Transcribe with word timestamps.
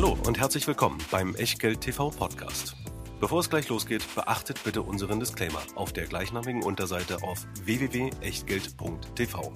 Hallo 0.00 0.16
und 0.26 0.38
herzlich 0.38 0.64
willkommen 0.68 0.98
beim 1.10 1.34
Echtgeld 1.34 1.80
TV 1.80 2.10
Podcast. 2.10 2.76
Bevor 3.18 3.40
es 3.40 3.50
gleich 3.50 3.68
losgeht, 3.68 4.04
beachtet 4.14 4.62
bitte 4.62 4.82
unseren 4.82 5.18
Disclaimer 5.18 5.60
auf 5.74 5.92
der 5.92 6.06
gleichnamigen 6.06 6.62
Unterseite 6.62 7.20
auf 7.24 7.44
www.echtgeld.tv. 7.64 9.52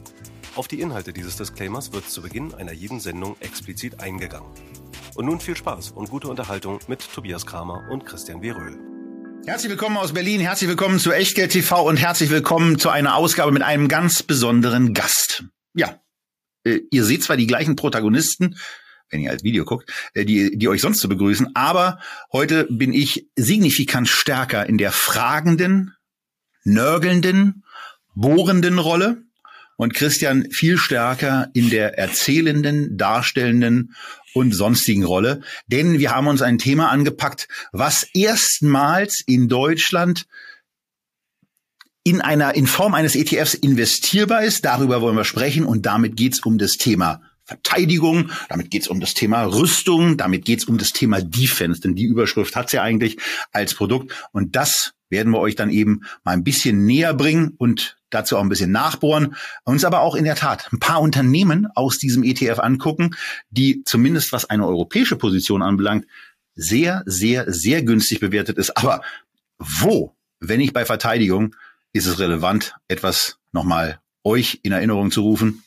Auf 0.56 0.66
die 0.66 0.80
Inhalte 0.80 1.12
dieses 1.12 1.36
Disclaimers 1.36 1.92
wird 1.92 2.10
zu 2.10 2.22
Beginn 2.22 2.54
einer 2.54 2.72
jeden 2.72 2.98
Sendung 2.98 3.36
explizit 3.38 4.00
eingegangen. 4.00 4.50
Und 5.14 5.27
nun 5.27 5.38
viel 5.38 5.56
Spaß 5.56 5.92
und 5.92 6.10
gute 6.10 6.27
Unterhaltung 6.27 6.80
mit 6.88 7.09
Tobias 7.14 7.46
Kramer 7.46 7.88
und 7.93 8.04
Christian 8.04 8.43
W. 8.43 8.50
Röhl. 8.50 8.80
Herzlich 9.46 9.70
willkommen 9.70 9.96
aus 9.96 10.12
Berlin, 10.12 10.40
herzlich 10.40 10.68
willkommen 10.68 10.98
zu 10.98 11.12
Echtgeld 11.12 11.52
TV 11.52 11.84
und 11.84 11.98
herzlich 11.98 12.30
willkommen 12.30 12.80
zu 12.80 12.90
einer 12.90 13.14
Ausgabe 13.14 13.52
mit 13.52 13.62
einem 13.62 13.86
ganz 13.86 14.24
besonderen 14.24 14.93
Gast. 14.93 15.45
Ja, 15.72 16.00
äh, 16.64 16.80
ihr 16.90 17.04
seht 17.04 17.22
zwar 17.22 17.36
die 17.36 17.46
gleichen 17.46 17.77
Protagonisten, 17.77 18.56
wenn 19.12 19.20
ihr 19.20 19.30
als 19.30 19.44
Video 19.44 19.64
guckt, 19.64 19.92
äh, 20.14 20.24
die, 20.24 20.59
die 20.59 20.68
euch 20.68 20.80
sonst 20.80 20.98
zu 20.98 21.09
begrüßen. 21.09 21.55
Aber 21.55 22.00
heute 22.32 22.66
bin 22.70 22.92
ich 22.92 23.28
signifikant 23.37 24.09
stärker 24.09 24.66
in 24.66 24.78
der 24.78 24.91
fragenden, 24.91 25.95
nörgelnden, 26.64 27.64
bohrenden 28.14 28.78
Rolle 28.78 29.23
und 29.77 29.95
Christian 29.95 30.51
viel 30.51 30.78
stärker 30.78 31.48
in 31.54 31.70
der 31.70 31.98
erzählenden, 31.98 32.96
darstellenden 32.96 33.95
und 34.34 34.54
sonstigen 34.54 35.04
Rolle. 35.04 35.42
Denn 35.66 35.98
wir 35.98 36.12
haben 36.15 36.26
uns 36.26 36.42
ein 36.42 36.59
Thema 36.59 36.90
angepackt, 36.90 37.48
was 37.73 38.06
erstmals 38.15 39.23
in 39.26 39.48
Deutschland 39.48 40.26
in 42.04 42.20
einer, 42.20 42.54
in 42.54 42.66
Form 42.66 42.95
eines 42.95 43.15
ETFs 43.15 43.54
investierbar 43.54 44.42
ist. 44.42 44.65
Darüber 44.65 45.01
wollen 45.01 45.16
wir 45.16 45.24
sprechen 45.24 45.65
und 45.65 45.87
damit 45.87 46.16
geht's 46.16 46.40
um 46.40 46.59
das 46.59 46.73
Thema 46.73 47.20
Verteidigung, 47.45 48.30
damit 48.48 48.70
geht 48.70 48.82
es 48.82 48.88
um 48.88 49.01
das 49.01 49.14
Thema 49.14 49.42
Rüstung, 49.45 50.16
damit 50.16 50.45
geht 50.45 50.60
es 50.60 50.64
um 50.66 50.78
das 50.78 50.92
Thema 50.92 51.20
Defense, 51.20 51.80
denn 51.80 51.95
die 51.95 52.05
Überschrift 52.05 52.54
hat 52.54 52.73
ja 52.73 52.82
eigentlich 52.82 53.18
als 53.51 53.74
Produkt 53.74 54.12
und 54.32 54.54
das 54.54 54.93
werden 55.10 55.32
wir 55.32 55.40
euch 55.40 55.57
dann 55.57 55.68
eben 55.68 56.02
mal 56.24 56.32
ein 56.32 56.45
bisschen 56.45 56.87
näher 56.87 57.13
bringen 57.15 57.54
und 57.59 57.98
dazu 58.10 58.37
auch 58.37 58.43
ein 58.43 58.48
bisschen 58.48 58.70
nachbohren, 58.70 59.35
uns 59.65 59.85
aber 59.85 60.01
auch 60.01 60.15
in 60.15 60.24
der 60.24 60.37
Tat 60.37 60.73
ein 60.73 60.79
paar 60.79 61.01
Unternehmen 61.01 61.66
aus 61.74 61.98
diesem 61.98 62.23
ETF 62.23 62.60
angucken, 62.60 63.15
die 63.51 63.82
zumindest 63.85 64.32
was 64.32 64.48
eine 64.48 64.66
europäische 64.66 65.16
Position 65.16 65.62
anbelangt, 65.62 66.06
sehr, 66.54 67.03
sehr, 67.06 67.50
sehr 67.53 67.82
günstig 67.82 68.20
bewertet 68.20 68.56
ist. 68.56 68.76
Aber 68.76 69.03
wo, 69.59 70.15
wenn 70.41 70.59
nicht 70.59 70.72
bei 70.72 70.84
Verteidigung, 70.84 71.56
ist 71.93 72.06
es 72.06 72.19
relevant, 72.19 72.75
etwas 72.88 73.38
nochmal 73.53 74.00
euch 74.25 74.60
in 74.62 74.72
Erinnerung 74.72 75.10
zu 75.10 75.22
rufen? 75.22 75.62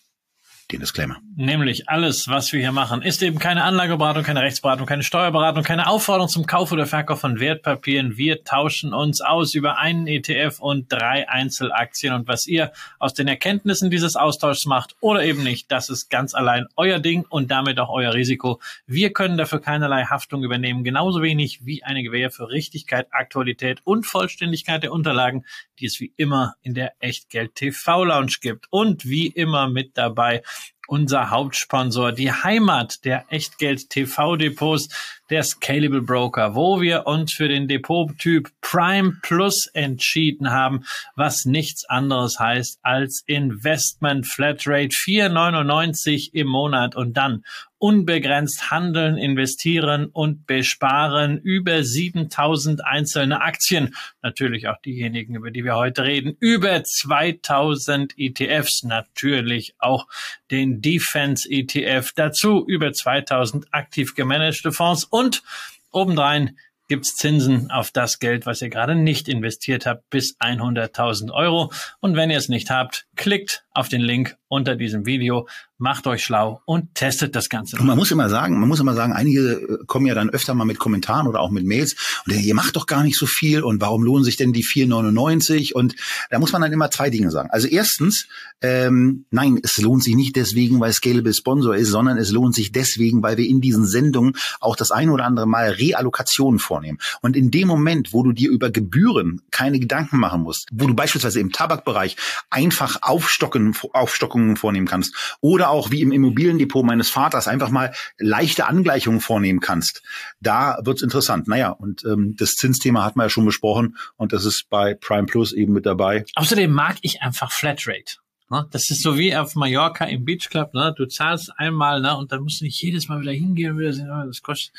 den 0.72 0.80
Disclaimer. 0.80 1.22
Nämlich 1.38 1.89
alles, 1.89 2.30
was 2.30 2.53
wir 2.53 2.61
hier 2.61 2.72
machen, 2.72 3.02
ist 3.02 3.22
eben 3.22 3.39
keine 3.39 3.66
Anlageberatung, 3.66 4.23
keine 4.23 4.41
Rechtsberatung, 4.41 4.86
keine 4.86 5.03
Steuerberatung, 5.03 5.64
keine 5.64 5.88
Aufforderung 5.88 6.30
zum 6.30 6.45
Kauf 6.45 6.72
oder 6.72 6.86
Verkauf 6.86 7.19
von 7.19 7.41
Wertpapieren. 7.41 8.16
Wir 8.16 8.45
tauschen 8.45 8.94
uns 8.94 9.19
aus 9.19 9.53
über 9.53 9.78
einen 9.78 10.08
ETF 10.08 10.61
und 10.61 10.89
drei 10.89 11.28
Einzelaktien. 11.28 12.13
Und 12.13 12.30
was 12.30 12.47
ihr 12.47 12.72
aus 13.00 13.13
den 13.13 13.28
Erkenntnissen 13.28 13.89
dieses 13.91 14.16
Austauschs 14.16 14.66
macht 14.66 14.95
oder 15.02 15.25
eben 15.25 15.44
nicht, 15.44 15.69
das 15.73 15.89
ist 15.89 16.09
ganz 16.09 16.33
allein 16.33 16.67
euer 16.78 17.00
Ding 17.00 17.25
und 17.28 17.52
damit 17.52 17.81
auch 17.81 17.89
euer 17.89 18.13
Risiko. 18.13 18.61
Wir 18.88 19.11
können 19.11 19.38
dafür 19.38 19.59
keinerlei 19.59 20.06
Haftung 20.06 20.41
übernehmen, 20.41 20.86
genauso 20.86 21.22
wenig 21.22 21.66
wie 21.66 21.83
eine 21.83 22.02
Gewähr 22.02 22.31
für 22.31 22.50
Richtigkeit, 22.50 23.08
Aktualität 23.11 23.81
und 23.83 24.06
Vollständigkeit 24.06 24.83
der 24.83 24.94
Unterlagen, 24.94 25.44
die 25.80 25.88
es 25.88 26.00
wie 26.00 26.13
immer 26.16 26.56
in 26.61 26.75
der 26.75 26.94
Echtgeld 27.00 27.56
TV 27.56 28.06
Lounge 28.06 28.36
gibt. 28.39 28.67
Und 28.69 29.03
wie 29.03 29.28
immer 29.28 29.67
mit 29.67 29.97
dabei 29.97 30.41
unser 30.88 31.30
Hauptsponsor, 31.30 32.11
die 32.11 32.31
Heimat 32.31 33.05
der 33.05 33.25
Echtgeld 33.30 33.89
TV 33.89 34.36
Depots, 34.36 34.89
der 35.30 35.44
Scalable 35.44 36.02
Broker, 36.02 36.56
wo 36.56 36.81
wir 36.81 37.08
uns 37.08 37.34
für 37.34 37.48
den 37.48 37.68
Depottyp 37.68 38.50
Prime 38.62 39.18
Plus 39.22 39.68
entschieden 39.73 40.52
haben, 40.52 40.86
was 41.16 41.46
nichts 41.46 41.86
anderes 41.86 42.40
heißt 42.40 42.80
als 42.84 43.24
Investment 43.25 44.28
Flatrate 44.28 44.90
4,99 44.90 46.30
im 46.34 46.47
Monat 46.47 46.96
und 46.96 47.16
dann 47.18 47.44
unbegrenzt 47.78 48.72
handeln, 48.72 49.18
investieren 49.18 50.08
und 50.08 50.47
besparen 50.47 51.40
über 51.40 51.84
7000 51.84 52.84
einzelne 52.84 53.42
Aktien. 53.42 53.96
Natürlich 54.24 54.68
auch 54.68 54.81
diejenigen, 54.84 55.36
über 55.36 55.52
die 55.52 55.63
wir 55.63 55.75
heute 55.75 56.03
reden. 56.03 56.36
Über 56.40 56.84
2000 56.84 58.13
ETFs, 58.18 58.84
natürlich 58.84 59.75
auch 59.78 60.07
den 60.50 60.81
Defense 60.81 61.47
ETF. 61.47 62.12
Dazu 62.16 62.66
über 62.66 62.94
2000 62.94 63.72
aktiv 63.72 64.16
gemanagte 64.16 64.72
Fonds 64.72 65.06
und 65.16 65.44
obendrein 65.92 66.58
gibt's 66.90 67.16
Zinsen 67.16 67.72
auf 67.72 67.90
das 67.92 68.20
Geld, 68.20 68.46
was 68.46 68.62
ihr 68.62 68.70
gerade 68.70 68.96
nicht 68.96 69.30
investiert 69.30 69.86
habt, 69.86 70.09
bis 70.09 70.38
100.000 70.40 71.31
Euro. 71.31 71.72
Und 72.02 72.16
wenn 72.16 72.30
ihr 72.30 72.38
es 72.38 72.50
nicht 72.50 72.70
habt, 72.70 73.08
klickt 73.16 73.64
auf 73.72 73.88
den 73.88 74.02
Link 74.02 74.36
unter 74.50 74.75
diesem 74.75 75.06
Video, 75.06 75.48
macht 75.78 76.08
euch 76.08 76.24
schlau 76.24 76.62
und 76.66 76.96
testet 76.96 77.36
das 77.36 77.50
Ganze. 77.50 77.78
Und 77.78 77.86
man 77.86 77.97
muss 77.97 78.12
immer 78.12 78.30
sagen, 78.30 78.59
man 78.59 78.69
muss 78.69 78.80
immer 78.80 78.94
sagen, 78.94 79.12
einige 79.12 79.52
äh, 79.52 79.78
kommen 79.88 80.06
ja 80.06 80.16
dann 80.16 80.30
öfter 80.30 80.53
mal 80.53 80.66
mit 80.66 80.80
Kommentaren 80.80 81.28
oder 81.28 81.41
auch 81.41 81.52
mit 81.52 81.66
Mails 81.66 81.96
und 82.25 82.34
ihr 82.34 82.56
macht 82.56 82.75
doch 82.75 82.86
gar 82.86 83.03
nicht 83.03 83.18
so 83.18 83.25
viel 83.25 83.62
und 83.62 83.81
warum 83.81 84.03
lohnen 84.03 84.24
sich 84.24 84.38
denn 84.38 84.53
die 84.53 84.63
4,99? 84.63 85.74
Und 85.74 85.96
da 86.30 86.40
muss 86.40 86.53
man 86.53 86.62
dann 86.62 86.72
immer 86.72 86.90
zwei 86.91 87.09
Dinge 87.09 87.30
sagen. 87.30 87.50
Also 87.52 87.68
erstens, 87.68 88.28
ähm, 88.62 89.25
nein, 89.31 89.59
es 89.63 89.78
lohnt 89.78 90.03
sich 90.03 90.16
nicht 90.16 90.36
deswegen, 90.36 90.80
weil 90.80 90.94
Scalable 90.94 91.34
Sponsor 91.34 91.75
ist, 91.75 91.90
sondern 91.90 92.18
es 92.18 92.31
lohnt 92.31 92.56
sich 92.56 92.72
deswegen, 92.72 93.22
weil 93.22 93.38
wir 93.38 93.46
in 93.46 93.59
diesen 93.59 93.86
Sendungen 93.86 94.38
auch 94.62 94.78
das 94.78 94.92
ein 94.92 95.09
oder 95.09 95.25
andere 95.25 95.46
Mal 95.46 95.72
Reallokationen 95.72 96.59
vornehmen. 96.59 97.00
Und 97.22 97.36
in 97.36 97.52
dem 97.52 97.68
Moment, 97.68 98.13
wo 98.13 98.24
du 98.24 98.31
dir 98.31 98.50
über 98.50 98.72
Gebühren 98.72 99.42
keine 99.52 99.80
Gedanken 99.80 100.19
machen 100.19 100.42
musst, 100.42 100.69
wo 100.72 100.88
du 100.88 100.94
beispielsweise 100.94 101.42
im 101.42 101.52
Tabakbereich 101.52 102.16
einfach 102.50 103.00
Aufstocken, 103.02 103.75
Aufstockungen 103.92 104.56
vornehmen 104.56 104.88
kannst 104.88 105.13
oder 105.42 105.65
auch 105.70 105.92
wie 105.92 106.02
im 106.02 106.12
Immobiliendepot 106.12 106.86
meines 106.86 107.09
Vaters 107.09 107.48
einfach 107.48 107.70
mal 107.70 107.94
leichte 108.18 108.68
Angleichungen 108.68 109.22
vornehmen 109.22 109.59
kannst, 109.59 110.02
da 110.40 110.80
wird's 110.84 111.02
interessant. 111.02 111.48
Naja, 111.48 111.70
und 111.70 112.03
ähm, 112.06 112.36
das 112.38 112.56
Zinsthema 112.56 113.03
hat 113.03 113.16
man 113.16 113.26
ja 113.26 113.30
schon 113.30 113.46
besprochen 113.46 113.98
und 114.16 114.34
das 114.34 114.46
ist 114.46 114.70
bei 114.70 114.94
Prime 114.94 115.25
Plus 115.25 115.54
eben 115.54 115.74
mit 115.74 115.86
dabei. 115.86 116.25
Außerdem 116.36 116.72
mag 116.72 116.98
ich 117.02 117.22
einfach 117.22 117.52
Flatrate. 117.52 118.18
Ne? 118.50 118.67
Das 118.72 118.91
ist 118.91 119.01
so 119.01 119.17
wie 119.17 119.35
auf 119.35 119.56
Mallorca 119.56 120.06
im 120.06 120.23
Beach 120.23 120.50
Club, 120.50 120.75
ne? 120.75 120.94
Du 120.95 121.07
zahlst 121.07 121.51
einmal, 121.57 122.00
ne? 122.00 122.16
Und 122.16 122.31
dann 122.31 122.44
musst 122.44 122.61
du 122.61 122.66
nicht 122.66 122.79
jedes 122.79 123.07
Mal 123.07 123.19
wieder 123.22 123.31
hingehen 123.31 123.72
und 123.72 123.79
wieder 123.79 123.91
sehen, 123.91 124.11
oh, 124.11 124.23
das 124.28 124.44
kostet, 124.44 124.72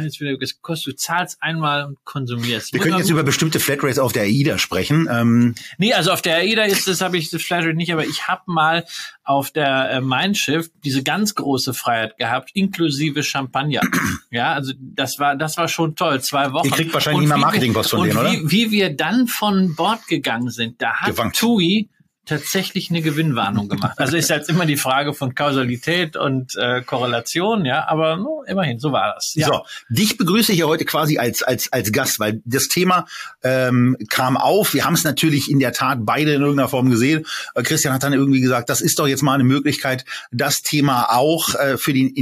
jetzt 0.00 0.20
wieder 0.20 0.36
gekostet. 0.36 0.92
Du 0.92 0.96
zahlst 0.96 1.38
einmal 1.40 1.86
und 1.86 2.04
konsumierst. 2.04 2.72
Wir 2.72 2.80
können 2.80 2.98
jetzt 2.98 3.10
über 3.10 3.24
bestimmte 3.24 3.58
Flatrates 3.58 3.98
auf 3.98 4.12
der 4.12 4.22
AIDA 4.22 4.58
sprechen. 4.58 5.08
Ähm 5.10 5.56
nee, 5.78 5.92
also 5.92 6.12
auf 6.12 6.22
der 6.22 6.36
AIDA 6.36 6.62
ist 6.62 6.86
das, 6.86 7.00
habe 7.00 7.18
ich 7.18 7.30
das 7.30 7.42
Flatrate 7.42 7.74
nicht, 7.74 7.92
aber 7.92 8.06
ich 8.06 8.28
habe 8.28 8.42
mal 8.46 8.84
auf 9.24 9.50
der 9.50 9.90
äh, 9.90 10.00
Mein 10.00 10.36
Schiff 10.36 10.70
diese 10.84 11.02
ganz 11.02 11.34
große 11.34 11.74
Freiheit 11.74 12.16
gehabt, 12.16 12.50
inklusive 12.54 13.24
Champagner. 13.24 13.80
ja, 14.30 14.52
also 14.52 14.72
das 14.78 15.18
war, 15.18 15.34
das 15.34 15.56
war 15.56 15.66
schon 15.66 15.96
toll. 15.96 16.20
Zwei 16.20 16.52
Wochen. 16.52 16.66
Ihr 16.66 16.72
kriegt 16.72 16.94
wahrscheinlich 16.94 17.26
mehr 17.26 17.38
Marketingpost 17.38 17.90
von 17.90 18.04
denen, 18.04 18.16
oder? 18.16 18.32
Wie, 18.32 18.50
wie 18.50 18.70
wir 18.70 18.94
dann 18.94 19.26
von 19.26 19.74
Bord 19.74 20.06
gegangen 20.06 20.50
sind, 20.50 20.80
da 20.80 21.00
hat 21.00 21.10
Gewankt. 21.10 21.36
TUI 21.36 21.88
tatsächlich 22.26 22.90
eine 22.90 23.02
Gewinnwarnung 23.02 23.68
gemacht. 23.68 23.98
Also 23.98 24.16
ist 24.16 24.30
jetzt 24.30 24.48
immer 24.48 24.66
die 24.66 24.76
Frage 24.76 25.14
von 25.14 25.34
Kausalität 25.34 26.16
und 26.16 26.54
äh, 26.56 26.82
Korrelation, 26.82 27.64
ja, 27.64 27.88
aber 27.88 28.16
no, 28.16 28.44
immerhin, 28.46 28.78
so 28.78 28.92
war 28.92 29.14
das. 29.14 29.34
Ja. 29.34 29.46
So, 29.46 29.64
dich 29.88 30.16
begrüße 30.16 30.52
ich 30.52 30.58
ja 30.58 30.66
heute 30.66 30.84
quasi 30.84 31.18
als 31.18 31.42
als 31.42 31.72
als 31.72 31.92
Gast, 31.92 32.20
weil 32.20 32.40
das 32.44 32.68
Thema 32.68 33.06
ähm, 33.42 33.96
kam 34.08 34.36
auf. 34.36 34.74
Wir 34.74 34.84
haben 34.84 34.94
es 34.94 35.04
natürlich 35.04 35.50
in 35.50 35.58
der 35.58 35.72
Tat 35.72 36.00
beide 36.02 36.34
in 36.34 36.42
irgendeiner 36.42 36.68
Form 36.68 36.90
gesehen. 36.90 37.26
Äh, 37.54 37.62
Christian 37.62 37.94
hat 37.94 38.02
dann 38.02 38.12
irgendwie 38.12 38.40
gesagt, 38.40 38.68
das 38.68 38.80
ist 38.80 38.98
doch 38.98 39.08
jetzt 39.08 39.22
mal 39.22 39.34
eine 39.34 39.44
Möglichkeit, 39.44 40.04
das 40.30 40.62
Thema 40.62 41.06
auch 41.10 41.54
äh, 41.54 41.78
für 41.78 41.92
den 41.92 42.14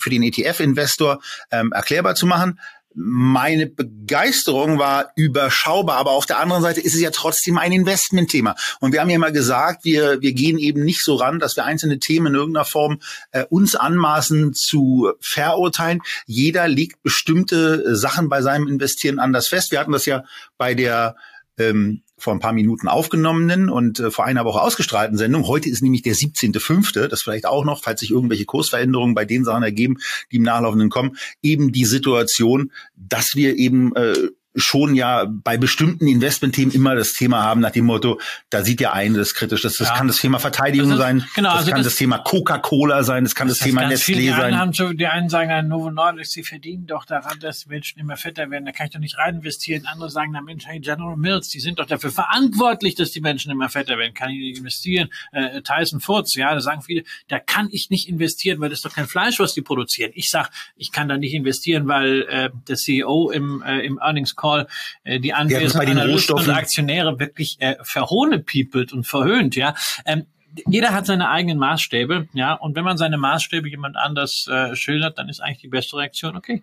für 0.00 0.10
den 0.10 0.22
ETF-Investor 0.22 1.20
ähm, 1.50 1.72
erklärbar 1.72 2.14
zu 2.16 2.26
machen 2.26 2.58
meine 2.94 3.66
Begeisterung 3.66 4.78
war 4.78 5.10
überschaubar, 5.16 5.96
aber 5.96 6.12
auf 6.12 6.26
der 6.26 6.38
anderen 6.38 6.62
Seite 6.62 6.80
ist 6.80 6.94
es 6.94 7.00
ja 7.00 7.10
trotzdem 7.10 7.58
ein 7.58 7.72
Investmentthema. 7.72 8.54
Und 8.80 8.92
wir 8.92 9.00
haben 9.00 9.10
ja 9.10 9.16
immer 9.16 9.32
gesagt, 9.32 9.84
wir, 9.84 10.20
wir 10.20 10.32
gehen 10.32 10.58
eben 10.58 10.84
nicht 10.84 11.02
so 11.02 11.16
ran, 11.16 11.40
dass 11.40 11.56
wir 11.56 11.64
einzelne 11.64 11.98
Themen 11.98 12.28
in 12.28 12.34
irgendeiner 12.34 12.64
Form 12.64 13.00
äh, 13.32 13.44
uns 13.50 13.74
anmaßen 13.74 14.54
zu 14.54 15.12
verurteilen. 15.20 16.00
Jeder 16.26 16.68
legt 16.68 17.02
bestimmte 17.02 17.96
Sachen 17.96 18.28
bei 18.28 18.42
seinem 18.42 18.68
Investieren 18.68 19.18
anders 19.18 19.48
fest. 19.48 19.72
Wir 19.72 19.80
hatten 19.80 19.92
das 19.92 20.06
ja 20.06 20.24
bei 20.56 20.74
der 20.74 21.16
ähm, 21.58 22.02
vor 22.16 22.32
ein 22.32 22.40
paar 22.40 22.52
Minuten 22.52 22.88
aufgenommenen 22.88 23.68
und 23.68 24.00
äh, 24.00 24.10
vor 24.10 24.24
einer 24.24 24.44
Woche 24.44 24.60
ausgestrahlten 24.60 25.18
Sendung. 25.18 25.46
Heute 25.46 25.68
ist 25.68 25.82
nämlich 25.82 26.02
der 26.02 26.14
17.05., 26.14 27.08
das 27.08 27.22
vielleicht 27.22 27.46
auch 27.46 27.64
noch, 27.64 27.82
falls 27.82 28.00
sich 28.00 28.10
irgendwelche 28.10 28.44
Kursveränderungen 28.44 29.14
bei 29.14 29.24
den 29.24 29.44
Sachen 29.44 29.62
ergeben, 29.62 29.98
die 30.30 30.36
im 30.36 30.42
Nachlaufenden 30.42 30.90
kommen, 30.90 31.16
eben 31.42 31.72
die 31.72 31.84
Situation, 31.84 32.70
dass 32.96 33.32
wir 33.34 33.56
eben 33.56 33.94
äh, 33.96 34.28
schon 34.54 34.94
ja 34.94 35.26
bei 35.28 35.56
bestimmten 35.56 36.06
Investmentthemen 36.06 36.74
immer 36.74 36.94
das 36.94 37.12
Thema 37.12 37.42
haben 37.42 37.60
nach 37.60 37.70
dem 37.70 37.86
Motto, 37.86 38.20
da 38.50 38.62
sieht 38.62 38.80
ja 38.80 38.92
eine 38.92 39.18
das 39.18 39.34
kritisch. 39.34 39.62
Das, 39.62 39.76
das 39.76 39.88
ja. 39.88 39.96
kann 39.96 40.06
das 40.06 40.18
Thema 40.18 40.38
Verteidigung 40.38 40.90
das 40.90 40.98
ist, 40.98 41.04
sein, 41.04 41.24
genau, 41.34 41.50
das 41.50 41.58
also 41.58 41.70
kann 41.70 41.80
das, 41.80 41.92
das 41.92 41.96
Thema 41.96 42.18
Coca-Cola 42.18 43.02
sein, 43.02 43.24
das 43.24 43.34
kann 43.34 43.48
das, 43.48 43.58
Thema 43.58 43.82
Nestlé 43.82 44.34
sein. 44.34 44.56
Haben 44.56 44.72
so, 44.72 44.92
die 44.92 45.06
einen 45.06 45.28
sagen, 45.28 45.50
an 45.50 45.68
Novo 45.68 45.90
Nordisk, 45.90 46.32
sie 46.32 46.42
verdienen 46.44 46.86
doch 46.86 47.04
daran, 47.04 47.38
dass 47.40 47.66
Menschen 47.66 47.98
immer 47.98 48.16
fetter 48.16 48.50
werden, 48.50 48.64
da 48.64 48.72
kann 48.72 48.86
ich 48.86 48.92
doch 48.92 49.00
nicht 49.00 49.18
rein 49.18 49.36
investieren. 49.36 49.86
Andere 49.86 50.10
sagen, 50.10 50.32
na 50.32 50.40
Mensch, 50.40 50.66
hey, 50.66 50.80
General 50.80 51.16
Mills, 51.16 51.48
die 51.48 51.60
sind 51.60 51.78
doch 51.78 51.86
dafür 51.86 52.10
verantwortlich, 52.10 52.94
dass 52.94 53.10
die 53.10 53.20
Menschen 53.20 53.50
immer 53.50 53.68
fetter 53.68 53.98
werden, 53.98 54.14
kann 54.14 54.30
ich 54.30 54.38
nicht 54.38 54.58
investieren. 54.58 55.08
Äh, 55.32 55.62
Tyson 55.62 56.00
Foods, 56.00 56.34
ja, 56.34 56.54
da 56.54 56.60
sagen 56.60 56.82
viele, 56.82 57.04
da 57.28 57.38
kann 57.38 57.68
ich 57.70 57.90
nicht 57.90 58.08
investieren, 58.08 58.60
weil 58.60 58.70
das 58.70 58.78
ist 58.78 58.84
doch 58.84 58.94
kein 58.94 59.06
Fleisch, 59.06 59.38
was 59.38 59.54
die 59.54 59.62
produzieren. 59.62 60.12
Ich 60.14 60.30
sag, 60.30 60.50
ich 60.76 60.92
kann 60.92 61.08
da 61.08 61.16
nicht 61.16 61.34
investieren, 61.34 61.88
weil 61.88 62.22
äh, 62.22 62.50
der 62.68 62.76
CEO 62.76 63.30
im, 63.30 63.62
äh, 63.62 63.80
im 63.80 63.98
Earnings 63.98 64.36
Call 64.44 64.66
äh, 65.04 65.20
die 65.20 65.32
anwesenden 65.32 65.98
Analysten 65.98 66.36
und 66.36 66.50
Aktionäre 66.50 67.18
wirklich 67.18 67.56
äh, 67.60 67.76
verhohnepiepelt 67.82 68.92
und 68.92 69.06
verhöhnt, 69.06 69.56
ja. 69.56 69.74
Ähm, 70.04 70.26
jeder 70.68 70.92
hat 70.92 71.06
seine 71.06 71.30
eigenen 71.30 71.58
Maßstäbe, 71.58 72.28
ja, 72.32 72.52
und 72.52 72.76
wenn 72.76 72.84
man 72.84 72.96
seine 72.96 73.16
Maßstäbe 73.16 73.68
jemand 73.68 73.96
anders 73.96 74.46
äh, 74.46 74.76
schildert, 74.76 75.18
dann 75.18 75.28
ist 75.28 75.40
eigentlich 75.40 75.62
die 75.62 75.68
beste 75.68 75.96
Reaktion, 75.96 76.36
okay, 76.36 76.62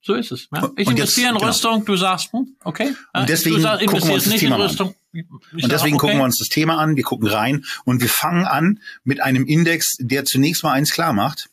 so 0.00 0.14
ist 0.14 0.32
es. 0.32 0.48
Ja. 0.52 0.68
Ich 0.76 0.88
investiere 0.88 1.30
in 1.30 1.36
genau. 1.36 1.46
Rüstung, 1.46 1.84
du 1.84 1.96
sagst, 1.96 2.32
hm, 2.32 2.56
okay. 2.64 2.94
Und 3.12 3.28
deswegen 3.28 3.56
du 3.56 3.62
sagst, 3.62 3.86
gucken 3.86 4.08
wir 4.08 4.14
uns 4.14 4.24
das 4.24 4.34
Thema 4.34 4.56
Rüstung. 4.56 4.88
An. 4.88 5.24
Und 5.52 5.72
deswegen 5.72 5.96
okay. 5.96 6.00
gucken 6.00 6.18
wir 6.18 6.24
uns 6.24 6.38
das 6.38 6.48
Thema 6.48 6.78
an, 6.78 6.96
wir 6.96 7.04
gucken 7.04 7.28
rein 7.28 7.64
und 7.84 8.00
wir 8.00 8.08
fangen 8.08 8.44
an 8.44 8.80
mit 9.04 9.20
einem 9.20 9.46
Index, 9.46 9.96
der 10.00 10.24
zunächst 10.24 10.64
mal 10.64 10.72
eins 10.72 10.92
klar 10.92 11.12
macht. 11.12 11.50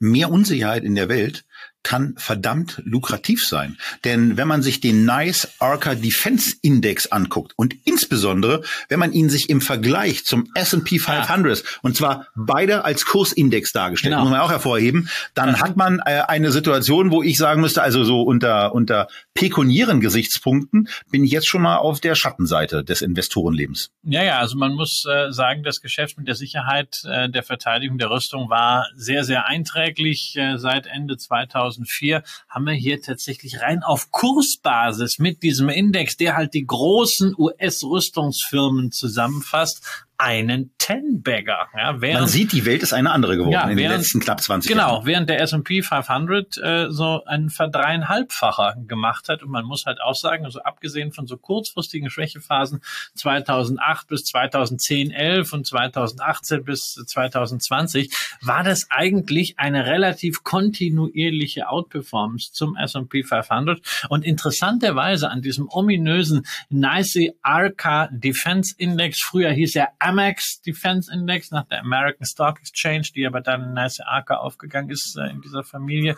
Mehr 0.00 0.30
Unsicherheit 0.30 0.82
in 0.82 0.94
der 0.94 1.08
Welt 1.08 1.44
kann 1.82 2.14
verdammt 2.18 2.82
lukrativ 2.84 3.46
sein. 3.46 3.76
Denn 4.04 4.36
wenn 4.36 4.48
man 4.48 4.62
sich 4.62 4.80
den 4.80 5.04
Nice 5.04 5.54
Arca 5.58 5.94
Defense 5.94 6.56
Index 6.62 7.06
anguckt 7.06 7.52
und 7.56 7.74
insbesondere, 7.84 8.62
wenn 8.88 8.98
man 8.98 9.12
ihn 9.12 9.30
sich 9.30 9.48
im 9.48 9.60
Vergleich 9.60 10.24
zum 10.24 10.48
S&P 10.54 10.98
500 10.98 11.58
ja. 11.58 11.64
und 11.82 11.96
zwar 11.96 12.26
beide 12.34 12.84
als 12.84 13.06
Kursindex 13.06 13.72
dargestellt, 13.72 14.12
genau. 14.12 14.22
muss 14.22 14.30
man 14.30 14.40
auch 14.40 14.50
hervorheben, 14.50 15.08
dann 15.34 15.50
ja. 15.50 15.60
hat 15.60 15.76
man 15.76 16.00
äh, 16.00 16.22
eine 16.28 16.52
Situation, 16.52 17.10
wo 17.10 17.22
ich 17.22 17.38
sagen 17.38 17.60
müsste, 17.60 17.82
also 17.82 18.04
so 18.04 18.22
unter, 18.22 18.74
unter 18.74 19.08
pekunieren 19.34 20.00
Gesichtspunkten 20.00 20.88
bin 21.10 21.24
ich 21.24 21.30
jetzt 21.30 21.48
schon 21.48 21.62
mal 21.62 21.76
auf 21.76 22.00
der 22.00 22.14
Schattenseite 22.14 22.84
des 22.84 23.00
Investorenlebens. 23.00 23.90
Ja, 24.02 24.22
ja, 24.22 24.38
also 24.38 24.58
man 24.58 24.74
muss 24.74 25.06
äh, 25.06 25.32
sagen, 25.32 25.62
das 25.62 25.80
Geschäft 25.80 26.18
mit 26.18 26.28
der 26.28 26.34
Sicherheit 26.34 27.02
äh, 27.04 27.30
der 27.30 27.42
Verteidigung 27.42 27.96
der 27.96 28.10
Rüstung 28.10 28.50
war 28.50 28.86
sehr, 28.94 29.24
sehr 29.24 29.46
einträglich 29.46 30.36
äh, 30.36 30.58
seit 30.58 30.86
Ende 30.86 31.16
2000 31.16 31.69
2004 31.70 32.22
haben 32.48 32.66
wir 32.66 32.74
hier 32.74 33.00
tatsächlich 33.00 33.60
rein 33.60 33.82
auf 33.82 34.10
Kursbasis 34.10 35.18
mit 35.18 35.42
diesem 35.42 35.68
Index, 35.68 36.16
der 36.16 36.36
halt 36.36 36.54
die 36.54 36.66
großen 36.66 37.34
US-Rüstungsfirmen 37.38 38.90
zusammenfasst, 38.92 40.06
einen 40.20 40.74
Ten-Bagger. 40.76 41.68
Ja, 41.74 42.00
während, 42.00 42.20
Man 42.20 42.28
sieht, 42.28 42.52
die 42.52 42.66
Welt 42.66 42.82
ist 42.82 42.92
eine 42.92 43.10
andere 43.10 43.36
geworden 43.36 43.52
ja, 43.52 43.62
in 43.62 43.76
während, 43.78 43.94
den 43.94 44.00
letzten 44.00 44.20
knapp 44.20 44.42
20 44.42 44.70
genau, 44.70 44.82
Jahren. 44.82 44.94
Genau, 44.96 45.06
während 45.06 45.30
der 45.30 45.40
S&P 45.40 45.82
500 45.82 46.58
äh, 46.58 46.86
so 46.90 47.24
ein 47.24 47.48
verdreieinhalbfacher 47.48 48.76
gemacht 48.86 49.30
hat. 49.30 49.42
Und 49.42 49.50
man 49.50 49.64
muss 49.64 49.86
halt 49.86 50.00
auch 50.02 50.14
sagen, 50.14 50.44
also 50.44 50.60
abgesehen 50.60 51.12
von 51.12 51.26
so 51.26 51.38
kurzfristigen 51.38 52.10
Schwächephasen 52.10 52.82
2008 53.14 54.08
bis 54.08 54.24
2010, 54.24 55.10
11 55.10 55.52
und 55.54 55.66
2018 55.66 56.64
bis 56.64 56.94
2020, 57.06 58.12
war 58.42 58.62
das 58.62 58.88
eigentlich 58.90 59.58
eine 59.58 59.86
relativ 59.86 60.44
kontinuierliche 60.44 61.68
Outperformance 61.68 62.52
zum 62.52 62.76
S&P 62.76 63.22
500. 63.22 63.80
Und 64.10 64.26
interessanterweise 64.26 65.30
an 65.30 65.40
diesem 65.40 65.66
ominösen 65.70 66.44
NICE 66.68 67.32
Arca 67.40 68.08
Defense 68.12 68.74
Index, 68.76 69.22
früher 69.22 69.50
hieß 69.50 69.76
er 69.76 69.88
Amex 70.10 70.60
Defense 70.62 71.12
Index 71.12 71.52
nach 71.52 71.66
der 71.66 71.80
American 71.80 72.26
Stock 72.26 72.58
Exchange, 72.58 73.08
die 73.14 73.26
aber 73.26 73.40
dann 73.40 73.62
in 73.62 73.74
nice 73.74 74.00
Arca 74.00 74.36
aufgegangen 74.36 74.90
ist 74.90 75.16
äh, 75.16 75.30
in 75.30 75.40
dieser 75.40 75.62
Familie. 75.62 76.16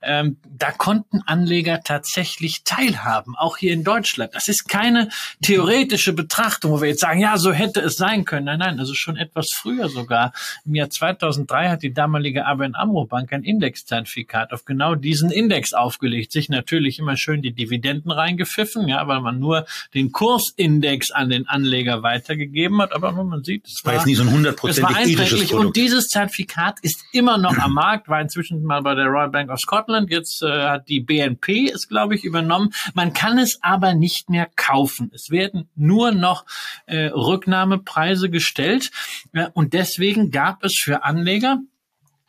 Ähm, 0.00 0.38
da 0.48 0.72
konnten 0.72 1.20
Anleger 1.26 1.82
tatsächlich 1.82 2.64
teilhaben, 2.64 3.36
auch 3.36 3.58
hier 3.58 3.72
in 3.72 3.84
Deutschland. 3.84 4.34
Das 4.34 4.48
ist 4.48 4.68
keine 4.68 5.10
theoretische 5.42 6.14
Betrachtung, 6.14 6.72
wo 6.72 6.80
wir 6.80 6.88
jetzt 6.88 7.00
sagen, 7.00 7.20
ja, 7.20 7.36
so 7.36 7.52
hätte 7.52 7.80
es 7.80 7.96
sein 7.96 8.24
können. 8.24 8.46
Nein, 8.46 8.60
nein, 8.60 8.78
also 8.78 8.94
schon 8.94 9.16
etwas 9.16 9.50
früher 9.54 9.88
sogar. 9.88 10.32
Im 10.64 10.74
Jahr 10.74 10.88
2003 10.88 11.68
hat 11.68 11.82
die 11.82 11.92
damalige 11.92 12.46
ABN 12.46 12.74
Amro 12.74 13.04
Bank 13.04 13.32
ein 13.32 13.44
Indexzertifikat 13.44 14.52
auf 14.52 14.64
genau 14.64 14.94
diesen 14.94 15.30
Index 15.30 15.74
aufgelegt, 15.74 16.32
sich 16.32 16.48
natürlich 16.48 16.98
immer 16.98 17.16
schön 17.16 17.42
die 17.42 17.52
Dividenden 17.52 18.10
reingepfiffen, 18.10 18.88
ja, 18.88 19.06
weil 19.06 19.20
man 19.20 19.38
nur 19.38 19.66
den 19.92 20.12
Kursindex 20.12 21.10
an 21.10 21.28
den 21.28 21.46
Anleger 21.46 22.02
weitergegeben 22.02 22.80
hat, 22.80 22.94
aber 22.94 23.12
man 23.12 23.33
sieht, 23.42 23.66
es 23.66 23.84
war, 23.84 23.92
war 23.92 23.98
jetzt 23.98 24.06
nicht 24.06 24.18
so 24.18 24.22
ein 24.22 24.30
hundertprozentig 24.30 24.96
ethisches 24.98 25.48
Produkt. 25.48 25.66
Und 25.66 25.76
dieses 25.76 26.08
Zertifikat 26.08 26.78
ist 26.82 27.02
immer 27.12 27.38
noch 27.38 27.56
am 27.58 27.72
Markt, 27.72 28.08
war 28.08 28.20
inzwischen 28.20 28.62
mal 28.62 28.82
bei 28.82 28.94
der 28.94 29.06
Royal 29.06 29.30
Bank 29.30 29.50
of 29.50 29.58
Scotland, 29.58 30.10
jetzt 30.10 30.42
äh, 30.42 30.68
hat 30.68 30.88
die 30.88 31.00
BNP 31.00 31.70
es, 31.72 31.88
glaube 31.88 32.14
ich, 32.14 32.24
übernommen. 32.24 32.70
Man 32.94 33.12
kann 33.12 33.38
es 33.38 33.58
aber 33.62 33.94
nicht 33.94 34.30
mehr 34.30 34.48
kaufen. 34.54 35.10
Es 35.14 35.30
werden 35.30 35.68
nur 35.74 36.12
noch 36.12 36.44
äh, 36.86 37.06
Rücknahmepreise 37.06 38.30
gestellt 38.30 38.90
äh, 39.32 39.48
und 39.54 39.72
deswegen 39.72 40.30
gab 40.30 40.62
es 40.62 40.78
für 40.78 41.04
Anleger 41.04 41.58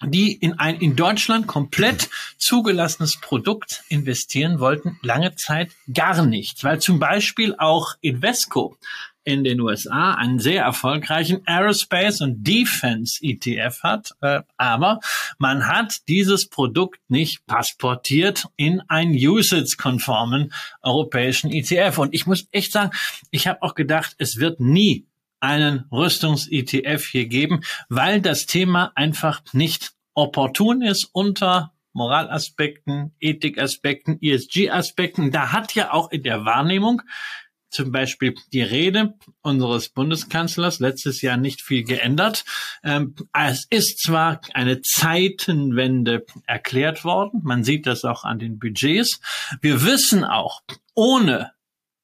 die 0.03 0.33
in 0.33 0.59
ein 0.59 0.75
in 0.75 0.95
Deutschland 0.95 1.47
komplett 1.47 2.09
zugelassenes 2.37 3.19
Produkt 3.19 3.83
investieren 3.89 4.59
wollten, 4.59 4.99
lange 5.01 5.35
Zeit 5.35 5.71
gar 5.91 6.25
nichts, 6.25 6.63
weil 6.63 6.79
zum 6.79 6.99
Beispiel 6.99 7.55
auch 7.57 7.95
Invesco 8.01 8.77
in 9.25 9.43
den 9.43 9.59
USA 9.59 10.13
einen 10.13 10.39
sehr 10.39 10.63
erfolgreichen 10.63 11.41
Aerospace 11.45 12.21
und 12.21 12.43
Defense 12.47 13.19
ETF 13.21 13.83
hat, 13.83 14.15
äh, 14.21 14.41
aber 14.55 14.99
man 15.37 15.67
hat 15.67 16.07
dieses 16.07 16.47
Produkt 16.47 16.99
nicht 17.09 17.45
passportiert 17.47 18.45
in 18.55 18.81
einen 18.87 19.13
usage-konformen 19.13 20.53
europäischen 20.81 21.51
ETF. 21.51 21.97
Und 21.97 22.13
ich 22.13 22.25
muss 22.25 22.47
echt 22.51 22.71
sagen, 22.71 22.91
ich 23.31 23.47
habe 23.47 23.61
auch 23.63 23.75
gedacht, 23.75 24.15
es 24.19 24.37
wird 24.37 24.59
nie 24.59 25.07
einen 25.39 25.85
Rüstungs-ETF 25.91 27.05
hier 27.05 27.27
geben, 27.27 27.61
weil 27.89 28.21
das 28.21 28.45
Thema 28.45 28.91
einfach 28.95 29.41
nicht 29.53 29.93
opportun 30.13 30.81
ist 30.81 31.09
unter 31.11 31.73
Moralaspekten, 31.93 33.13
Ethikaspekten, 33.19 34.19
ESG-Aspekten. 34.21 35.31
Da 35.31 35.53
hat 35.53 35.73
ja 35.75 35.93
auch 35.93 36.11
in 36.11 36.23
der 36.23 36.43
Wahrnehmung 36.43 37.01
zum 37.69 37.91
Beispiel 37.91 38.35
die 38.53 38.61
Rede 38.61 39.13
unseres 39.41 39.89
Bundeskanzlers 39.89 40.79
letztes 40.79 41.21
Jahr 41.21 41.37
nicht 41.37 41.61
viel 41.61 41.83
geändert. 41.83 42.45
Ähm, 42.83 43.15
es 43.33 43.65
ist 43.69 44.01
zwar 44.01 44.41
eine 44.53 44.81
Zeitenwende 44.81 46.25
erklärt 46.45 47.03
worden, 47.03 47.41
man 47.43 47.63
sieht 47.63 47.85
das 47.85 48.05
auch 48.05 48.23
an 48.23 48.39
den 48.39 48.59
Budgets. 48.59 49.19
Wir 49.61 49.83
wissen 49.83 50.23
auch, 50.23 50.61
ohne 50.93 51.51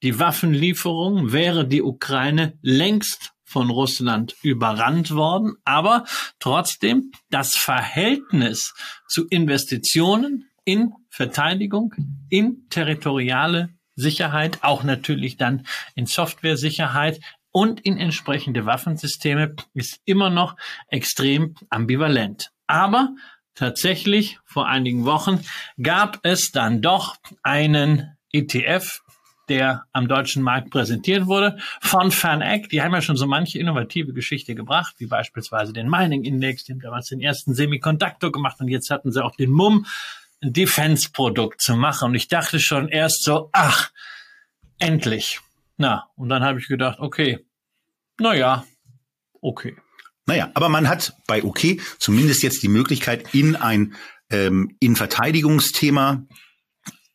die 0.03 0.19
Waffenlieferung 0.19 1.31
wäre 1.31 1.67
die 1.67 1.83
Ukraine 1.83 2.57
längst 2.61 3.33
von 3.51 3.69
Russland 3.69 4.35
überrannt 4.41 5.11
worden. 5.11 5.57
Aber 5.65 6.05
trotzdem, 6.39 7.11
das 7.29 7.55
Verhältnis 7.55 8.73
zu 9.07 9.27
Investitionen 9.27 10.49
in 10.63 10.93
Verteidigung, 11.09 11.93
in 12.29 12.67
territoriale 12.69 13.69
Sicherheit, 14.01 14.59
auch 14.61 14.83
natürlich 14.83 15.37
dann 15.37 15.65
in 15.95 16.05
Software-Sicherheit 16.05 17.19
und 17.51 17.81
in 17.81 17.97
entsprechende 17.97 18.65
Waffensysteme 18.65 19.55
ist 19.73 19.99
immer 20.05 20.29
noch 20.29 20.55
extrem 20.87 21.55
ambivalent. 21.69 22.51
Aber 22.67 23.09
tatsächlich 23.55 24.39
vor 24.45 24.67
einigen 24.67 25.05
Wochen 25.05 25.43
gab 25.81 26.19
es 26.23 26.51
dann 26.51 26.81
doch 26.81 27.17
einen 27.43 28.17
ETF, 28.31 29.01
der 29.49 29.83
am 29.91 30.07
deutschen 30.07 30.43
Markt 30.43 30.69
präsentiert 30.69 31.25
wurde 31.25 31.57
von 31.81 32.11
FanEck. 32.11 32.69
Die 32.69 32.81
haben 32.81 32.93
ja 32.93 33.01
schon 33.01 33.17
so 33.17 33.27
manche 33.27 33.59
innovative 33.59 34.13
Geschichte 34.13 34.55
gebracht, 34.55 34.95
wie 34.99 35.07
beispielsweise 35.07 35.73
den 35.73 35.89
Mining 35.89 36.23
Index, 36.23 36.63
die 36.63 36.71
haben 36.71 36.79
damals 36.79 37.07
den 37.07 37.19
ersten 37.19 37.53
Semiconductor 37.53 38.31
gemacht 38.31 38.61
und 38.61 38.69
jetzt 38.69 38.89
hatten 38.89 39.11
sie 39.11 39.21
auch 39.21 39.35
den 39.35 39.51
MUM 39.51 39.85
ein 40.41 40.53
Defense-Produkt 40.53 41.61
zu 41.61 41.75
machen. 41.75 42.09
Und 42.09 42.15
ich 42.15 42.27
dachte 42.27 42.59
schon 42.59 42.89
erst 42.89 43.23
so, 43.23 43.49
ach, 43.53 43.91
endlich. 44.79 45.39
Na, 45.77 46.09
und 46.15 46.29
dann 46.29 46.43
habe 46.43 46.59
ich 46.59 46.67
gedacht, 46.67 46.99
okay, 46.99 47.45
naja, 48.19 48.65
okay. 49.41 49.75
Naja, 50.25 50.51
aber 50.53 50.69
man 50.69 50.87
hat 50.87 51.13
bei 51.27 51.43
OK 51.43 51.59
zumindest 51.97 52.43
jetzt 52.43 52.61
die 52.63 52.67
Möglichkeit, 52.67 53.33
in 53.33 53.55
ein 53.55 53.95
ähm, 54.29 54.75
in 54.79 54.95
Verteidigungsthema 54.95 56.25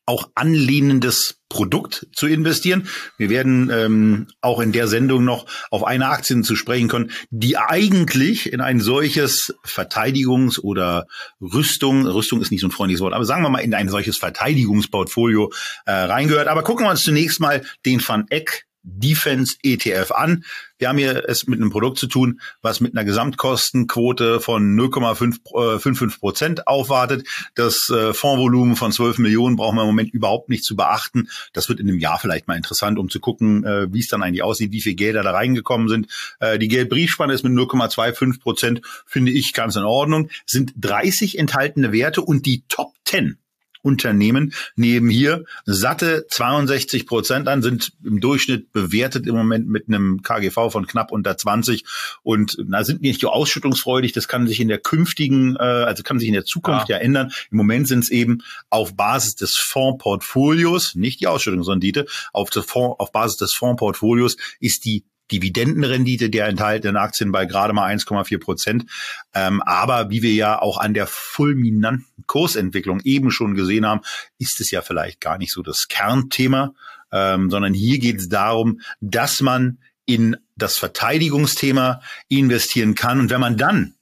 auch 0.06 0.30
anlehnendes 0.34 1.40
Produkt 1.48 2.06
zu 2.12 2.26
investieren. 2.26 2.88
Wir 3.18 3.28
werden 3.28 3.70
ähm, 3.70 4.28
auch 4.40 4.60
in 4.60 4.72
der 4.72 4.88
Sendung 4.88 5.24
noch 5.24 5.46
auf 5.70 5.84
eine 5.84 6.08
Aktien 6.08 6.44
zu 6.44 6.56
sprechen 6.56 6.88
können, 6.88 7.10
die 7.30 7.56
eigentlich 7.56 8.52
in 8.52 8.60
ein 8.60 8.80
solches 8.80 9.54
Verteidigungs- 9.64 10.60
oder 10.60 11.06
Rüstung, 11.40 12.06
Rüstung 12.06 12.40
ist 12.40 12.50
nicht 12.50 12.60
so 12.60 12.68
ein 12.68 12.72
freundliches 12.72 13.00
Wort, 13.00 13.14
aber 13.14 13.24
sagen 13.24 13.42
wir 13.42 13.50
mal 13.50 13.58
in 13.58 13.74
ein 13.74 13.88
solches 13.88 14.16
Verteidigungsportfolio 14.16 15.52
äh, 15.86 15.92
reingehört. 15.92 16.48
Aber 16.48 16.62
gucken 16.62 16.86
wir 16.86 16.90
uns 16.90 17.04
zunächst 17.04 17.40
mal 17.40 17.64
den 17.84 18.06
Van 18.06 18.26
Eck 18.30 18.66
Defense 18.86 19.56
ETF 19.62 20.12
an. 20.12 20.44
Wir 20.78 20.88
haben 20.88 20.98
hier 20.98 21.28
es 21.28 21.46
mit 21.46 21.60
einem 21.60 21.70
Produkt 21.70 21.98
zu 21.98 22.06
tun, 22.06 22.40
was 22.62 22.80
mit 22.80 22.94
einer 22.94 23.04
Gesamtkostenquote 23.04 24.40
von 24.40 24.76
0,55 24.78 26.04
äh, 26.04 26.18
Prozent 26.18 26.66
aufwartet. 26.68 27.26
Das 27.54 27.88
äh, 27.90 28.14
Fondsvolumen 28.14 28.76
von 28.76 28.92
12 28.92 29.18
Millionen 29.18 29.56
brauchen 29.56 29.76
wir 29.76 29.82
im 29.82 29.88
Moment 29.88 30.14
überhaupt 30.14 30.48
nicht 30.48 30.64
zu 30.64 30.76
beachten. 30.76 31.28
Das 31.52 31.68
wird 31.68 31.80
in 31.80 31.88
einem 31.88 31.98
Jahr 31.98 32.18
vielleicht 32.18 32.46
mal 32.46 32.56
interessant, 32.56 32.98
um 32.98 33.08
zu 33.08 33.20
gucken, 33.20 33.64
äh, 33.64 33.92
wie 33.92 34.00
es 34.00 34.08
dann 34.08 34.22
eigentlich 34.22 34.42
aussieht, 34.42 34.72
wie 34.72 34.82
viel 34.82 34.94
Gelder 34.94 35.22
da 35.22 35.32
reingekommen 35.32 35.88
sind. 35.88 36.08
Äh, 36.40 36.58
die 36.58 36.68
Geldbriefspanne 36.68 37.32
ist 37.32 37.42
mit 37.42 37.52
0,25 37.52 38.40
Prozent, 38.40 38.80
finde 39.06 39.32
ich 39.32 39.52
ganz 39.52 39.76
in 39.76 39.82
Ordnung. 39.82 40.30
Sind 40.46 40.74
30 40.76 41.38
enthaltene 41.38 41.92
Werte 41.92 42.22
und 42.22 42.46
die 42.46 42.62
Top 42.68 42.92
10 43.04 43.38
Unternehmen 43.86 44.52
nehmen 44.74 45.08
hier 45.08 45.44
satte 45.64 46.26
62 46.28 47.06
Prozent 47.06 47.46
an, 47.46 47.62
sind 47.62 47.92
im 48.04 48.20
Durchschnitt 48.20 48.72
bewertet 48.72 49.26
im 49.26 49.36
Moment 49.36 49.68
mit 49.68 49.86
einem 49.86 50.22
KGV 50.22 50.70
von 50.70 50.88
knapp 50.88 51.12
unter 51.12 51.38
20 51.38 51.84
und 52.24 52.56
na, 52.66 52.82
sind 52.82 53.00
nicht 53.00 53.20
so 53.20 53.30
ausschüttungsfreudig. 53.30 54.12
Das 54.12 54.26
kann 54.26 54.48
sich 54.48 54.58
in 54.58 54.66
der 54.66 54.78
künftigen, 54.78 55.54
äh, 55.54 55.62
also 55.62 56.02
kann 56.02 56.18
sich 56.18 56.26
in 56.28 56.34
der 56.34 56.44
Zukunft 56.44 56.88
ja, 56.88 56.96
ja 56.96 57.02
ändern. 57.02 57.30
Im 57.52 57.58
Moment 57.58 57.86
sind 57.86 58.00
es 58.00 58.10
eben 58.10 58.38
auf 58.70 58.96
Basis 58.96 59.36
des 59.36 59.54
Fondsportfolios, 59.54 60.96
nicht 60.96 61.20
die 61.20 61.28
Ausschüttungsrendite, 61.28 62.06
auf, 62.32 62.50
auf 62.74 63.12
Basis 63.12 63.36
des 63.36 63.54
Fondsportfolios 63.54 64.36
ist 64.58 64.84
die 64.84 65.04
Dividendenrendite 65.32 66.30
der 66.30 66.46
enthaltenen 66.46 66.96
Aktien 66.96 67.32
bei 67.32 67.46
gerade 67.46 67.72
mal 67.72 67.90
1,4 67.92 68.38
Prozent. 68.38 68.90
Ähm, 69.34 69.62
aber 69.62 70.10
wie 70.10 70.22
wir 70.22 70.32
ja 70.32 70.60
auch 70.60 70.78
an 70.78 70.94
der 70.94 71.06
fulminanten 71.06 72.24
Kursentwicklung 72.26 73.00
eben 73.04 73.30
schon 73.30 73.54
gesehen 73.54 73.86
haben, 73.86 74.02
ist 74.38 74.60
es 74.60 74.70
ja 74.70 74.82
vielleicht 74.82 75.20
gar 75.20 75.38
nicht 75.38 75.52
so 75.52 75.62
das 75.62 75.88
Kernthema, 75.88 76.74
ähm, 77.12 77.50
sondern 77.50 77.74
hier 77.74 77.98
geht 77.98 78.18
es 78.18 78.28
darum, 78.28 78.80
dass 79.00 79.40
man 79.40 79.78
in 80.06 80.36
das 80.56 80.78
Verteidigungsthema 80.78 82.00
investieren 82.28 82.94
kann. 82.94 83.20
Und 83.20 83.30
wenn 83.30 83.40
man 83.40 83.56
dann 83.56 83.94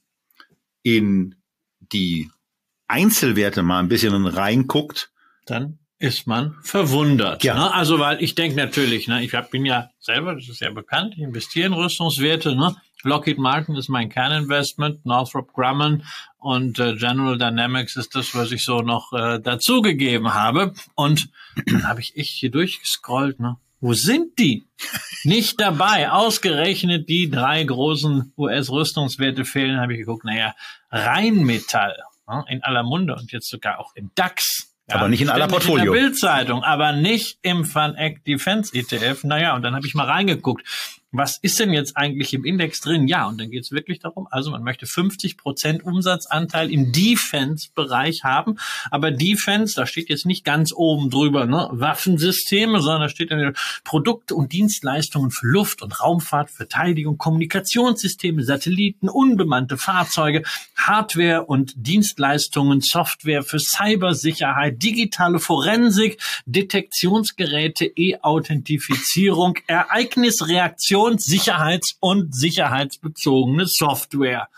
in 0.83 1.35
die 1.79 2.29
Einzelwerte 2.87 3.63
mal 3.63 3.79
ein 3.79 3.87
bisschen 3.87 4.27
reinguckt, 4.27 5.11
dann 5.45 5.79
ist 5.99 6.27
man 6.27 6.55
verwundert. 6.61 7.43
Ja. 7.43 7.55
Ne? 7.55 7.73
Also 7.73 7.99
weil 7.99 8.21
ich 8.21 8.35
denke 8.35 8.57
natürlich, 8.57 9.07
ne, 9.07 9.23
ich 9.23 9.33
hab, 9.33 9.51
bin 9.51 9.65
ja 9.65 9.89
selber, 9.99 10.35
das 10.35 10.49
ist 10.49 10.61
ja 10.61 10.71
bekannt, 10.71 11.13
ich 11.15 11.23
investiere 11.23 11.67
in 11.67 11.73
Rüstungswerte. 11.73 12.55
Ne? 12.55 12.75
Lockheed 13.03 13.37
Martin 13.37 13.75
ist 13.75 13.87
mein 13.87 14.09
Kerninvestment, 14.09 15.05
Northrop 15.05 15.53
Grumman 15.53 16.03
und 16.37 16.79
äh, 16.79 16.95
General 16.95 17.37
Dynamics 17.37 17.95
ist 17.95 18.15
das, 18.15 18.33
was 18.35 18.51
ich 18.51 18.63
so 18.63 18.81
noch 18.81 19.13
äh, 19.13 19.39
dazugegeben 19.39 20.33
habe. 20.33 20.73
Und 20.95 21.29
dann 21.67 21.87
habe 21.87 22.01
ich 22.01 22.17
echt 22.17 22.31
hier 22.31 22.51
durchgescrollt. 22.51 23.39
Ne? 23.39 23.57
Wo 23.79 23.93
sind 23.93 24.39
die? 24.39 24.65
Nicht 25.23 25.61
dabei. 25.61 26.11
Ausgerechnet 26.11 27.07
die 27.07 27.29
drei 27.29 27.63
großen 27.63 28.33
US-Rüstungswerte 28.37 29.45
fehlen, 29.45 29.79
habe 29.79 29.93
ich 29.93 29.99
geguckt. 29.99 30.25
Naja, 30.25 30.55
Rheinmetall 30.89 31.95
ne, 32.27 32.43
in 32.49 32.63
aller 32.63 32.83
Munde 32.83 33.15
und 33.15 33.31
jetzt 33.31 33.49
sogar 33.49 33.79
auch 33.79 33.95
im 33.95 34.11
DAX 34.15 34.74
ja, 34.87 34.95
aber 34.95 35.07
nicht 35.07 35.21
in 35.21 35.29
aller 35.29 35.47
Portfolio. 35.47 35.93
In 35.93 35.99
der 35.99 35.99
Bildzeitung, 35.99 36.63
aber 36.63 36.91
nicht 36.91 37.39
im 37.41 37.73
Van 37.73 37.95
Eck 37.95 38.23
Defense 38.23 38.75
ETF. 38.77 39.23
Naja, 39.23 39.55
und 39.55 39.63
dann 39.63 39.75
habe 39.75 39.87
ich 39.87 39.95
mal 39.95 40.05
reingeguckt 40.05 40.63
was 41.17 41.37
ist 41.41 41.59
denn 41.59 41.73
jetzt 41.73 41.97
eigentlich 41.97 42.33
im 42.33 42.45
Index 42.45 42.81
drin? 42.81 43.07
Ja, 43.07 43.27
und 43.27 43.39
dann 43.39 43.51
geht 43.51 43.63
es 43.63 43.71
wirklich 43.71 43.99
darum, 43.99 44.27
also 44.31 44.51
man 44.51 44.63
möchte 44.63 44.85
50 44.85 45.37
Prozent 45.37 45.83
Umsatzanteil 45.83 46.71
im 46.71 46.91
Defense-Bereich 46.91 48.23
haben, 48.23 48.57
aber 48.91 49.11
Defense, 49.11 49.75
da 49.75 49.85
steht 49.85 50.09
jetzt 50.09 50.25
nicht 50.25 50.43
ganz 50.43 50.73
oben 50.73 51.09
drüber, 51.09 51.45
ne, 51.45 51.69
Waffensysteme, 51.71 52.81
sondern 52.81 53.01
da 53.01 53.09
steht 53.09 53.31
dann 53.31 53.55
Produkte 53.83 54.35
und 54.35 54.51
Dienstleistungen 54.51 55.31
für 55.31 55.47
Luft- 55.47 55.81
und 55.81 55.99
Raumfahrt, 56.01 56.49
Verteidigung, 56.49 57.17
Kommunikationssysteme, 57.17 58.43
Satelliten, 58.43 59.09
unbemannte 59.09 59.77
Fahrzeuge, 59.77 60.43
Hardware 60.75 61.45
und 61.45 61.73
Dienstleistungen, 61.75 62.81
Software 62.81 63.43
für 63.43 63.59
Cybersicherheit, 63.59 64.81
digitale 64.81 65.39
Forensik, 65.39 66.21
Detektionsgeräte, 66.45 67.85
E-Authentifizierung, 67.85 69.57
Ereignisreaktion, 69.67 71.04
Sicherheits- 71.13 71.97
und 71.99 72.35
sicherheitsbezogene 72.35 73.65
Software. 73.67 74.49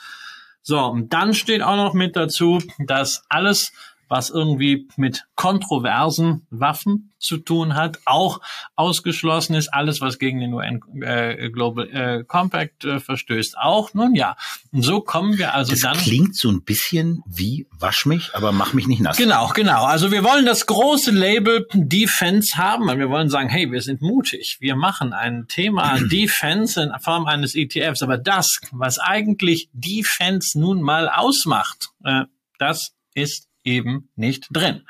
So, 0.62 0.80
und 0.80 1.14
dann 1.14 1.34
steht 1.34 1.62
auch 1.62 1.78
noch 1.78 1.94
mit 1.94 2.16
dazu, 2.16 2.60
dass 2.80 3.24
alles 3.30 3.72
was 4.10 4.30
irgendwie 4.30 4.88
mit 4.96 5.26
kontroversen 5.36 6.46
Waffen 6.50 7.14
zu 7.20 7.38
tun 7.38 7.76
hat, 7.76 8.00
auch 8.06 8.42
ausgeschlossen 8.76 9.56
ist. 9.56 9.74
Alles, 9.74 10.02
was 10.02 10.20
gegen 10.20 10.40
den 10.40 10.54
UN 10.54 10.82
äh, 11.02 11.50
Global 11.50 11.90
äh, 11.90 12.24
Compact 12.24 12.86
äh, 12.86 13.00
verstößt, 13.00 13.58
auch. 13.58 13.94
Nun 13.94 14.16
ja, 14.16 14.36
und 14.72 14.84
so 14.84 15.02
kommen 15.02 15.38
wir 15.38 15.54
also 15.54 15.72
das 15.72 15.82
dann. 15.82 15.98
klingt 15.98 16.36
so 16.36 16.50
ein 16.50 16.64
bisschen 16.64 17.24
wie 17.26 17.68
wasch 17.80 18.06
mich, 18.06 18.34
aber 18.34 18.52
mach 18.52 18.74
mich 18.74 18.88
nicht 18.88 19.02
nass. 19.02 19.18
Genau, 19.18 19.50
genau. 19.54 19.86
Also 19.86 20.12
wir 20.12 20.24
wollen 20.24 20.46
das 20.46 20.66
große 20.66 21.12
Label 21.12 21.68
Defense 21.74 22.58
haben, 22.58 22.88
weil 22.88 23.00
wir 23.00 23.10
wollen 23.10 23.30
sagen, 23.30 23.50
hey, 23.50 23.72
wir 23.72 23.82
sind 23.82 24.02
mutig. 24.02 24.58
Wir 24.60 24.76
machen 24.76 25.14
ein 25.14 25.48
Thema 25.48 26.00
Defense 26.12 26.82
in 26.82 26.92
Form 27.00 27.26
eines 27.26 27.56
ETFs. 27.56 28.02
Aber 28.04 28.18
das, 28.18 28.60
was 28.72 29.00
eigentlich 29.00 29.70
Defense 29.74 30.60
nun 30.60 30.82
mal 30.82 31.10
ausmacht, 31.10 31.90
äh, 32.04 32.24
das 32.60 32.94
ist 33.14 33.48
eben 33.68 34.10
nicht 34.16 34.48
drin. 34.52 34.84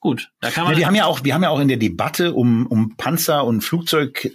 Gut, 0.00 0.30
da 0.40 0.50
kann 0.50 0.64
man. 0.64 0.74
Ja, 0.74 0.78
wir 0.78 0.86
haben 0.86 0.94
ja 0.94 1.06
auch, 1.06 1.24
wir 1.24 1.34
haben 1.34 1.42
ja 1.42 1.50
auch 1.50 1.58
in 1.58 1.68
der 1.68 1.76
Debatte 1.76 2.32
um, 2.32 2.66
um 2.66 2.96
Panzer 2.96 3.44
und 3.44 3.62
Flugzeug 3.62 4.30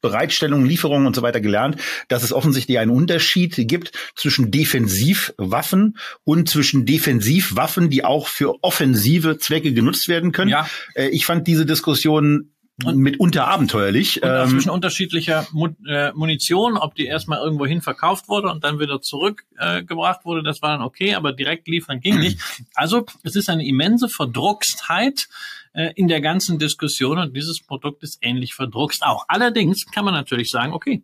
Bereitstellung, 0.00 0.66
Lieferungen 0.66 1.06
und 1.06 1.16
so 1.16 1.22
weiter 1.22 1.40
gelernt, 1.40 1.80
dass 2.08 2.22
es 2.22 2.32
offensichtlich 2.34 2.78
einen 2.78 2.90
Unterschied 2.90 3.54
gibt 3.56 3.92
zwischen 4.14 4.50
Defensivwaffen 4.50 5.96
und 6.24 6.46
zwischen 6.46 6.84
Defensivwaffen, 6.84 7.88
die 7.88 8.04
auch 8.04 8.28
für 8.28 8.62
offensive 8.62 9.38
Zwecke 9.38 9.72
genutzt 9.72 10.08
werden 10.08 10.32
können. 10.32 10.50
Ja. 10.50 10.68
Äh, 10.94 11.08
ich 11.08 11.24
fand 11.24 11.46
diese 11.46 11.64
Diskussion 11.64 12.53
und 12.82 12.96
mitunter 12.96 13.46
abenteuerlich. 13.46 14.22
Und 14.22 14.28
ähm, 14.28 14.48
zwischen 14.48 14.70
unterschiedlicher 14.70 15.46
äh, 15.86 16.12
Munition, 16.12 16.76
ob 16.76 16.94
die 16.96 17.06
erstmal 17.06 17.38
irgendwo 17.38 17.66
hin 17.66 17.82
verkauft 17.82 18.28
wurde 18.28 18.50
und 18.50 18.64
dann 18.64 18.80
wieder 18.80 19.00
zurückgebracht 19.00 20.20
äh, 20.20 20.24
wurde, 20.24 20.42
das 20.42 20.60
war 20.60 20.70
dann 20.70 20.82
okay, 20.82 21.14
aber 21.14 21.32
direkt 21.32 21.68
liefern 21.68 22.00
ging 22.00 22.18
nicht. 22.18 22.40
Also 22.74 23.06
es 23.22 23.36
ist 23.36 23.48
eine 23.48 23.64
immense 23.64 24.08
Verdruckstheit 24.08 25.28
äh, 25.74 25.92
in 25.94 26.08
der 26.08 26.20
ganzen 26.20 26.58
Diskussion 26.58 27.18
und 27.18 27.36
dieses 27.36 27.60
Produkt 27.60 28.02
ist 28.02 28.18
ähnlich 28.20 28.54
verdruckst 28.54 29.04
auch. 29.04 29.26
Allerdings 29.28 29.86
kann 29.86 30.04
man 30.04 30.14
natürlich 30.14 30.50
sagen, 30.50 30.72
okay, 30.72 31.02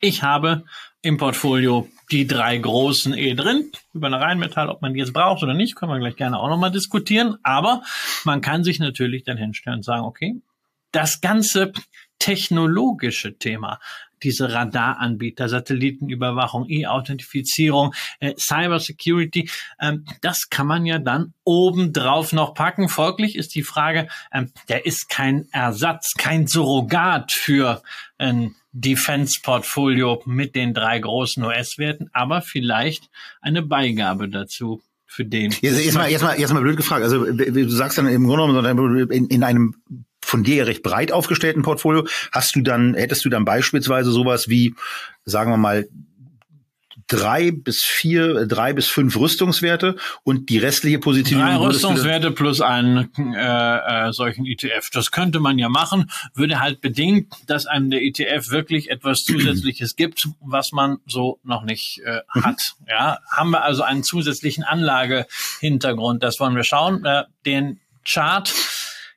ich 0.00 0.22
habe 0.22 0.64
im 1.02 1.18
Portfolio 1.18 1.88
die 2.10 2.26
drei 2.26 2.58
großen 2.58 3.14
E 3.16 3.34
drin. 3.34 3.70
Über 3.92 4.08
eine 4.08 4.20
Rheinmetall, 4.20 4.68
ob 4.68 4.82
man 4.82 4.94
die 4.94 5.00
jetzt 5.00 5.12
braucht 5.12 5.42
oder 5.42 5.54
nicht, 5.54 5.76
können 5.76 5.92
wir 5.92 5.98
gleich 5.98 6.16
gerne 6.16 6.38
auch 6.38 6.48
nochmal 6.48 6.70
diskutieren. 6.70 7.36
Aber 7.42 7.82
man 8.24 8.40
kann 8.40 8.64
sich 8.64 8.78
natürlich 8.78 9.24
dann 9.24 9.36
hinstellen 9.36 9.78
und 9.78 9.84
sagen, 9.84 10.04
okay, 10.04 10.40
das 10.92 11.20
ganze 11.20 11.72
technologische 12.18 13.36
Thema, 13.36 13.80
diese 14.22 14.52
Radaranbieter, 14.52 15.48
Satellitenüberwachung, 15.48 16.68
E-Authentifizierung, 16.68 17.92
äh, 18.20 18.34
Cybersecurity, 18.38 19.50
ähm, 19.80 20.04
das 20.20 20.48
kann 20.48 20.66
man 20.66 20.86
ja 20.86 20.98
dann 20.98 21.34
obendrauf 21.44 22.32
noch 22.32 22.54
packen. 22.54 22.88
Folglich 22.88 23.36
ist 23.36 23.54
die 23.54 23.64
Frage, 23.64 24.08
ähm, 24.32 24.52
der 24.68 24.86
ist 24.86 25.08
kein 25.08 25.48
Ersatz, 25.50 26.12
kein 26.16 26.46
Surrogat 26.46 27.32
für 27.32 27.82
ein 28.18 28.54
Defense-Portfolio 28.72 30.22
mit 30.24 30.54
den 30.54 30.72
drei 30.72 30.98
großen 30.98 31.42
US-Werten, 31.42 32.08
aber 32.12 32.40
vielleicht 32.40 33.10
eine 33.40 33.62
Beigabe 33.62 34.28
dazu 34.28 34.80
für 35.04 35.24
den. 35.24 35.50
Jetzt, 35.60 35.84
jetzt, 35.84 35.94
mal, 35.94 36.10
jetzt, 36.10 36.22
mal, 36.22 36.38
jetzt 36.38 36.52
mal 36.54 36.62
blöd 36.62 36.76
gefragt. 36.76 37.02
Also 37.02 37.24
du 37.26 37.68
sagst 37.68 37.98
dann 37.98 38.06
im 38.06 38.26
Grunde 38.26 38.62
genommen 38.62 39.10
in, 39.10 39.26
in 39.26 39.42
einem 39.42 39.74
von 40.32 40.42
dir 40.42 40.66
recht 40.66 40.82
breit 40.82 41.12
aufgestellten 41.12 41.60
Portfolio, 41.62 42.06
hast 42.32 42.56
du 42.56 42.62
dann, 42.62 42.94
hättest 42.94 43.22
du 43.26 43.28
dann 43.28 43.44
beispielsweise 43.44 44.10
sowas 44.10 44.48
wie, 44.48 44.74
sagen 45.26 45.50
wir 45.50 45.58
mal, 45.58 45.86
drei 47.06 47.50
bis 47.50 47.82
vier, 47.84 48.46
drei 48.46 48.72
bis 48.72 48.88
fünf 48.88 49.14
Rüstungswerte 49.16 49.96
und 50.24 50.48
die 50.48 50.56
restliche 50.56 50.98
Position. 50.98 51.42
Drei 51.42 51.56
Rüstungswerte 51.56 52.30
plus 52.30 52.62
einen 52.62 53.10
äh, 53.18 54.08
äh, 54.08 54.12
solchen 54.12 54.46
ETF. 54.46 54.88
Das 54.90 55.10
könnte 55.10 55.38
man 55.38 55.58
ja 55.58 55.68
machen, 55.68 56.10
würde 56.34 56.60
halt 56.60 56.80
bedingt, 56.80 57.34
dass 57.46 57.66
einem 57.66 57.90
der 57.90 58.02
ETF 58.02 58.48
wirklich 58.48 58.90
etwas 58.90 59.24
Zusätzliches 59.24 59.96
gibt, 59.96 60.28
was 60.40 60.72
man 60.72 60.96
so 61.06 61.40
noch 61.44 61.64
nicht 61.64 62.00
äh, 62.06 62.20
mhm. 62.34 62.44
hat. 62.44 62.72
Ja, 62.88 63.18
haben 63.30 63.50
wir 63.50 63.64
also 63.64 63.82
einen 63.82 64.02
zusätzlichen 64.02 64.64
Anlagehintergrund. 64.64 66.22
Das 66.22 66.40
wollen 66.40 66.56
wir 66.56 66.64
schauen. 66.64 67.04
Äh, 67.04 67.24
den 67.44 67.80
Chart 68.06 68.50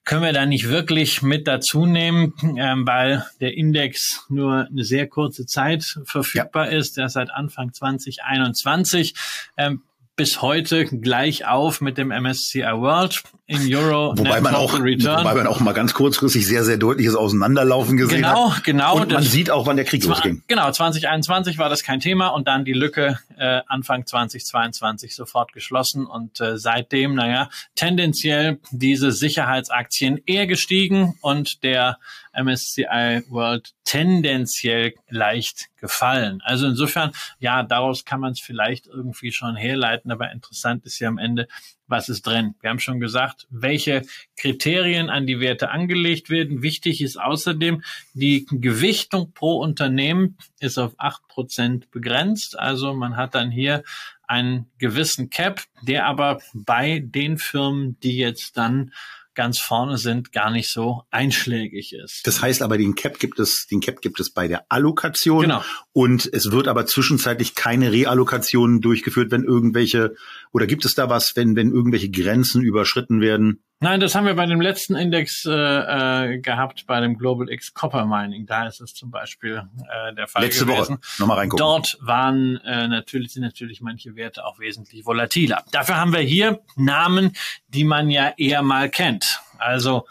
können 0.06 0.24
wir 0.24 0.34
da 0.34 0.46
nicht 0.46 0.70
wirklich 0.70 1.24
mit 1.24 1.48
dazu 1.48 1.86
nehmen, 1.86 2.34
ähm, 2.58 2.88
weil 2.88 3.26
der 3.42 3.58
Index 3.58 4.26
nur 4.30 4.68
eine 4.68 4.84
sehr 4.84 5.08
kurze 5.08 5.46
Zeit 5.46 6.00
verfügbar 6.06 6.72
ja. 6.72 6.78
ist. 6.78 6.96
Der 6.96 7.08
ist 7.08 7.14
seit 7.14 7.32
Anfang 7.32 7.74
2021. 7.74 9.16
Ähm, 9.58 9.82
bis 10.16 10.42
heute 10.42 10.86
gleich 10.86 11.46
auf 11.46 11.82
mit 11.82 11.98
dem 11.98 12.08
MSCI 12.08 12.62
World 12.62 13.22
in 13.48 13.76
Euro. 13.76 14.14
Wobei 14.18 14.40
man 14.40 14.56
auch, 14.56 14.80
Return. 14.80 15.20
wobei 15.20 15.36
man 15.36 15.48
auch 15.48 15.60
mal 15.60 15.74
ganz 15.74 15.94
kurzfristig 15.94 16.46
sehr, 16.46 16.64
sehr 16.64 16.78
deutliches 16.78 17.16
Auseinanderlaufen 17.16 17.98
gesehen 17.98 18.22
genau, 18.22 18.52
hat. 18.54 18.64
Genau, 18.64 18.94
genau. 18.94 19.04
Und 19.04 19.12
man 19.12 19.24
sieht 19.24 19.52
auch, 19.52 19.68
wann 19.68 19.76
der 19.76 19.86
Krieg 19.86 20.04
losging. 20.06 20.42
Genau, 20.48 20.72
2021 20.72 21.58
war 21.58 21.70
das 21.70 21.84
kein 21.84 22.00
Thema 22.00 22.30
und 22.30 22.48
dann 22.48 22.64
die 22.64 22.74
Lücke 22.74 23.20
äh, 23.38 23.62
Anfang 23.68 24.06
2022 24.06 25.16
sofort 25.16 25.52
geschlossen 25.54 26.06
und 26.06 26.40
äh, 26.40 26.58
seitdem, 26.58 27.16
naja, 27.16 27.50
tendenziell 27.76 28.60
diese 28.72 29.12
Sicherheitsaktien 29.12 30.22
eher 30.26 30.48
gestiegen 30.48 31.18
und 31.22 31.64
der 31.64 31.98
MSCI 32.36 33.24
World 33.30 33.74
tendenziell 33.84 34.94
leicht 35.10 35.68
gefallen. 35.78 36.42
Also 36.44 36.68
insofern, 36.68 37.12
ja, 37.40 37.64
daraus 37.64 38.06
kann 38.06 38.20
man 38.20 38.32
es 38.32 38.40
vielleicht 38.40 38.88
irgendwie 38.88 39.32
schon 39.32 39.56
herleiten, 39.56 40.12
aber 40.12 40.32
interessant 40.32 40.86
ist 40.86 41.00
ja 41.00 41.08
am 41.08 41.18
Ende, 41.18 41.48
was 41.88 42.10
ist 42.10 42.26
drin. 42.26 42.56
Wir 42.62 42.72
haben 42.72 42.80
schon 42.80 43.00
gesagt, 43.00 43.48
welche 43.50 44.02
Kriterien 44.38 45.10
an 45.10 45.28
die 45.28 45.40
Werte 45.40 45.70
angelegt 45.70 46.30
werden. 46.30 46.64
Wichtig 46.64 47.02
ist 47.02 47.18
außerdem, 47.18 47.84
die 48.14 48.46
Gewichtung 48.50 49.34
pro 49.34 49.60
Unternehmen 49.60 50.38
ist 50.60 50.78
auf 50.78 50.96
acht 50.98 51.28
Prozent 51.28 51.92
begrenzt. 51.92 52.58
Also 52.58 52.94
man 52.94 53.18
hat 53.18 53.36
dann 53.36 53.52
hier 53.52 53.84
einen 54.28 54.68
gewissen 54.80 55.30
Cap, 55.30 55.62
der 55.84 56.08
aber 56.08 56.40
bei 56.54 57.04
den 57.06 57.38
Firmen, 57.38 58.00
die 58.00 58.18
jetzt 58.18 58.58
dann 58.58 58.92
ganz 59.36 59.60
vorne 59.60 59.98
sind, 59.98 60.32
gar 60.32 60.50
nicht 60.50 60.70
so 60.70 61.04
einschlägig 61.12 61.94
ist. 61.94 62.22
Das 62.26 62.42
heißt 62.42 62.62
aber, 62.62 62.78
den 62.78 62.96
Cap 62.96 63.20
gibt 63.20 63.40
es, 63.40 63.68
den 63.70 63.82
Cap 63.82 64.02
gibt 64.02 64.20
es 64.20 64.32
bei 64.32 64.48
der 64.48 64.66
Allokation. 64.70 65.42
Genau. 65.42 65.64
Und 65.94 66.30
es 66.34 66.52
wird 66.52 66.68
aber 66.68 66.86
zwischenzeitlich 66.86 67.56
keine 67.56 67.92
Reallokation 67.92 68.82
durchgeführt, 68.82 69.32
wenn 69.32 69.44
irgendwelche, 69.44 70.16
oder 70.52 70.66
gibt 70.66 70.86
es 70.86 70.96
da 70.96 71.10
was, 71.10 71.36
wenn, 71.36 71.56
wenn 71.56 71.72
irgendwelche 71.72 72.10
Grenzen 72.10 72.62
überschritten 72.62 73.22
werden? 73.22 73.62
Nein, 73.82 74.00
das 74.00 74.16
haben 74.16 74.26
wir 74.26 74.36
bei 74.36 74.46
dem 74.46 74.62
letzten 74.62 74.96
Index 74.96 75.46
äh, 75.46 75.52
äh, 75.52 76.40
gehabt, 76.40 76.86
bei 76.88 77.02
dem 77.02 77.18
Global 77.18 77.50
X 77.50 77.74
Copper 77.74 78.06
Mining. 78.06 78.46
Da 78.46 78.68
ist 78.68 78.80
es 78.80 78.94
zum 78.94 79.12
Beispiel 79.12 79.64
äh, 79.90 80.16
der 80.16 80.28
Fall 80.28 80.44
Letzte 80.44 80.66
gewesen. 80.66 80.96
Woche. 80.96 81.20
Nochmal 81.20 81.40
reingucken. 81.40 81.64
Dort 81.64 81.98
waren 82.00 82.58
äh, 82.64 82.88
natürlich 82.88 83.34
sind 83.34 83.44
natürlich 83.44 83.82
manche 83.82 84.16
Werte 84.16 84.46
auch 84.46 84.60
wesentlich 84.60 85.06
volatiler. 85.06 85.64
Dafür 85.72 85.98
haben 85.98 86.14
wir 86.14 86.22
hier 86.22 86.62
Namen, 86.78 87.34
die 87.68 87.84
man 87.84 88.10
ja 88.10 88.34
eher 88.38 88.62
mal 88.62 88.90
kennt. 88.90 89.42
Also 89.58 90.08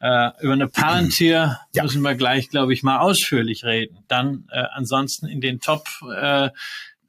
äh, 0.00 0.30
über 0.40 0.52
eine 0.52 0.68
Palantir 0.68 1.58
ja. 1.74 1.82
müssen 1.82 2.02
wir 2.02 2.14
gleich, 2.14 2.50
glaube 2.50 2.72
ich, 2.72 2.84
mal 2.84 2.98
ausführlich 2.98 3.64
reden. 3.64 3.98
Dann 4.06 4.48
äh, 4.52 4.62
ansonsten 4.72 5.26
in 5.26 5.40
den 5.40 5.58
Top 5.58 5.88
äh, 6.16 6.50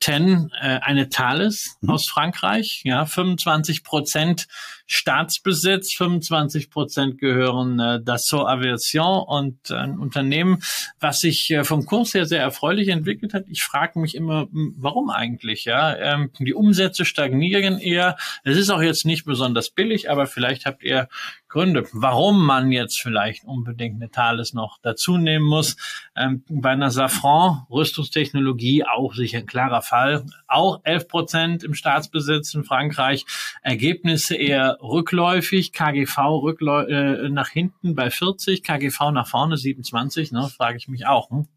10 0.01 0.51
äh, 0.59 0.79
eine 0.81 1.09
Thales 1.09 1.77
mhm. 1.81 1.91
aus 1.91 2.07
Frankreich, 2.07 2.81
ja, 2.83 3.05
25 3.05 3.83
Prozent 3.83 4.47
Staatsbesitz, 4.91 5.93
25 5.93 6.71
Prozent 6.71 7.19
gehören 7.19 7.79
äh, 7.79 8.01
Dassault 8.03 8.47
Aviation 8.47 9.23
und 9.23 9.69
ein 9.69 9.99
Unternehmen, 9.99 10.63
was 10.99 11.19
sich 11.19 11.51
äh, 11.51 11.63
vom 11.63 11.85
Kurs 11.85 12.15
her 12.15 12.25
sehr 12.25 12.41
erfreulich 12.41 12.87
entwickelt 12.87 13.35
hat. 13.35 13.45
Ich 13.49 13.61
frage 13.61 13.99
mich 13.99 14.15
immer, 14.15 14.47
warum 14.51 15.11
eigentlich? 15.11 15.65
Ja, 15.65 15.95
ähm, 15.95 16.31
die 16.39 16.55
Umsätze 16.55 17.05
stagnieren 17.05 17.77
eher. 17.77 18.17
Es 18.43 18.57
ist 18.57 18.71
auch 18.71 18.81
jetzt 18.81 19.05
nicht 19.05 19.25
besonders 19.25 19.69
billig, 19.69 20.09
aber 20.09 20.25
vielleicht 20.25 20.65
habt 20.65 20.83
ihr 20.83 21.07
Gründe, 21.49 21.87
warum 21.93 22.45
man 22.45 22.71
jetzt 22.71 23.01
vielleicht 23.01 23.43
unbedingt 23.43 23.95
eine 23.95 24.09
Thales 24.09 24.53
noch 24.53 24.77
dazu 24.81 25.17
nehmen 25.17 25.45
muss. 25.45 25.75
Ähm, 26.15 26.43
bei 26.47 26.69
einer 26.69 26.89
Safran 26.89 27.65
Rüstungstechnologie 27.69 28.85
auch 28.85 29.13
sicher 29.13 29.39
ein 29.39 29.45
klarer 29.45 29.81
Fall. 29.81 30.25
Auch 30.49 30.81
11 30.83 31.07
Prozent 31.07 31.63
im 31.63 31.73
Staatsbesitz 31.73 32.53
in 32.53 32.63
Frankreich. 32.63 33.25
Ergebnisse 33.61 34.35
eher 34.35 34.77
rückläufig. 34.81 35.73
KGV 35.73 36.17
rückläu 36.41 36.83
äh, 36.83 37.29
nach 37.29 37.49
hinten 37.49 37.95
bei 37.95 38.09
40, 38.09 38.63
KGV 38.63 39.11
nach 39.11 39.27
vorne 39.27 39.57
27. 39.57 40.31
Ne, 40.31 40.49
frage 40.49 40.77
ich 40.77 40.87
mich 40.87 41.07
auch. 41.07 41.29
Hm? 41.29 41.47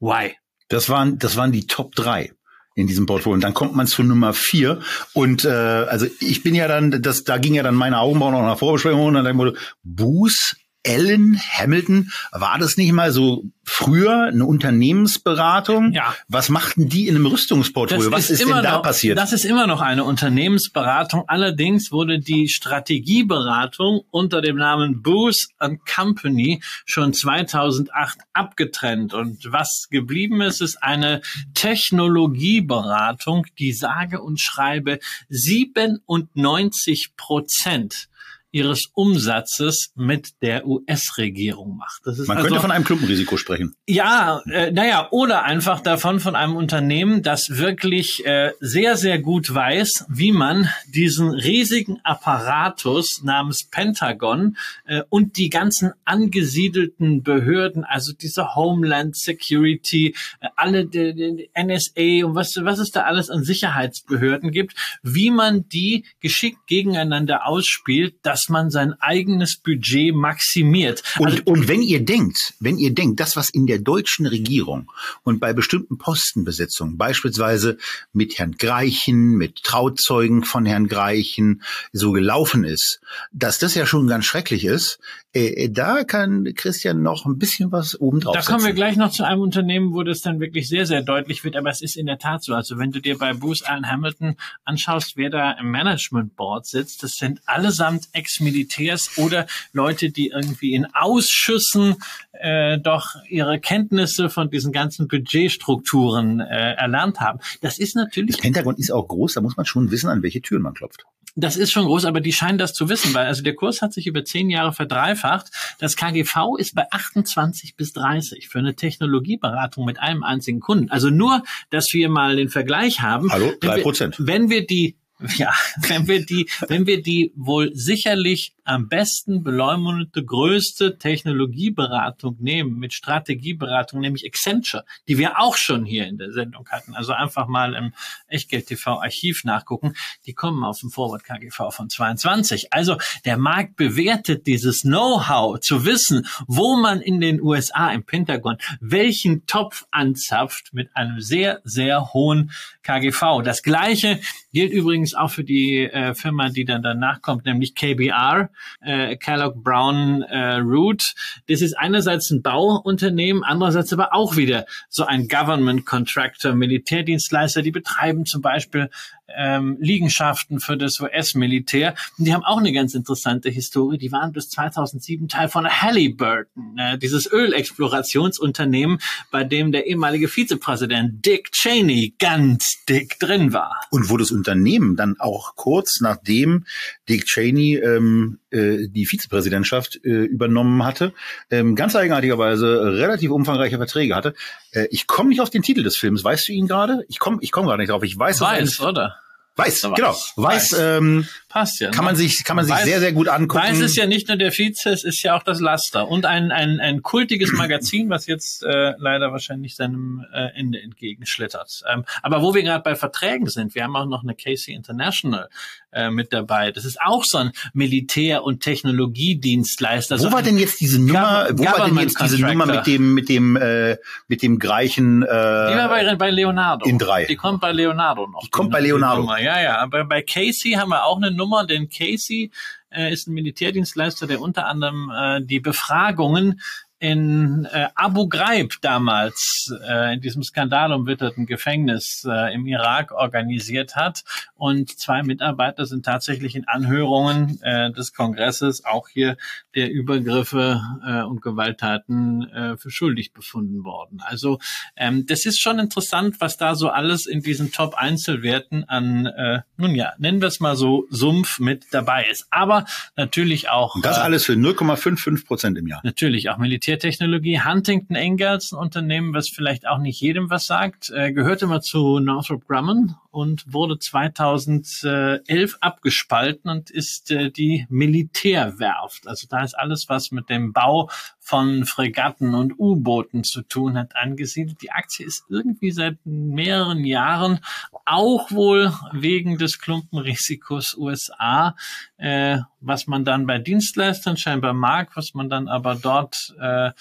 Why? 0.00 0.32
Das 0.68 0.88
waren, 0.88 1.18
das 1.18 1.36
waren 1.36 1.52
die 1.52 1.66
Top 1.66 1.94
drei 1.94 2.32
in 2.74 2.86
diesem 2.86 3.06
Portfolio. 3.06 3.34
Und 3.34 3.44
dann 3.44 3.54
kommt 3.54 3.74
man 3.74 3.86
zu 3.86 4.02
Nummer 4.02 4.32
vier. 4.32 4.80
Und 5.12 5.44
äh, 5.44 5.48
also 5.48 6.06
ich 6.20 6.42
bin 6.42 6.54
ja 6.54 6.66
dann, 6.68 7.02
das, 7.02 7.24
da 7.24 7.38
ging 7.38 7.54
ja 7.54 7.62
dann 7.62 7.74
meine 7.74 8.00
Augenbrauen 8.00 8.32
noch 8.32 8.42
nach 8.42 8.58
Vorbesprechung 8.58 9.06
und 9.06 9.14
dann 9.14 9.24
denke 9.24 9.50
ich, 9.50 9.58
Buß 9.82 10.56
Ellen 10.84 11.40
Hamilton, 11.40 12.12
war 12.30 12.58
das 12.58 12.76
nicht 12.76 12.92
mal 12.92 13.10
so 13.10 13.44
früher 13.64 14.24
eine 14.24 14.44
Unternehmensberatung? 14.44 15.92
Ja. 15.92 16.14
Was 16.28 16.50
machten 16.50 16.88
die 16.90 17.08
in 17.08 17.16
einem 17.16 17.26
Rüstungsportfolio? 17.26 18.12
Was 18.12 18.30
ist, 18.30 18.40
ist 18.40 18.48
denn 18.48 18.62
da 18.62 18.76
noch, 18.76 18.82
passiert? 18.82 19.16
Das 19.18 19.32
ist 19.32 19.44
immer 19.46 19.66
noch 19.66 19.80
eine 19.80 20.04
Unternehmensberatung. 20.04 21.24
Allerdings 21.26 21.90
wurde 21.90 22.20
die 22.20 22.48
Strategieberatung 22.48 24.02
unter 24.10 24.42
dem 24.42 24.56
Namen 24.56 25.02
Booth 25.02 25.48
Company 25.92 26.62
schon 26.84 27.14
2008 27.14 28.18
abgetrennt. 28.34 29.14
Und 29.14 29.50
was 29.50 29.88
geblieben 29.90 30.42
ist, 30.42 30.60
ist 30.60 30.82
eine 30.82 31.22
Technologieberatung, 31.54 33.46
die 33.58 33.72
sage 33.72 34.20
und 34.20 34.38
schreibe 34.38 34.98
97 35.30 37.16
Prozent 37.16 38.08
ihres 38.54 38.84
Umsatzes 38.94 39.90
mit 39.96 40.40
der 40.40 40.64
US-Regierung 40.64 41.76
macht. 41.76 42.02
Das 42.04 42.18
Man 42.18 42.36
also, 42.36 42.48
könnte 42.48 42.60
von 42.60 42.70
einem 42.70 42.84
Klumpenrisiko 42.84 43.36
sprechen. 43.36 43.74
Ja, 43.88 44.42
äh, 44.46 44.70
naja, 44.70 45.08
oder 45.10 45.42
einfach 45.42 45.80
davon 45.80 46.20
von 46.20 46.36
einem 46.36 46.54
Unternehmen, 46.54 47.22
das 47.22 47.58
wirklich 47.58 48.24
äh, 48.24 48.52
sehr, 48.60 48.96
sehr 48.96 49.18
gut 49.18 49.52
weiß, 49.52 50.06
wie 50.08 50.30
man 50.30 50.68
diesen 50.86 51.30
riesigen 51.30 51.98
Apparatus 52.04 53.22
namens 53.24 53.64
Pentagon 53.64 54.56
äh, 54.84 55.02
und 55.08 55.36
die 55.36 55.50
ganzen 55.50 55.92
angesiedelten 56.04 57.24
Behörden, 57.24 57.82
also 57.82 58.12
diese 58.12 58.54
Homeland 58.54 59.16
Security, 59.16 60.14
äh, 60.38 60.46
alle 60.54 60.86
die, 60.86 61.12
die 61.12 61.50
NSA 61.60 62.24
und 62.24 62.36
was, 62.36 62.54
was 62.62 62.78
es 62.78 62.92
da 62.92 63.02
alles 63.02 63.30
an 63.30 63.42
Sicherheitsbehörden 63.42 64.52
gibt, 64.52 64.74
wie 65.02 65.32
man 65.32 65.68
die 65.68 66.04
geschickt 66.20 66.68
gegeneinander 66.68 67.48
ausspielt, 67.48 68.14
dass 68.22 68.43
dass 68.44 68.50
man 68.50 68.70
sein 68.70 68.92
eigenes 69.00 69.56
Budget 69.56 70.14
maximiert. 70.14 71.02
Und, 71.18 71.26
also, 71.26 71.42
und 71.46 71.66
wenn 71.66 71.80
ihr 71.80 72.04
denkt, 72.04 72.52
wenn 72.60 72.76
ihr 72.76 72.92
denkt, 72.92 73.18
das, 73.18 73.36
was 73.36 73.48
in 73.48 73.66
der 73.66 73.78
deutschen 73.78 74.26
Regierung 74.26 74.90
und 75.22 75.40
bei 75.40 75.54
bestimmten 75.54 75.96
Postenbesetzungen, 75.96 76.98
beispielsweise 76.98 77.78
mit 78.12 78.38
Herrn 78.38 78.56
Greichen, 78.58 79.36
mit 79.36 79.62
Trauzeugen 79.62 80.44
von 80.44 80.66
Herrn 80.66 80.88
Greichen, 80.88 81.62
so 81.92 82.12
gelaufen 82.12 82.64
ist, 82.64 83.00
dass 83.32 83.58
das 83.58 83.74
ja 83.74 83.86
schon 83.86 84.08
ganz 84.08 84.26
schrecklich 84.26 84.66
ist, 84.66 84.98
äh, 85.34 85.68
da 85.68 86.04
kann 86.04 86.44
Christian 86.54 87.02
noch 87.02 87.26
ein 87.26 87.38
bisschen 87.38 87.72
was 87.72 88.00
obendrauf 88.00 88.34
Da 88.36 88.42
kommen 88.42 88.64
wir 88.64 88.72
gleich 88.72 88.96
noch 88.96 89.10
zu 89.10 89.24
einem 89.24 89.40
Unternehmen, 89.40 89.92
wo 89.92 90.04
das 90.04 90.20
dann 90.20 90.38
wirklich 90.38 90.68
sehr, 90.68 90.86
sehr 90.86 91.02
deutlich 91.02 91.42
wird, 91.42 91.56
aber 91.56 91.70
es 91.70 91.82
ist 91.82 91.96
in 91.96 92.06
der 92.06 92.18
Tat 92.18 92.44
so. 92.44 92.54
Also 92.54 92.78
wenn 92.78 92.92
du 92.92 93.00
dir 93.00 93.18
bei 93.18 93.32
Bruce 93.32 93.62
Allen 93.62 93.90
Hamilton 93.90 94.36
anschaust, 94.64 95.16
wer 95.16 95.30
da 95.30 95.52
im 95.52 95.70
Management 95.70 96.36
Board 96.36 96.66
sitzt, 96.66 97.02
das 97.02 97.16
sind 97.16 97.40
allesamt 97.46 98.08
Ex-Militärs 98.12 99.18
oder 99.18 99.46
Leute, 99.72 100.10
die 100.10 100.28
irgendwie 100.28 100.72
in 100.72 100.86
Ausschüssen 100.94 101.96
äh, 102.32 102.78
doch 102.78 103.16
ihre 103.28 103.58
Kenntnisse 103.58 104.30
von 104.30 104.50
diesen 104.50 104.72
ganzen 104.72 105.08
Budgetstrukturen 105.08 106.40
äh, 106.40 106.74
erlernt 106.74 107.20
haben. 107.20 107.40
Das 107.60 107.78
ist 107.78 107.96
natürlich. 107.96 108.36
Das 108.36 108.42
Pentagon 108.42 108.76
ist 108.76 108.92
auch 108.92 109.08
groß, 109.08 109.34
da 109.34 109.40
muss 109.40 109.56
man 109.56 109.66
schon 109.66 109.90
wissen, 109.90 110.08
an 110.08 110.22
welche 110.22 110.40
Türen 110.40 110.62
man 110.62 110.74
klopft. 110.74 111.04
Das 111.36 111.56
ist 111.56 111.72
schon 111.72 111.86
groß, 111.86 112.04
aber 112.04 112.20
die 112.20 112.32
scheinen 112.32 112.58
das 112.58 112.74
zu 112.74 112.88
wissen, 112.88 113.12
weil 113.12 113.26
also 113.26 113.42
der 113.42 113.54
Kurs 113.54 113.82
hat 113.82 113.92
sich 113.92 114.06
über 114.06 114.24
zehn 114.24 114.50
Jahre 114.50 114.72
verdreifacht. 114.72 115.50
Das 115.80 115.96
KGV 115.96 116.56
ist 116.58 116.74
bei 116.76 116.86
28 116.90 117.74
bis 117.74 117.92
30 117.92 118.48
für 118.48 118.60
eine 118.60 118.76
Technologieberatung 118.76 119.84
mit 119.84 119.98
einem 119.98 120.22
einzigen 120.22 120.60
Kunden. 120.60 120.90
Also 120.90 121.10
nur, 121.10 121.42
dass 121.70 121.92
wir 121.92 122.08
mal 122.08 122.36
den 122.36 122.50
Vergleich 122.50 123.00
haben. 123.00 123.32
Hallo, 123.32 123.52
drei 123.60 123.80
Prozent. 123.80 124.16
Wenn, 124.18 124.48
wir 124.48 124.64
die 124.66 124.96
ja, 125.36 125.52
wenn 125.76 126.06
wir 126.06 126.24
die, 126.24 126.48
wenn 126.68 126.86
wir 126.86 127.02
die 127.02 127.32
wohl 127.34 127.74
sicherlich 127.74 128.53
am 128.64 128.88
besten 128.88 129.42
beleumundete 129.42 130.24
größte 130.24 130.98
Technologieberatung 130.98 132.36
nehmen 132.40 132.78
mit 132.78 132.94
Strategieberatung, 132.94 134.00
nämlich 134.00 134.26
Accenture, 134.26 134.84
die 135.08 135.18
wir 135.18 135.38
auch 135.38 135.56
schon 135.56 135.84
hier 135.84 136.06
in 136.06 136.18
der 136.18 136.32
Sendung 136.32 136.68
hatten. 136.68 136.94
Also 136.94 137.12
einfach 137.12 137.46
mal 137.46 137.74
im 137.74 137.92
Echtgeld 138.28 138.66
TV 138.66 139.00
Archiv 139.00 139.44
nachgucken. 139.44 139.94
Die 140.26 140.32
kommen 140.32 140.64
auf 140.64 140.80
dem 140.80 140.90
Forward 140.90 141.24
KGV 141.24 141.70
von 141.70 141.88
22. 141.88 142.72
Also 142.72 142.96
der 143.24 143.36
Markt 143.36 143.76
bewertet 143.76 144.46
dieses 144.46 144.82
Know-how 144.82 145.60
zu 145.60 145.84
wissen, 145.84 146.26
wo 146.46 146.76
man 146.76 147.00
in 147.00 147.20
den 147.20 147.40
USA 147.40 147.92
im 147.92 148.04
Pentagon 148.04 148.56
welchen 148.80 149.46
Topf 149.46 149.86
anzapft 149.90 150.72
mit 150.72 150.94
einem 150.96 151.20
sehr, 151.20 151.60
sehr 151.64 152.12
hohen 152.12 152.50
KGV. 152.82 153.42
Das 153.42 153.62
gleiche 153.62 154.20
gilt 154.52 154.72
übrigens 154.72 155.14
auch 155.14 155.30
für 155.30 155.44
die 155.44 155.84
äh, 155.84 156.14
Firma, 156.14 156.48
die 156.48 156.64
dann 156.64 156.82
danach 156.82 157.22
kommt, 157.22 157.44
nämlich 157.44 157.74
KBR, 157.74 158.50
äh, 158.80 159.16
Kellogg 159.16 159.62
Brown 159.62 160.22
äh, 160.22 160.56
Root. 160.56 161.14
Das 161.48 161.60
ist 161.60 161.74
einerseits 161.78 162.30
ein 162.30 162.42
Bauunternehmen, 162.42 163.44
andererseits 163.44 163.92
aber 163.92 164.14
auch 164.14 164.36
wieder 164.36 164.66
so 164.88 165.04
ein 165.04 165.28
Government 165.28 165.86
Contractor, 165.86 166.54
Militärdienstleister, 166.54 167.62
die 167.62 167.70
betreiben 167.70 168.26
zum 168.26 168.42
Beispiel 168.42 168.90
ähm, 169.36 169.76
Liegenschaften 169.80 170.60
für 170.60 170.76
das 170.76 171.00
US-Militär. 171.00 171.94
Und 172.18 172.26
die 172.26 172.34
haben 172.34 172.44
auch 172.44 172.58
eine 172.58 172.72
ganz 172.72 172.94
interessante 172.94 173.50
Historie. 173.50 173.98
Die 173.98 174.12
waren 174.12 174.32
bis 174.32 174.50
2007 174.50 175.28
Teil 175.28 175.48
von 175.48 175.68
Halliburton, 175.68 176.78
äh, 176.78 176.98
dieses 176.98 177.30
Ölexplorationsunternehmen, 177.30 178.98
bei 179.30 179.44
dem 179.44 179.72
der 179.72 179.86
ehemalige 179.86 180.28
Vizepräsident 180.28 181.24
Dick 181.24 181.52
Cheney 181.52 182.14
ganz 182.18 182.84
dick 182.88 183.18
drin 183.18 183.52
war. 183.52 183.80
Und 183.90 184.10
wo 184.10 184.16
das 184.16 184.30
Unternehmen 184.30 184.96
dann 184.96 185.16
auch 185.18 185.56
kurz 185.56 186.00
nachdem 186.00 186.64
Dick 187.08 187.26
Cheney 187.26 187.76
ähm, 187.76 188.38
äh, 188.50 188.88
die 188.88 189.06
Vizepräsidentschaft 189.06 190.00
äh, 190.04 190.08
übernommen 190.08 190.84
hatte, 190.84 191.12
ähm, 191.50 191.74
ganz 191.74 191.96
eigenartigerweise 191.96 192.94
relativ 192.94 193.30
umfangreiche 193.30 193.76
Verträge 193.76 194.14
hatte. 194.14 194.34
Äh, 194.72 194.86
ich 194.90 195.06
komme 195.06 195.30
nicht 195.30 195.40
auf 195.40 195.50
den 195.50 195.62
Titel 195.62 195.82
des 195.82 195.96
Films. 195.96 196.24
Weißt 196.24 196.48
du 196.48 196.52
ihn 196.52 196.66
gerade? 196.66 197.04
Ich 197.08 197.18
komme 197.18 197.38
ich 197.40 197.52
komm 197.52 197.66
gerade 197.66 197.80
nicht 197.80 197.90
drauf. 197.90 198.02
Ich 198.02 198.18
weiß, 198.18 198.40
Weiß, 198.40 198.80
oder? 198.80 199.13
Weiß, 199.56 199.82
genau. 199.82 200.10
Weiß, 200.10 200.32
weiß 200.36 200.72
ähm, 200.78 201.28
passt 201.54 201.78
ja. 201.78 201.92
Kann 201.92 202.04
man 202.04 202.16
sich, 202.16 202.42
kann 202.42 202.56
man 202.56 202.64
sich 202.64 202.74
weiß, 202.74 202.84
sehr, 202.84 202.98
sehr 202.98 203.12
gut 203.12 203.28
angucken. 203.28 203.62
Weiß 203.62 203.78
ist 203.78 203.96
ja 203.96 204.06
nicht 204.06 204.26
nur 204.26 204.36
der 204.36 204.50
Vize, 204.50 204.90
es 204.90 205.04
ist 205.04 205.22
ja 205.22 205.36
auch 205.36 205.44
das 205.44 205.60
Laster 205.60 206.08
und 206.08 206.26
ein 206.26 206.50
ein, 206.50 206.80
ein 206.80 207.02
kultiges 207.02 207.52
Magazin, 207.56 208.10
was 208.10 208.26
jetzt 208.26 208.64
äh, 208.64 208.94
leider 208.98 209.30
wahrscheinlich 209.30 209.76
seinem 209.76 210.26
äh, 210.32 210.48
Ende 210.58 210.82
entgegenschlittert. 210.82 211.84
Ähm, 211.88 212.04
aber 212.22 212.42
wo 212.42 212.54
wir 212.54 212.64
gerade 212.64 212.82
bei 212.82 212.96
Verträgen 212.96 213.48
sind, 213.48 213.76
wir 213.76 213.84
haben 213.84 213.94
auch 213.94 214.06
noch 214.06 214.24
eine 214.24 214.34
Casey 214.34 214.74
International 214.74 215.48
äh, 215.94 216.10
mit 216.10 216.32
dabei. 216.32 216.72
Das 216.72 216.84
ist 216.84 217.00
auch 217.00 217.22
so 217.22 217.38
ein 217.38 217.52
Militär- 217.72 218.42
und 218.42 218.60
Technologiedienstleister. 218.60 220.18
Wo 220.18 220.24
so 220.24 220.32
war 220.32 220.42
denn 220.42 220.58
jetzt 220.58 220.80
diese 220.80 221.00
Nummer? 221.00 221.46
Wo 221.52 221.64
war 221.64 221.86
denn 221.86 221.96
jetzt 221.98 222.20
diese 222.20 222.40
Nummer 222.40 222.66
mit 222.66 222.86
dem 222.88 223.14
mit 223.14 223.28
dem 223.28 223.54
äh, 223.54 223.96
mit 224.26 224.42
dem 224.42 224.58
Greichen? 224.58 225.22
Äh, 225.22 225.26
Die 225.26 225.30
war 225.30 225.88
bei, 225.88 226.16
bei 226.16 226.30
Leonardo. 226.30 226.84
In 226.86 226.98
drei. 226.98 227.26
Die 227.26 227.36
kommt 227.36 227.60
bei 227.60 227.70
Leonardo 227.70 228.26
noch. 228.26 228.40
Die 228.40 228.50
kommt 228.50 228.72
bei 228.72 228.80
Leonardo. 228.80 229.22
Ja, 229.36 229.62
ja. 229.62 229.78
Aber 229.78 230.04
bei 230.04 230.22
Casey 230.22 230.72
haben 230.72 230.88
wir 230.88 231.04
auch 231.04 231.16
eine 231.16 231.30
Nummer, 231.30 231.43
denn 231.66 231.88
Casey 231.88 232.50
äh, 232.90 233.12
ist 233.12 233.28
ein 233.28 233.34
Militärdienstleister, 233.34 234.26
der 234.26 234.40
unter 234.40 234.66
anderem 234.66 235.10
äh, 235.14 235.40
die 235.42 235.60
Befragungen 235.60 236.60
in 237.04 237.68
äh, 237.70 237.88
Abu 237.96 238.28
Ghraib 238.28 238.80
damals, 238.80 239.70
äh, 239.86 240.14
in 240.14 240.22
diesem 240.22 240.42
skandalumwitterten 240.42 241.44
Gefängnis 241.44 242.26
äh, 242.26 242.54
im 242.54 242.66
Irak 242.66 243.12
organisiert 243.12 243.94
hat. 243.94 244.24
Und 244.54 244.98
zwei 244.98 245.22
Mitarbeiter 245.22 245.84
sind 245.84 246.06
tatsächlich 246.06 246.56
in 246.56 246.66
Anhörungen 246.66 247.60
äh, 247.60 247.92
des 247.92 248.14
Kongresses 248.14 248.86
auch 248.86 249.10
hier 249.10 249.36
der 249.74 249.90
Übergriffe 249.90 250.80
äh, 251.06 251.20
und 251.24 251.42
Gewalttaten 251.42 252.48
äh, 252.48 252.78
für 252.78 252.90
schuldig 252.90 253.34
befunden 253.34 253.84
worden. 253.84 254.22
Also 254.24 254.58
ähm, 254.96 255.26
das 255.26 255.44
ist 255.44 255.60
schon 255.60 255.78
interessant, 255.78 256.36
was 256.40 256.56
da 256.56 256.74
so 256.74 256.88
alles 256.88 257.26
in 257.26 257.42
diesen 257.42 257.70
Top-Einzelwerten 257.70 258.88
an, 258.88 259.26
äh, 259.26 259.60
nun 259.76 259.94
ja, 259.94 260.14
nennen 260.16 260.40
wir 260.40 260.48
es 260.48 260.58
mal 260.58 260.74
so, 260.74 261.06
Sumpf 261.10 261.58
mit 261.58 261.84
dabei 261.90 262.24
ist. 262.30 262.46
Aber 262.50 262.86
natürlich 263.14 263.68
auch. 263.68 263.94
Und 263.94 264.06
das 264.06 264.16
äh, 264.16 264.22
alles 264.22 264.46
für 264.46 264.54
0,55 264.54 265.46
Prozent 265.46 265.76
im 265.76 265.86
Jahr. 265.86 266.00
Natürlich 266.02 266.48
auch 266.48 266.56
Militär 266.56 266.93
Militärtechnologie. 266.94 267.60
Huntington 267.60 268.16
Ingalls, 268.16 268.72
ein 268.72 268.78
Unternehmen, 268.78 269.34
was 269.34 269.48
vielleicht 269.48 269.86
auch 269.86 269.98
nicht 269.98 270.20
jedem 270.20 270.48
was 270.48 270.66
sagt, 270.66 271.10
äh, 271.10 271.32
gehörte 271.32 271.66
mal 271.66 271.80
zu 271.80 272.20
Northrop 272.20 272.66
Grumman 272.68 273.16
und 273.34 273.72
wurde 273.72 273.98
2011 273.98 275.78
abgespalten 275.80 276.70
und 276.70 276.90
ist 276.90 277.32
äh, 277.32 277.50
die 277.50 277.84
Militärwerft. 277.88 279.26
Also 279.26 279.48
da 279.50 279.64
ist 279.64 279.74
alles, 279.74 280.08
was 280.08 280.30
mit 280.30 280.48
dem 280.48 280.72
Bau 280.72 281.10
von 281.40 281.84
Fregatten 281.84 282.54
und 282.54 282.78
U-Booten 282.78 283.42
zu 283.42 283.62
tun 283.62 283.98
hat, 283.98 284.14
angesiedelt. 284.14 284.80
Die 284.82 284.92
Aktie 284.92 285.26
ist 285.26 285.44
irgendwie 285.48 285.90
seit 285.90 286.18
mehreren 286.24 287.04
Jahren 287.04 287.58
auch 288.06 288.52
wohl 288.52 288.92
wegen 289.12 289.58
des 289.58 289.80
Klumpenrisikos 289.80 290.96
USA, 290.96 291.74
äh, 292.18 292.58
was 292.80 293.08
man 293.08 293.24
dann 293.24 293.46
bei 293.46 293.58
Dienstleistern 293.58 294.36
scheinbar 294.36 294.74
mag, 294.74 295.16
was 295.16 295.34
man 295.34 295.48
dann 295.48 295.66
aber 295.66 295.96
dort 295.96 296.54
äh, 296.60 296.92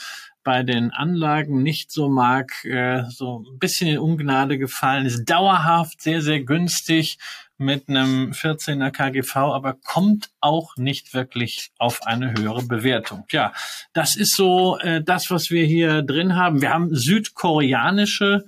bei 0.44 0.64
den 0.64 0.92
Anlagen 0.92 1.64
nicht 1.64 1.92
so 1.92 2.10
mag, 2.10 2.66
äh, 2.66 3.04
so 3.10 3.46
ein 3.48 3.60
bisschen 3.60 3.88
in 3.88 4.00
Ungnade 4.00 4.58
gefallen 4.58 5.06
ist. 5.06 5.26
Dauerhaft 5.26 6.02
sehr, 6.02 6.22
sehr 6.22 6.42
günstig 6.42 7.18
mit 7.58 7.88
einem 7.88 8.32
14er 8.32 8.92
KGV, 8.92 9.36
aber 9.36 9.74
kommt 9.74 10.30
auch 10.42 10.76
nicht 10.76 11.14
wirklich 11.14 11.72
auf 11.78 12.06
eine 12.06 12.34
höhere 12.34 12.64
Bewertung. 12.64 13.26
Ja, 13.32 13.54
das 13.94 14.16
ist 14.16 14.36
so 14.36 14.78
äh, 14.80 15.02
das, 15.02 15.32
was 15.32 15.50
wir 15.50 15.66
hier 15.66 16.02
drin 16.02 16.36
haben. 16.36 16.62
Wir 16.62 16.72
haben 16.72 16.94
südkoreanische 16.94 18.46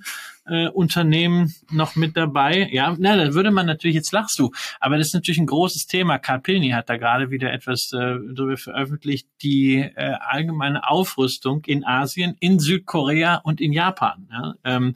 äh, 0.48 0.68
Unternehmen 0.68 1.54
noch 1.70 1.96
mit 1.96 2.16
dabei. 2.16 2.68
Ja, 2.70 2.94
na, 2.98 3.16
dann 3.16 3.34
würde 3.34 3.50
man 3.50 3.66
natürlich, 3.66 3.94
jetzt 3.94 4.12
lachst 4.12 4.38
du, 4.38 4.52
aber 4.80 4.98
das 4.98 5.08
ist 5.08 5.14
natürlich 5.14 5.38
ein 5.38 5.46
großes 5.46 5.86
Thema. 5.86 6.18
Karl 6.18 6.40
Pilny 6.40 6.70
hat 6.70 6.88
da 6.88 6.96
gerade 6.96 7.30
wieder 7.30 7.52
etwas 7.52 7.92
äh, 7.92 8.16
darüber 8.32 8.56
veröffentlicht, 8.56 9.28
die 9.42 9.76
äh, 9.76 10.14
allgemeine 10.20 10.88
Aufrüstung 10.88 11.64
in 11.66 11.84
Asien, 11.84 12.36
in 12.40 12.58
Südkorea 12.58 13.36
und 13.36 13.60
in 13.60 13.72
Japan. 13.72 14.28
Ja? 14.30 14.54
Ähm, 14.64 14.94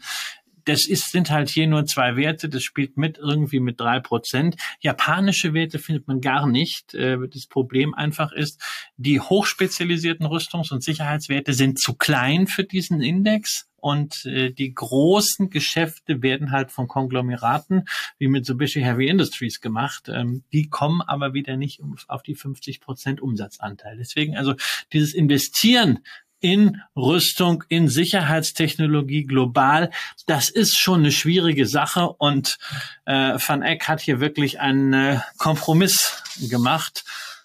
das 0.65 0.87
ist, 0.87 1.11
sind 1.11 1.31
halt 1.31 1.49
hier 1.49 1.67
nur 1.67 1.87
zwei 1.87 2.17
Werte, 2.17 2.49
das 2.49 2.63
spielt 2.63 2.97
mit 2.97 3.19
irgendwie 3.19 3.61
mit 3.61 3.81
drei 3.81 4.01
Prozent. 4.01 4.57
Japanische 4.81 5.55
Werte 5.55 5.79
findet 5.79 6.09
man 6.09 6.21
gar 6.21 6.47
nicht. 6.47 6.95
Äh, 6.95 7.19
das 7.29 7.47
Problem 7.47 7.95
einfach 7.95 8.33
ist, 8.33 8.61
die 8.97 9.21
hochspezialisierten 9.21 10.27
Rüstungs- 10.27 10.73
und 10.73 10.83
Sicherheitswerte 10.83 11.53
sind 11.53 11.79
zu 11.79 11.95
klein 11.95 12.47
für 12.47 12.65
diesen 12.65 13.01
Index 13.01 13.71
und 13.81 14.27
äh, 14.27 14.51
die 14.51 14.75
großen 14.75 15.51
Geschäfte 15.51 16.23
werden 16.23 16.51
halt 16.51 16.71
von 16.71 16.87
Konglomeraten 16.87 17.87
wie 18.19 18.29
Mitsubishi 18.29 18.81
Heavy 18.81 19.09
Industries 19.09 19.61
gemacht. 19.61 20.09
Ähm, 20.09 20.45
die 20.53 20.69
kommen 20.69 21.01
aber 21.03 21.35
wieder 21.35 21.57
nicht 21.57 21.81
auf 22.09 22.23
die 22.23 22.35
50 22.35 22.81
Prozent 22.81 23.21
Umsatzanteil. 23.21 23.97
Deswegen 23.97 24.37
also 24.37 24.55
dieses 24.93 25.15
Investieren 25.15 26.01
in 26.41 26.81
Rüstung, 26.97 27.65
in 27.69 27.89
Sicherheitstechnologie 27.89 29.25
global. 29.25 29.91
Das 30.27 30.49
ist 30.49 30.79
schon 30.79 31.01
eine 31.01 31.13
schwierige 31.13 31.67
Sache 31.67 32.09
und 32.09 32.59
äh, 33.05 33.39
Van 33.39 33.63
Eck 33.63 33.89
hat 33.89 34.01
hier 34.01 34.21
wirklich 34.21 34.61
einen 34.61 34.93
äh, 34.93 35.19
Kompromiss 35.39 36.23
gemacht. 36.49 37.05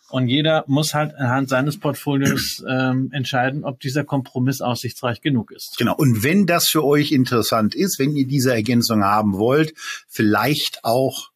Und 0.09 0.27
jeder 0.27 0.63
muss 0.67 0.93
halt 0.93 1.15
anhand 1.15 1.49
seines 1.49 1.79
Portfolios 1.79 2.63
ähm, 2.69 3.09
entscheiden, 3.11 3.65
ob 3.65 3.79
dieser 3.79 4.03
Kompromiss 4.03 4.61
aussichtsreich 4.61 5.19
genug 5.19 5.51
ist. 5.51 5.77
Genau. 5.77 5.95
Und 5.95 6.23
wenn 6.23 6.45
das 6.45 6.69
für 6.69 6.85
euch 6.85 7.11
interessant 7.11 7.75
ist, 7.75 7.99
wenn 7.99 8.15
ihr 8.15 8.27
diese 8.27 8.53
Ergänzung 8.53 9.03
haben 9.03 9.33
wollt, 9.33 9.73
vielleicht 10.07 10.83
auch 10.83 11.31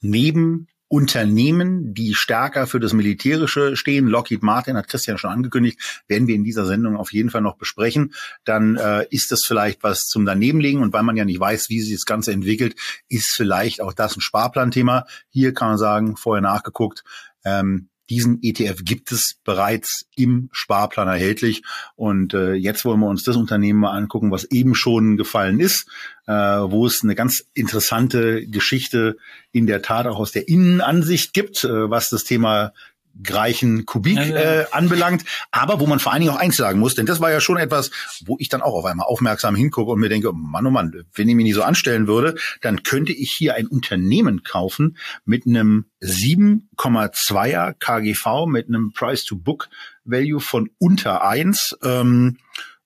neben 0.00 0.68
Unternehmen, 0.88 1.92
die 1.92 2.14
stärker 2.14 2.66
für 2.66 2.80
das 2.80 2.94
Militärische 2.94 3.76
stehen, 3.76 4.06
Lockheed 4.06 4.42
Martin 4.42 4.76
hat 4.76 4.88
Christian 4.88 5.18
schon 5.18 5.30
angekündigt, 5.30 6.02
werden 6.08 6.26
wir 6.26 6.34
in 6.34 6.44
dieser 6.44 6.64
Sendung 6.64 6.96
auf 6.96 7.12
jeden 7.12 7.30
Fall 7.30 7.42
noch 7.42 7.56
besprechen. 7.56 8.14
Dann 8.44 8.76
äh, 8.76 9.06
ist 9.10 9.30
das 9.30 9.44
vielleicht 9.44 9.82
was 9.82 10.06
zum 10.06 10.24
Danebenlegen 10.24 10.82
und 10.82 10.92
weil 10.94 11.02
man 11.02 11.16
ja 11.16 11.26
nicht 11.26 11.40
weiß, 11.40 11.68
wie 11.68 11.80
sich 11.80 11.94
das 11.94 12.06
Ganze 12.06 12.32
entwickelt, 12.32 12.74
ist 13.08 13.34
vielleicht 13.34 13.82
auch 13.82 13.92
das 13.92 14.16
ein 14.16 14.22
Sparplanthema. 14.22 15.06
Hier 15.28 15.52
kann 15.52 15.68
man 15.68 15.78
sagen, 15.78 16.16
vorher 16.16 16.42
nachgeguckt, 16.42 17.04
ähm, 17.44 17.88
diesen 18.10 18.38
ETF 18.42 18.84
gibt 18.84 19.12
es 19.12 19.36
bereits 19.44 20.06
im 20.16 20.48
Sparplan 20.52 21.08
erhältlich. 21.08 21.62
Und 21.96 22.34
äh, 22.34 22.54
jetzt 22.54 22.84
wollen 22.84 23.00
wir 23.00 23.08
uns 23.08 23.22
das 23.22 23.36
Unternehmen 23.36 23.80
mal 23.80 23.96
angucken, 23.96 24.30
was 24.30 24.44
eben 24.44 24.74
schon 24.74 25.16
gefallen 25.16 25.60
ist, 25.60 25.88
äh, 26.26 26.32
wo 26.32 26.86
es 26.86 27.02
eine 27.02 27.14
ganz 27.14 27.44
interessante 27.54 28.46
Geschichte 28.46 29.16
in 29.52 29.66
der 29.66 29.82
Tat 29.82 30.06
auch 30.06 30.18
aus 30.18 30.32
der 30.32 30.48
Innenansicht 30.48 31.32
gibt, 31.32 31.64
äh, 31.64 31.90
was 31.90 32.08
das 32.08 32.24
Thema 32.24 32.72
Greichen 33.22 33.86
Kubik 33.86 34.16
ja, 34.16 34.24
ja. 34.24 34.36
Äh, 34.36 34.66
anbelangt, 34.70 35.24
aber 35.50 35.80
wo 35.80 35.86
man 35.86 35.98
vor 35.98 36.12
allen 36.12 36.20
Dingen 36.20 36.32
auch 36.32 36.38
eins 36.38 36.56
sagen 36.56 36.78
muss, 36.78 36.94
denn 36.94 37.06
das 37.06 37.20
war 37.20 37.30
ja 37.30 37.40
schon 37.40 37.56
etwas, 37.56 37.90
wo 38.24 38.36
ich 38.38 38.48
dann 38.48 38.62
auch 38.62 38.74
auf 38.74 38.84
einmal 38.84 39.06
aufmerksam 39.06 39.54
hingucke 39.54 39.92
und 39.92 40.00
mir 40.00 40.08
denke, 40.08 40.32
Mann, 40.32 40.66
oh 40.66 40.70
Mann, 40.70 41.04
wenn 41.14 41.28
ich 41.28 41.34
mich 41.34 41.44
nicht 41.44 41.54
so 41.54 41.62
anstellen 41.62 42.06
würde, 42.06 42.34
dann 42.60 42.82
könnte 42.82 43.12
ich 43.12 43.32
hier 43.32 43.54
ein 43.54 43.66
Unternehmen 43.66 44.42
kaufen 44.42 44.96
mit 45.24 45.46
einem 45.46 45.86
7,2er 46.02 47.74
KGV, 47.78 48.46
mit 48.46 48.68
einem 48.68 48.92
Price-to-Book-Value 48.92 50.40
von 50.40 50.70
unter 50.78 51.24
eins. 51.24 51.76
Ähm, 51.82 52.38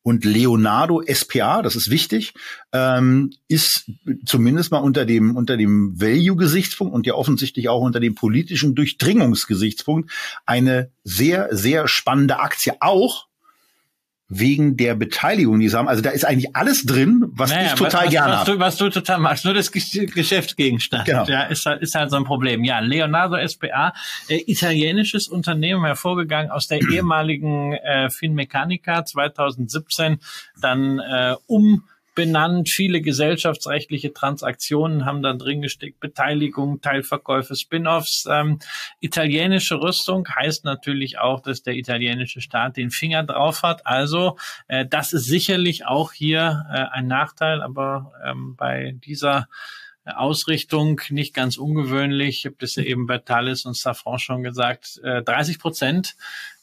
und 0.02 0.24
Leonardo 0.24 1.02
SPA, 1.06 1.62
das 1.62 1.76
ist 1.76 1.90
wichtig, 1.90 2.34
ähm, 2.72 3.30
ist 3.48 3.90
zumindest 4.26 4.72
mal 4.72 4.78
unter 4.78 5.04
dem, 5.04 5.36
unter 5.36 5.56
dem 5.56 6.00
Value-Gesichtspunkt 6.00 6.94
und 6.94 7.06
ja 7.06 7.14
offensichtlich 7.14 7.68
auch 7.68 7.80
unter 7.80 8.00
dem 8.00 8.14
politischen 8.14 8.74
Durchdringungsgesichtspunkt 8.74 10.10
eine 10.44 10.90
sehr, 11.04 11.48
sehr 11.52 11.88
spannende 11.88 12.40
Aktie. 12.40 12.74
Auch 12.80 13.26
wegen 14.34 14.78
der 14.78 14.94
Beteiligung, 14.94 15.60
die 15.60 15.68
sie 15.68 15.76
haben. 15.76 15.88
Also 15.88 16.00
da 16.00 16.10
ist 16.10 16.24
eigentlich 16.24 16.56
alles 16.56 16.84
drin, 16.86 17.26
was 17.32 17.50
naja, 17.50 17.66
ich 17.66 17.74
total 17.74 18.06
was, 18.06 18.10
gerne 18.10 18.38
habe. 18.38 18.58
Was 18.58 18.76
du 18.78 18.88
total 18.88 19.18
magst, 19.18 19.44
nur 19.44 19.52
das 19.52 19.70
Geschäftsgegenstand. 19.70 21.04
Genau. 21.04 21.24
Ja, 21.26 21.42
ist, 21.42 21.66
halt, 21.66 21.82
ist 21.82 21.94
halt 21.94 22.10
so 22.10 22.16
ein 22.16 22.24
Problem. 22.24 22.64
Ja, 22.64 22.78
Leonardo 22.78 23.36
SPA, 23.46 23.92
äh, 24.28 24.42
italienisches 24.46 25.28
Unternehmen, 25.28 25.84
hervorgegangen 25.84 26.50
aus 26.50 26.66
der 26.66 26.80
ehemaligen 26.90 27.74
äh, 27.74 28.08
Finmeccanica 28.08 29.04
2017, 29.04 30.18
dann 30.60 30.98
äh, 30.98 31.34
um 31.46 31.84
benannt. 32.14 32.68
Viele 32.70 33.00
gesellschaftsrechtliche 33.00 34.12
Transaktionen 34.12 35.04
haben 35.04 35.22
da 35.22 35.32
drin 35.32 35.62
gesteckt. 35.62 36.00
Beteiligung, 36.00 36.80
Teilverkäufe, 36.80 37.56
Spin-offs. 37.56 38.24
Ähm, 38.30 38.58
italienische 39.00 39.80
Rüstung 39.80 40.28
heißt 40.28 40.64
natürlich 40.64 41.18
auch, 41.18 41.40
dass 41.40 41.62
der 41.62 41.74
italienische 41.74 42.40
Staat 42.40 42.76
den 42.76 42.90
Finger 42.90 43.22
drauf 43.22 43.62
hat. 43.62 43.86
Also 43.86 44.36
äh, 44.68 44.86
das 44.86 45.12
ist 45.12 45.26
sicherlich 45.26 45.86
auch 45.86 46.12
hier 46.12 46.66
äh, 46.72 46.84
ein 46.92 47.06
Nachteil, 47.06 47.62
aber 47.62 48.12
ähm, 48.24 48.56
bei 48.56 48.94
dieser 49.04 49.48
Ausrichtung 50.04 51.00
nicht 51.10 51.32
ganz 51.32 51.56
ungewöhnlich. 51.56 52.38
Ich 52.38 52.44
habe 52.46 52.56
das 52.58 52.74
ja 52.74 52.82
eben 52.82 53.06
bei 53.06 53.18
Thales 53.18 53.64
und 53.64 53.76
Safran 53.76 54.18
schon 54.18 54.42
gesagt. 54.42 55.00
Äh, 55.04 55.22
30 55.22 55.58
Prozent 55.58 56.16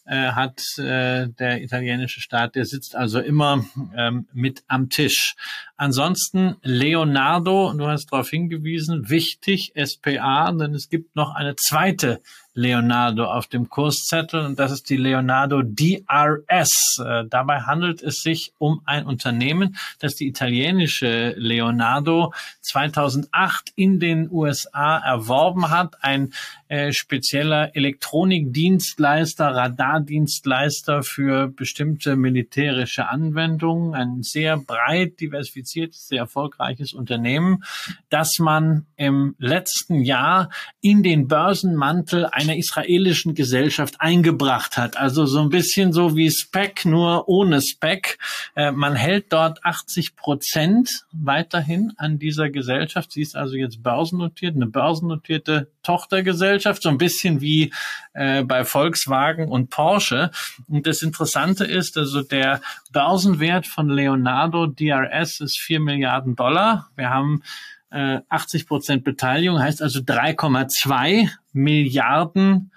äh, 0.05 0.31
hat 0.31 0.61
äh, 0.77 1.27
der 1.27 1.61
italienische 1.61 2.21
Staat, 2.21 2.55
der 2.55 2.65
sitzt 2.65 2.95
also 2.95 3.19
immer 3.19 3.65
ähm, 3.95 4.27
mit 4.33 4.63
am 4.67 4.89
Tisch. 4.89 5.35
Ansonsten 5.77 6.55
Leonardo, 6.61 7.73
du 7.73 7.87
hast 7.87 8.11
darauf 8.11 8.29
hingewiesen, 8.29 9.09
wichtig, 9.09 9.73
SPA, 9.81 10.51
denn 10.51 10.73
es 10.73 10.89
gibt 10.89 11.15
noch 11.15 11.35
eine 11.35 11.55
zweite 11.55 12.21
Leonardo 12.59 13.23
auf 13.23 13.47
dem 13.47 13.69
Kurszettel 13.69 14.45
und 14.45 14.59
das 14.59 14.71
ist 14.71 14.89
die 14.89 14.97
Leonardo 14.97 15.61
DRS. 15.63 16.99
Äh, 17.03 17.23
dabei 17.29 17.61
handelt 17.61 18.03
es 18.03 18.21
sich 18.21 18.51
um 18.57 18.81
ein 18.85 19.05
Unternehmen, 19.05 19.77
das 19.99 20.15
die 20.15 20.27
italienische 20.27 21.35
Leonardo 21.37 22.33
2008 22.61 23.71
in 23.75 23.99
den 23.99 24.29
USA 24.29 24.97
erworben 24.97 25.69
hat. 25.69 26.03
Ein 26.03 26.33
äh, 26.67 26.91
spezieller 26.91 27.75
Elektronikdienstleister, 27.75 29.55
Radardienstleister 29.55 31.01
für 31.01 31.47
bestimmte 31.47 32.17
militärische 32.17 33.07
Anwendungen. 33.07 33.95
Ein 33.95 34.21
sehr 34.21 34.57
breit 34.57 35.19
diversifiziertes, 35.21 36.09
sehr 36.09 36.19
erfolgreiches 36.19 36.93
Unternehmen, 36.93 37.63
das 38.09 38.37
man 38.39 38.85
im 38.97 39.35
letzten 39.39 40.03
Jahr 40.03 40.49
in 40.81 41.03
den 41.03 41.27
Börsenmantel 41.27 42.25
einer 42.49 42.57
israelischen 42.57 43.35
Gesellschaft 43.35 43.95
eingebracht 43.99 44.77
hat. 44.77 44.97
Also 44.97 45.25
so 45.25 45.39
ein 45.41 45.49
bisschen 45.49 45.93
so 45.93 46.15
wie 46.15 46.31
Spec, 46.31 46.85
nur 46.85 47.29
ohne 47.29 47.61
Spec. 47.61 48.17
Äh, 48.55 48.71
man 48.71 48.95
hält 48.95 49.31
dort 49.31 49.63
80 49.63 50.15
Prozent 50.15 51.05
weiterhin 51.11 51.93
an 51.97 52.17
dieser 52.17 52.49
Gesellschaft. 52.49 53.11
Sie 53.11 53.21
ist 53.21 53.35
also 53.35 53.55
jetzt 53.55 53.83
börsennotiert, 53.83 54.55
eine 54.55 54.67
börsennotierte 54.67 55.69
Tochtergesellschaft, 55.83 56.81
so 56.81 56.89
ein 56.89 56.97
bisschen 56.97 57.41
wie 57.41 57.71
äh, 58.13 58.43
bei 58.43 58.63
Volkswagen 58.65 59.47
und 59.47 59.69
Porsche. 59.69 60.31
Und 60.67 60.87
das 60.87 61.01
Interessante 61.01 61.65
ist, 61.65 61.97
also 61.97 62.21
der 62.21 62.61
Börsenwert 62.91 63.67
von 63.67 63.89
Leonardo 63.89 64.65
DRS 64.67 65.39
ist 65.39 65.59
4 65.59 65.79
Milliarden 65.79 66.35
Dollar. 66.35 66.89
Wir 66.95 67.09
haben 67.09 67.43
80 67.91 68.61
äh, 68.61 68.65
Prozent 68.65 69.03
Beteiligung, 69.03 69.59
heißt 69.59 69.81
also 69.81 69.99
3,2 69.99 71.29
Milliarden 71.53 72.71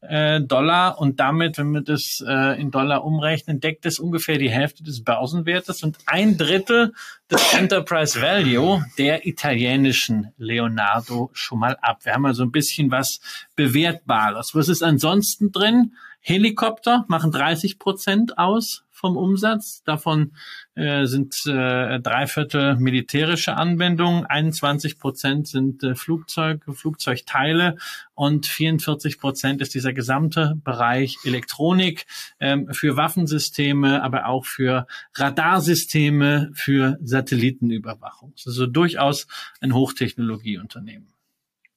äh, 0.00 0.40
Dollar 0.40 0.98
und 0.98 1.20
damit, 1.20 1.58
wenn 1.58 1.70
wir 1.72 1.82
das 1.82 2.22
äh, 2.26 2.60
in 2.60 2.70
Dollar 2.70 3.04
umrechnen, 3.04 3.60
deckt 3.60 3.86
es 3.86 3.98
ungefähr 3.98 4.38
die 4.38 4.50
Hälfte 4.50 4.82
des 4.82 5.02
Börsenwertes 5.02 5.82
und 5.82 5.98
ein 6.06 6.36
Drittel 6.36 6.92
des 7.30 7.54
Enterprise 7.54 8.20
Value 8.20 8.84
der 8.98 9.26
italienischen 9.26 10.32
Leonardo 10.36 11.30
schon 11.32 11.58
mal 11.58 11.76
ab. 11.80 12.00
Wir 12.04 12.14
haben 12.14 12.26
also 12.26 12.44
ein 12.44 12.52
bisschen 12.52 12.90
was 12.90 13.20
Bewertbares. 13.56 14.54
Was 14.54 14.68
ist 14.68 14.82
ansonsten 14.82 15.52
drin? 15.52 15.94
Helikopter 16.20 17.04
machen 17.08 17.30
30 17.30 17.78
Prozent 17.78 18.38
aus 18.38 18.85
vom 18.96 19.16
Umsatz. 19.16 19.82
Davon 19.84 20.32
äh, 20.74 21.04
sind 21.04 21.44
äh, 21.46 22.00
drei 22.00 22.26
Viertel 22.26 22.76
militärische 22.76 23.56
Anwendungen, 23.56 24.24
21 24.24 24.98
Prozent 24.98 25.46
sind 25.46 25.82
äh, 25.82 25.94
Flugzeug, 25.94 26.64
Flugzeugteile 26.72 27.76
und 28.14 28.46
44 28.46 29.20
Prozent 29.20 29.60
ist 29.60 29.74
dieser 29.74 29.92
gesamte 29.92 30.58
Bereich 30.64 31.18
Elektronik 31.24 32.06
ähm, 32.40 32.72
für 32.72 32.96
Waffensysteme, 32.96 34.02
aber 34.02 34.26
auch 34.26 34.46
für 34.46 34.86
Radarsysteme, 35.14 36.50
für 36.54 36.98
Satellitenüberwachung. 37.02 38.32
Also 38.46 38.66
durchaus 38.66 39.26
ein 39.60 39.74
Hochtechnologieunternehmen. 39.74 41.12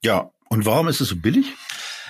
Ja, 0.03 0.31
und 0.47 0.65
warum 0.65 0.87
ist 0.87 1.01
es 1.01 1.09
so 1.09 1.17
billig? 1.17 1.45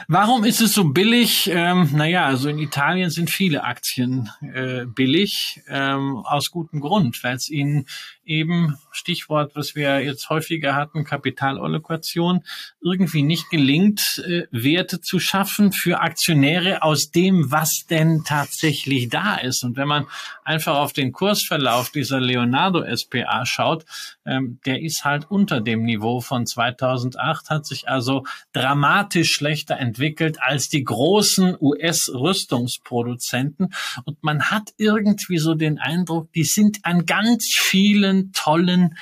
Warum 0.07 0.43
ist 0.43 0.61
es 0.61 0.73
so 0.73 0.85
billig? 0.85 1.49
Ähm, 1.51 1.89
naja, 1.93 2.25
also 2.25 2.49
in 2.49 2.59
Italien 2.59 3.09
sind 3.09 3.29
viele 3.29 3.63
Aktien 3.63 4.29
äh, 4.41 4.85
billig, 4.85 5.61
ähm, 5.67 6.17
aus 6.25 6.51
gutem 6.51 6.79
Grund, 6.79 7.23
weil 7.23 7.35
es 7.35 7.49
ihnen 7.49 7.85
eben, 8.29 8.77
Stichwort, 8.91 9.55
was 9.55 9.73
wir 9.75 10.03
jetzt 10.03 10.29
häufiger 10.29 10.75
hatten, 10.75 11.03
Kapitalallokation, 11.03 12.43
irgendwie 12.81 13.23
nicht 13.23 13.49
gelingt, 13.49 14.23
äh, 14.25 14.43
Werte 14.51 15.01
zu 15.01 15.19
schaffen 15.19 15.71
für 15.71 16.01
Aktionäre 16.01 16.83
aus 16.83 17.09
dem, 17.11 17.51
was 17.51 17.85
denn 17.89 18.23
tatsächlich 18.25 19.09
da 19.09 19.35
ist. 19.35 19.63
Und 19.63 19.77
wenn 19.77 19.87
man 19.87 20.05
einfach 20.43 20.75
auf 20.75 20.93
den 20.93 21.11
Kursverlauf 21.11 21.89
dieser 21.89 22.19
Leonardo 22.19 22.83
SPA 22.95 23.43
schaut, 23.45 23.85
ähm, 24.25 24.59
der 24.65 24.81
ist 24.81 25.05
halt 25.05 25.29
unter 25.29 25.61
dem 25.61 25.83
Niveau 25.83 26.19
von 26.21 26.45
2008, 26.45 27.49
hat 27.49 27.65
sich 27.65 27.89
also 27.89 28.25
dramatisch 28.53 29.33
schlechter 29.33 29.77
entwickelt 29.77 30.37
als 30.41 30.69
die 30.69 30.83
großen 30.83 31.57
US-Rüstungsproduzenten. 31.59 33.73
Und 34.05 34.23
man 34.23 34.51
hat 34.51 34.69
irgendwie 34.77 35.39
so 35.39 35.55
den 35.55 35.79
Eindruck, 35.79 36.31
die 36.33 36.43
sind 36.43 36.79
an 36.83 37.05
ganz 37.05 37.47
vielen 37.51 38.18
tollen 38.33 38.95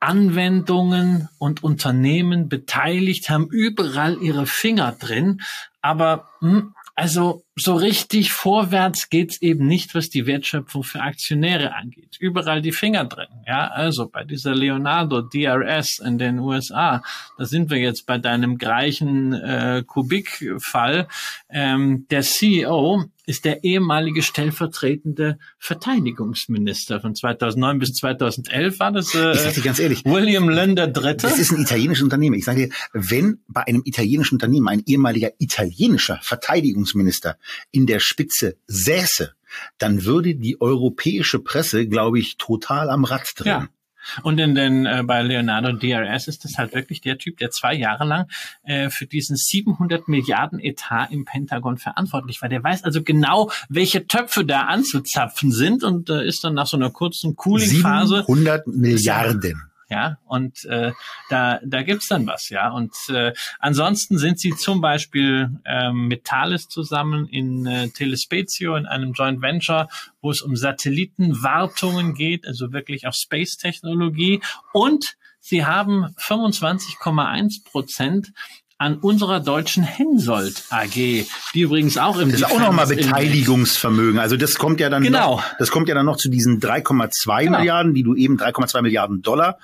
Anwendungen 0.00 1.28
und 1.38 1.62
Unternehmen 1.62 2.48
beteiligt, 2.48 3.28
haben 3.28 3.48
überall 3.50 4.16
ihre 4.22 4.46
Finger 4.46 4.92
drin. 4.92 5.42
Aber 5.82 6.30
hm, 6.40 6.74
also 6.94 7.44
so 7.60 7.74
richtig 7.74 8.32
vorwärts 8.32 9.08
geht's 9.08 9.40
eben 9.42 9.66
nicht, 9.66 9.94
was 9.94 10.10
die 10.10 10.26
Wertschöpfung 10.26 10.82
für 10.82 11.00
Aktionäre 11.00 11.74
angeht. 11.74 12.16
Überall 12.18 12.62
die 12.62 12.72
Finger 12.72 13.04
drin. 13.04 13.28
Ja, 13.46 13.68
also 13.68 14.08
bei 14.08 14.24
dieser 14.24 14.54
Leonardo 14.54 15.22
DRS 15.22 15.98
in 15.98 16.18
den 16.18 16.38
USA, 16.38 17.02
da 17.38 17.44
sind 17.44 17.70
wir 17.70 17.78
jetzt 17.78 18.06
bei 18.06 18.18
deinem 18.18 18.58
gleichen 18.58 19.32
äh, 19.32 19.82
Kubik-Fall. 19.86 21.08
Ähm, 21.50 22.06
der 22.10 22.22
CEO 22.22 23.04
ist 23.30 23.44
der 23.44 23.62
ehemalige 23.62 24.22
stellvertretende 24.22 25.38
Verteidigungsminister 25.58 27.00
von 27.00 27.14
2009 27.14 27.78
bis 27.78 27.94
2011 27.94 28.80
war 28.80 28.90
das. 28.90 29.14
Äh, 29.14 29.32
ich 29.32 29.40
sag 29.40 29.54
dir 29.54 29.62
ganz 29.62 29.78
ehrlich, 29.78 30.04
William 30.04 30.48
Lender 30.48 30.88
Dritte. 30.88 31.28
Das 31.28 31.38
ist 31.38 31.52
ein 31.52 31.60
italienisches 31.60 32.02
Unternehmen. 32.02 32.34
Ich 32.34 32.44
sage 32.44 32.66
dir, 32.66 32.74
wenn 32.92 33.38
bei 33.46 33.66
einem 33.66 33.82
italienischen 33.84 34.34
Unternehmen 34.34 34.66
ein 34.68 34.82
ehemaliger 34.84 35.30
italienischer 35.38 36.18
Verteidigungsminister 36.22 37.36
in 37.70 37.86
der 37.86 38.00
Spitze 38.00 38.56
säße, 38.66 39.34
dann 39.78 40.04
würde 40.04 40.34
die 40.34 40.60
europäische 40.60 41.38
Presse, 41.40 41.86
glaube 41.86 42.18
ich, 42.18 42.36
total 42.36 42.90
am 42.90 43.04
Rad 43.04 43.32
drehen. 43.36 43.46
Ja. 43.46 43.68
Und 44.22 44.38
in 44.38 44.54
den, 44.54 44.86
äh, 44.86 45.02
bei 45.04 45.22
Leonardo 45.22 45.72
DRS 45.72 46.28
ist 46.28 46.44
das 46.44 46.56
halt 46.56 46.74
wirklich 46.74 47.00
der 47.00 47.18
Typ, 47.18 47.36
der 47.36 47.50
zwei 47.50 47.74
Jahre 47.74 48.04
lang 48.04 48.26
äh, 48.64 48.88
für 48.90 49.06
diesen 49.06 49.36
700 49.36 50.08
Milliarden 50.08 50.58
Etat 50.58 51.08
im 51.10 51.24
Pentagon 51.24 51.76
verantwortlich 51.76 52.40
war. 52.40 52.48
Der 52.48 52.64
weiß 52.64 52.84
also 52.84 53.02
genau, 53.02 53.50
welche 53.68 54.06
Töpfe 54.06 54.44
da 54.44 54.62
anzuzapfen 54.62 55.52
sind 55.52 55.84
und 55.84 56.08
äh, 56.10 56.26
ist 56.26 56.42
dann 56.44 56.54
nach 56.54 56.66
so 56.66 56.76
einer 56.76 56.90
kurzen 56.90 57.36
Cooling-Phase. 57.36 58.24
700 58.26 58.66
Milliarden 58.66 59.69
ja, 59.90 60.18
und 60.24 60.64
äh, 60.66 60.92
da, 61.28 61.58
da 61.64 61.82
gibt's 61.82 62.06
dann 62.06 62.24
was, 62.26 62.48
ja. 62.48 62.70
Und 62.70 62.94
äh, 63.08 63.32
ansonsten 63.58 64.18
sind 64.18 64.38
sie 64.38 64.54
zum 64.54 64.80
Beispiel 64.80 65.50
ähm, 65.64 66.06
mit 66.06 66.24
Thales 66.24 66.68
zusammen 66.68 67.26
in 67.26 67.66
äh, 67.66 67.88
Telespazio, 67.88 68.76
in 68.76 68.86
einem 68.86 69.12
Joint 69.12 69.42
Venture, 69.42 69.88
wo 70.22 70.30
es 70.30 70.42
um 70.42 70.54
Satellitenwartungen 70.54 72.14
geht, 72.14 72.46
also 72.46 72.72
wirklich 72.72 73.08
auf 73.08 73.16
Space-Technologie. 73.16 74.40
Und 74.72 75.16
sie 75.40 75.66
haben 75.66 76.14
25,1 76.18 77.64
Prozent 77.64 78.32
an 78.80 78.96
unserer 78.96 79.40
deutschen 79.40 79.82
Hensoldt 79.82 80.64
AG, 80.70 80.94
die 80.94 81.60
übrigens 81.60 81.98
auch 81.98 82.18
im 82.18 82.32
Das 82.32 82.40
ist 82.40 82.50
auch 82.50 82.58
nochmal 82.58 82.86
Beteiligungsvermögen. 82.86 84.18
Also 84.18 84.38
das 84.38 84.56
kommt 84.56 84.80
ja 84.80 84.88
dann 84.88 85.02
genau. 85.02 85.36
noch, 85.36 85.44
das 85.58 85.70
kommt 85.70 85.88
ja 85.90 85.94
dann 85.94 86.06
noch 86.06 86.16
zu 86.16 86.30
diesen 86.30 86.60
3,2 86.60 87.44
genau. 87.44 87.58
Milliarden, 87.58 87.92
die 87.92 88.02
du 88.02 88.14
eben 88.14 88.38
3,2 88.38 88.80
Milliarden 88.80 89.20
Dollar 89.20 89.58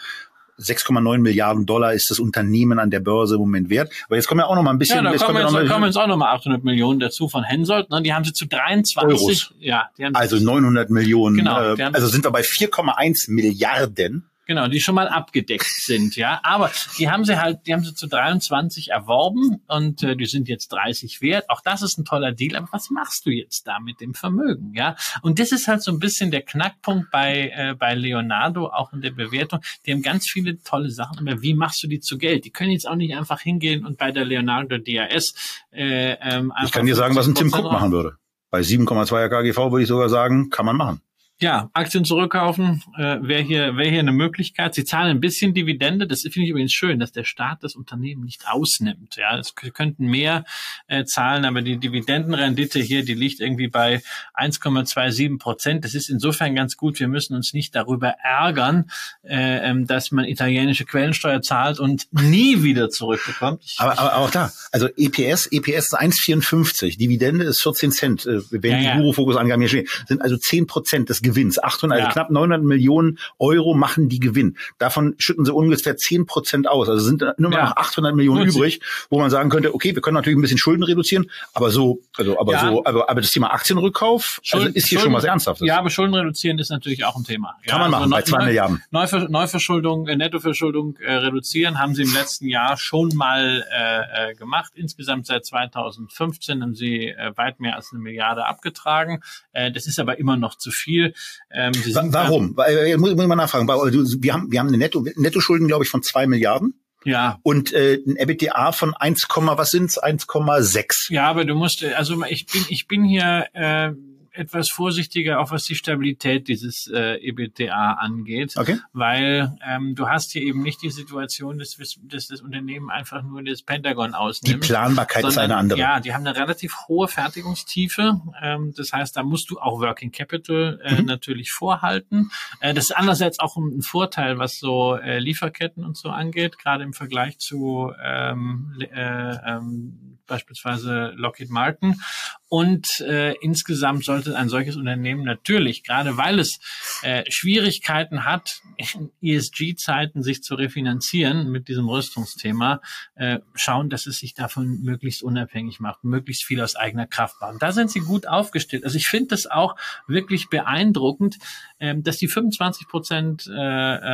6,9 0.58 1.18
Milliarden 1.18 1.66
Dollar 1.66 1.92
ist 1.92 2.10
das 2.10 2.18
Unternehmen 2.18 2.78
an 2.78 2.90
der 2.90 3.00
Börse 3.00 3.34
im 3.34 3.40
Moment 3.40 3.68
wert. 3.68 3.90
Aber 4.06 4.16
jetzt 4.16 4.26
kommen 4.26 4.40
ja 4.40 4.46
auch 4.46 4.54
noch 4.54 4.62
mal 4.62 4.70
ein 4.70 4.78
bisschen. 4.78 5.04
Ja, 5.04 5.12
da 5.12 5.18
kommen, 5.18 5.38
jetzt, 5.38 5.70
kommen 5.70 5.84
jetzt 5.84 5.96
auch 5.96 6.06
noch 6.06 6.16
mal 6.16 6.32
800 6.32 6.64
Millionen 6.64 6.98
dazu 6.98 7.28
von 7.28 7.42
Hensoldt. 7.44 7.90
Ne? 7.90 8.00
Die 8.00 8.14
haben 8.14 8.24
sie 8.24 8.32
zu 8.32 8.46
23. 8.46 9.20
Euros. 9.20 9.54
Ja, 9.58 9.90
die 9.98 10.06
haben 10.06 10.14
also 10.14 10.36
900 10.36 10.88
Millionen. 10.88 11.36
Genau, 11.36 11.74
äh, 11.74 11.82
also 11.92 12.06
sind 12.06 12.24
wir 12.24 12.30
bei 12.30 12.40
4,1 12.40 13.30
Milliarden. 13.30 14.24
Genau, 14.46 14.68
die 14.68 14.80
schon 14.80 14.94
mal 14.94 15.08
abgedeckt 15.08 15.66
sind, 15.66 16.14
ja. 16.14 16.38
Aber 16.44 16.70
die 16.98 17.10
haben 17.10 17.24
sie 17.24 17.36
halt, 17.36 17.66
die 17.66 17.72
haben 17.72 17.82
sie 17.82 17.94
zu 17.94 18.06
23 18.06 18.90
erworben 18.90 19.60
und 19.66 20.04
äh, 20.04 20.16
die 20.16 20.26
sind 20.26 20.48
jetzt 20.48 20.68
30 20.68 21.20
wert. 21.20 21.50
Auch 21.50 21.60
das 21.60 21.82
ist 21.82 21.98
ein 21.98 22.04
toller 22.04 22.30
Deal. 22.30 22.54
Aber 22.54 22.68
was 22.70 22.90
machst 22.90 23.26
du 23.26 23.30
jetzt 23.30 23.66
da 23.66 23.80
mit 23.80 24.00
dem 24.00 24.14
Vermögen, 24.14 24.72
ja? 24.74 24.94
Und 25.22 25.40
das 25.40 25.50
ist 25.50 25.66
halt 25.66 25.82
so 25.82 25.90
ein 25.90 25.98
bisschen 25.98 26.30
der 26.30 26.42
Knackpunkt 26.42 27.10
bei 27.10 27.52
äh, 27.52 27.74
bei 27.74 27.94
Leonardo 27.94 28.68
auch 28.68 28.92
in 28.92 29.00
der 29.00 29.10
Bewertung. 29.10 29.60
Die 29.84 29.92
haben 29.92 30.02
ganz 30.02 30.30
viele 30.30 30.62
tolle 30.62 30.90
Sachen. 30.90 31.28
Aber 31.28 31.42
wie 31.42 31.54
machst 31.54 31.82
du 31.82 31.88
die 31.88 31.98
zu 31.98 32.16
Geld? 32.16 32.44
Die 32.44 32.52
können 32.52 32.70
jetzt 32.70 32.86
auch 32.88 32.94
nicht 32.94 33.16
einfach 33.16 33.40
hingehen 33.40 33.84
und 33.84 33.98
bei 33.98 34.12
der 34.12 34.24
Leonardo 34.24 34.78
DAS 34.78 35.34
äh, 35.72 36.12
ähm, 36.20 36.52
Ich 36.64 36.70
kann 36.70 36.86
dir 36.86 36.94
sagen, 36.94 37.16
was 37.16 37.26
ein 37.26 37.34
Tim 37.34 37.48
50% 37.48 37.58
Cook 37.58 37.72
machen 37.72 37.90
würde. 37.90 38.16
Bei 38.50 38.60
7,2er 38.60 39.28
KGV 39.28 39.72
würde 39.72 39.82
ich 39.82 39.88
sogar 39.88 40.08
sagen, 40.08 40.50
kann 40.50 40.66
man 40.66 40.76
machen. 40.76 41.00
Ja, 41.38 41.68
Aktien 41.74 42.06
zurückkaufen 42.06 42.82
äh, 42.96 43.18
wäre 43.20 43.42
hier, 43.42 43.76
wäre 43.76 43.90
hier 43.90 44.00
eine 44.00 44.12
Möglichkeit. 44.12 44.74
Sie 44.74 44.84
zahlen 44.84 45.10
ein 45.10 45.20
bisschen 45.20 45.52
Dividende. 45.52 46.06
Das 46.06 46.22
finde 46.22 46.44
ich 46.44 46.48
übrigens 46.48 46.72
schön, 46.72 46.98
dass 46.98 47.12
der 47.12 47.24
Staat 47.24 47.62
das 47.62 47.74
Unternehmen 47.74 48.24
nicht 48.24 48.48
ausnimmt. 48.48 49.16
Ja, 49.16 49.38
es 49.38 49.54
könnten 49.54 50.06
mehr 50.06 50.44
äh, 50.86 51.04
zahlen, 51.04 51.44
aber 51.44 51.60
die 51.60 51.76
Dividendenrendite 51.76 52.80
hier, 52.80 53.04
die 53.04 53.12
liegt 53.12 53.40
irgendwie 53.40 53.68
bei 53.68 54.00
1,27 54.34 55.38
Prozent. 55.38 55.84
Das 55.84 55.94
ist 55.94 56.08
insofern 56.08 56.54
ganz 56.54 56.78
gut. 56.78 57.00
Wir 57.00 57.08
müssen 57.08 57.36
uns 57.36 57.52
nicht 57.52 57.74
darüber 57.74 58.14
ärgern, 58.22 58.90
äh, 59.22 59.68
ähm, 59.68 59.86
dass 59.86 60.12
man 60.12 60.24
italienische 60.24 60.86
Quellensteuer 60.86 61.42
zahlt 61.42 61.78
und 61.78 62.06
nie 62.12 62.62
wieder 62.62 62.88
zurückbekommt. 62.88 63.62
Ich, 63.62 63.76
Aber, 63.78 63.98
aber 63.98 64.16
auch 64.16 64.30
da, 64.30 64.50
also 64.72 64.88
EPS, 64.96 65.48
EPS 65.52 65.92
ist 65.92 66.00
1,54, 66.00 66.96
Dividende 66.96 67.44
ist 67.44 67.60
14 67.60 67.92
Cent, 67.92 68.24
äh, 68.24 68.40
wenn 68.50 68.70
Ja, 68.70 68.78
die 68.78 68.84
ja. 68.84 68.96
Guru-Fokus-Angaben 68.96 69.60
hier 69.60 69.68
stehen, 69.68 69.88
sind 70.08 70.22
also 70.22 70.38
10 70.38 70.66
Prozent 70.66 71.10
des 71.10 71.25
Gewinns. 71.26 71.62
800, 71.62 71.98
Ja. 71.98 72.04
also 72.06 72.12
knapp 72.14 72.30
900 72.30 72.62
Millionen 72.62 73.18
Euro 73.38 73.74
machen 73.74 74.08
die 74.08 74.20
Gewinn. 74.20 74.56
Davon 74.78 75.14
schütten 75.18 75.44
sie 75.44 75.52
ungefähr 75.52 75.96
10 75.96 76.26
Prozent 76.26 76.68
aus. 76.68 76.88
Also 76.88 77.04
sind 77.04 77.24
nur 77.38 77.52
Ja. 77.52 77.64
noch 77.66 77.76
800 77.76 78.14
Millionen 78.14 78.46
Gut. 78.46 78.56
übrig, 78.56 78.80
wo 79.10 79.18
man 79.18 79.30
sagen 79.30 79.50
könnte, 79.50 79.74
okay, 79.74 79.94
wir 79.94 80.02
können 80.02 80.14
natürlich 80.14 80.38
ein 80.38 80.42
bisschen 80.42 80.58
Schulden 80.58 80.82
reduzieren, 80.82 81.30
aber 81.54 81.70
so, 81.70 82.00
also, 82.16 82.38
aber 82.40 82.52
Ja. 82.52 82.60
so, 82.70 82.84
aber, 82.84 83.10
aber 83.10 83.20
das 83.20 83.30
Thema 83.30 83.52
Aktienrückkauf 83.52 84.40
also 84.42 84.62
Schulden- 84.62 84.74
ist 84.74 84.86
hier 84.88 84.98
schon 84.98 85.04
Schulden- 85.06 85.16
was 85.16 85.24
Ernsthaftes. 85.24 85.66
Ja, 85.66 85.78
aber 85.78 85.90
Schulden 85.90 86.14
reduzieren 86.14 86.58
ist 86.58 86.70
natürlich 86.70 87.04
auch 87.04 87.16
ein 87.16 87.24
Thema. 87.24 87.56
Kann 87.66 87.76
ja, 87.76 87.78
man 87.78 87.90
machen, 87.90 88.10
bei 88.10 88.18
Neu- 88.18 88.22
zwei 88.22 88.38
Neu- 88.38 88.44
Milliarden. 88.46 88.82
Neuver 88.90 89.28
Neuverschuldung, 89.28 90.06
äh, 90.08 90.16
Nettoverschuldung 90.16 90.96
äh, 90.98 91.12
reduzieren 91.14 91.78
haben 91.78 91.94
sie 91.94 92.02
im 92.02 92.12
letzten 92.14 92.46
Jahr 92.48 92.76
schon 92.76 93.08
mal 93.14 93.64
äh, 93.72 94.30
äh, 94.30 94.34
gemacht. 94.34 94.72
Insgesamt 94.76 95.26
seit 95.26 95.44
2015 95.46 96.62
haben 96.62 96.74
sie 96.74 97.08
äh, 97.08 97.32
weit 97.36 97.60
mehr 97.60 97.76
als 97.76 97.92
eine 97.92 98.00
Milliarde 98.02 98.44
abgetragen. 98.46 99.22
Äh, 99.52 99.70
das 99.72 99.86
ist 99.86 99.98
aber 99.98 100.18
immer 100.18 100.36
noch 100.36 100.56
zu 100.56 100.70
viel. 100.70 101.14
Ähm, 101.50 101.72
Warum? 102.10 102.56
Äh, 102.66 102.96
muss, 102.96 103.10
muss 103.12 103.22
ich 103.22 103.28
mal 103.28 103.36
nachfragen. 103.36 103.66
Du- 103.66 104.22
Wir 104.22 104.32
haben, 104.34 104.50
wir 104.50 104.60
haben 104.60 104.68
eine 104.68 104.78
Netto, 104.78 105.04
Nettoschulden, 105.16 105.68
glaube 105.68 105.84
ich, 105.84 105.90
von 105.90 106.02
zwei 106.02 106.26
Milliarden 106.26 106.80
ja, 107.04 107.38
und 107.44 107.72
äh, 107.72 108.00
ein 108.06 108.16
EBITDA 108.16 108.72
von 108.72 108.92
1, 108.94 109.26
was 109.28 109.70
sind's? 109.70 110.02
1,6. 110.02 111.12
Ja, 111.12 111.28
aber 111.28 111.44
du 111.44 111.54
musst, 111.54 111.82
äh, 111.82 111.92
also 111.94 112.22
ich 112.28 112.46
bin, 112.46 112.64
ich 112.68 112.88
bin 112.88 113.04
hier 113.04 113.46
äh, 113.52 113.90
etwas 114.36 114.68
vorsichtiger, 114.70 115.40
auch 115.40 115.50
was 115.50 115.64
die 115.64 115.74
Stabilität 115.74 116.48
dieses 116.48 116.86
äh, 116.88 117.16
EBITDA 117.26 117.92
angeht, 117.94 118.54
Okay. 118.56 118.78
weil 118.92 119.56
ähm, 119.66 119.94
du 119.94 120.08
hast 120.08 120.32
hier 120.32 120.42
eben 120.42 120.62
nicht 120.62 120.82
die 120.82 120.90
Situation, 120.90 121.58
dass, 121.58 121.76
dass 122.02 122.26
das 122.28 122.40
Unternehmen 122.40 122.90
einfach 122.90 123.22
nur 123.22 123.42
das 123.42 123.62
Pentagon 123.62 124.10
Die 124.10 124.14
ausnimmt. 124.16 124.60
Planbarkeit 124.64 125.24
ist 125.24 125.34
sondern, 125.34 125.50
eine 125.52 125.60
andere. 125.60 125.78
Ja, 125.78 126.00
die 126.00 126.14
haben 126.14 126.26
eine 126.26 126.36
relativ 126.36 126.76
hohe 126.88 127.08
Fertigungstiefe. 127.08 128.20
Ähm, 128.42 128.72
das 128.76 128.92
heißt, 128.92 129.16
da 129.16 129.22
musst 129.22 129.50
du 129.50 129.58
auch 129.58 129.80
Working 129.80 130.12
Capital 130.12 130.80
äh, 130.82 130.96
Mhm. 131.00 131.06
natürlich 131.06 131.52
vorhalten. 131.52 132.30
Äh, 132.60 132.74
das 132.74 132.84
ist 132.86 132.96
andererseits 132.96 133.38
auch 133.40 133.56
ein 133.56 133.82
Vorteil, 133.82 134.38
was 134.38 134.58
so 134.58 134.96
äh, 134.96 135.18
Lieferketten 135.18 135.84
und 135.84 135.96
so 135.96 136.08
angeht, 136.10 136.58
gerade 136.58 136.84
im 136.84 136.92
Vergleich 136.92 137.38
zu 137.38 137.92
ähm, 138.02 138.74
äh, 138.80 139.36
ähm, 139.46 140.18
beispielsweise 140.26 141.12
Lockheed 141.16 141.50
Martin. 141.50 142.00
Und 142.48 143.00
äh, 143.00 143.34
insgesamt 143.40 144.04
sollte 144.04 144.36
ein 144.36 144.48
solches 144.48 144.76
Unternehmen 144.76 145.24
natürlich, 145.24 145.82
gerade 145.82 146.16
weil 146.16 146.38
es 146.38 146.60
äh, 147.02 147.24
Schwierigkeiten 147.28 148.24
hat, 148.24 148.60
in 148.76 149.10
ESG-Zeiten 149.20 150.22
sich 150.22 150.42
zu 150.42 150.54
refinanzieren 150.54 151.50
mit 151.50 151.66
diesem 151.66 151.88
Rüstungsthema, 151.88 152.80
äh, 153.16 153.40
schauen, 153.54 153.90
dass 153.90 154.06
es 154.06 154.18
sich 154.18 154.34
davon 154.34 154.82
möglichst 154.82 155.24
unabhängig 155.24 155.80
macht, 155.80 156.04
möglichst 156.04 156.44
viel 156.44 156.60
aus 156.60 156.76
eigener 156.76 157.06
Kraft 157.06 157.40
bauen. 157.40 157.56
Da 157.58 157.72
sind 157.72 157.90
sie 157.90 158.00
gut 158.00 158.28
aufgestellt. 158.28 158.84
Also 158.84 158.96
ich 158.96 159.08
finde 159.08 159.28
das 159.28 159.46
auch 159.48 159.74
wirklich 160.06 160.48
beeindruckend, 160.48 161.38
ähm, 161.80 162.04
dass 162.04 162.18
die 162.18 162.28
25 162.28 162.86
Prozent 162.86 163.50
äh, 163.52 163.52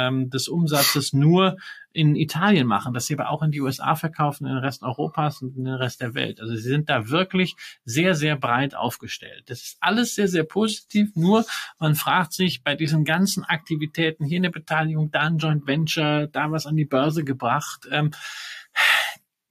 ähm, 0.08 0.30
des 0.30 0.48
Umsatzes 0.48 1.12
nur 1.12 1.58
in 1.92 2.16
Italien 2.16 2.66
machen, 2.66 2.94
dass 2.94 3.06
sie 3.06 3.14
aber 3.14 3.30
auch 3.30 3.42
in 3.42 3.50
die 3.50 3.60
USA 3.60 3.94
verkaufen, 3.94 4.46
in 4.46 4.54
den 4.54 4.64
Rest 4.64 4.82
Europas 4.82 5.42
und 5.42 5.56
in 5.56 5.64
den 5.64 5.74
Rest 5.74 6.00
der 6.00 6.14
Welt. 6.14 6.40
Also 6.40 6.54
sie 6.54 6.62
sind 6.62 6.88
da 6.88 7.08
wirklich 7.10 7.54
sehr, 7.84 8.14
sehr 8.14 8.21
breit 8.36 8.74
aufgestellt. 8.74 9.44
Das 9.46 9.62
ist 9.62 9.76
alles 9.80 10.14
sehr, 10.14 10.28
sehr 10.28 10.44
positiv. 10.44 11.10
Nur 11.14 11.44
man 11.78 11.94
fragt 11.94 12.32
sich 12.32 12.62
bei 12.62 12.74
diesen 12.74 13.04
ganzen 13.04 13.44
Aktivitäten, 13.44 14.24
hier 14.24 14.38
eine 14.38 14.50
Beteiligung, 14.50 15.10
da 15.10 15.20
ein 15.20 15.38
Joint 15.38 15.66
Venture, 15.66 16.28
da 16.28 16.50
was 16.50 16.66
an 16.66 16.76
die 16.76 16.84
Börse 16.84 17.24
gebracht, 17.24 17.86
ähm, 17.90 18.12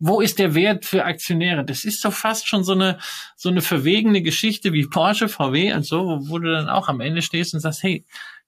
wo 0.04 0.20
ist 0.20 0.40
der 0.40 0.56
Wert 0.56 0.86
für 0.86 1.06
Aktionäre? 1.06 1.64
Das 1.64 1.84
ist 1.86 2.04
doch 2.04 2.14
fast 2.14 2.48
schon 2.48 2.64
so 2.64 2.74
eine, 2.74 2.98
so 3.36 3.50
eine 3.50 3.62
verwegene 3.62 4.24
Geschichte 4.24 4.74
wie 4.74 4.88
Porsche, 4.88 5.30
VW 5.30 5.74
und 5.74 5.86
so, 5.86 6.06
wo, 6.06 6.30
wo 6.30 6.40
du 6.40 6.52
dann 6.52 6.70
auch 6.70 6.90
am 6.90 7.02
Ende 7.02 7.22
stehst 7.22 7.54
und 7.54 7.60
sagst, 7.60 7.84
hey, 7.84 8.04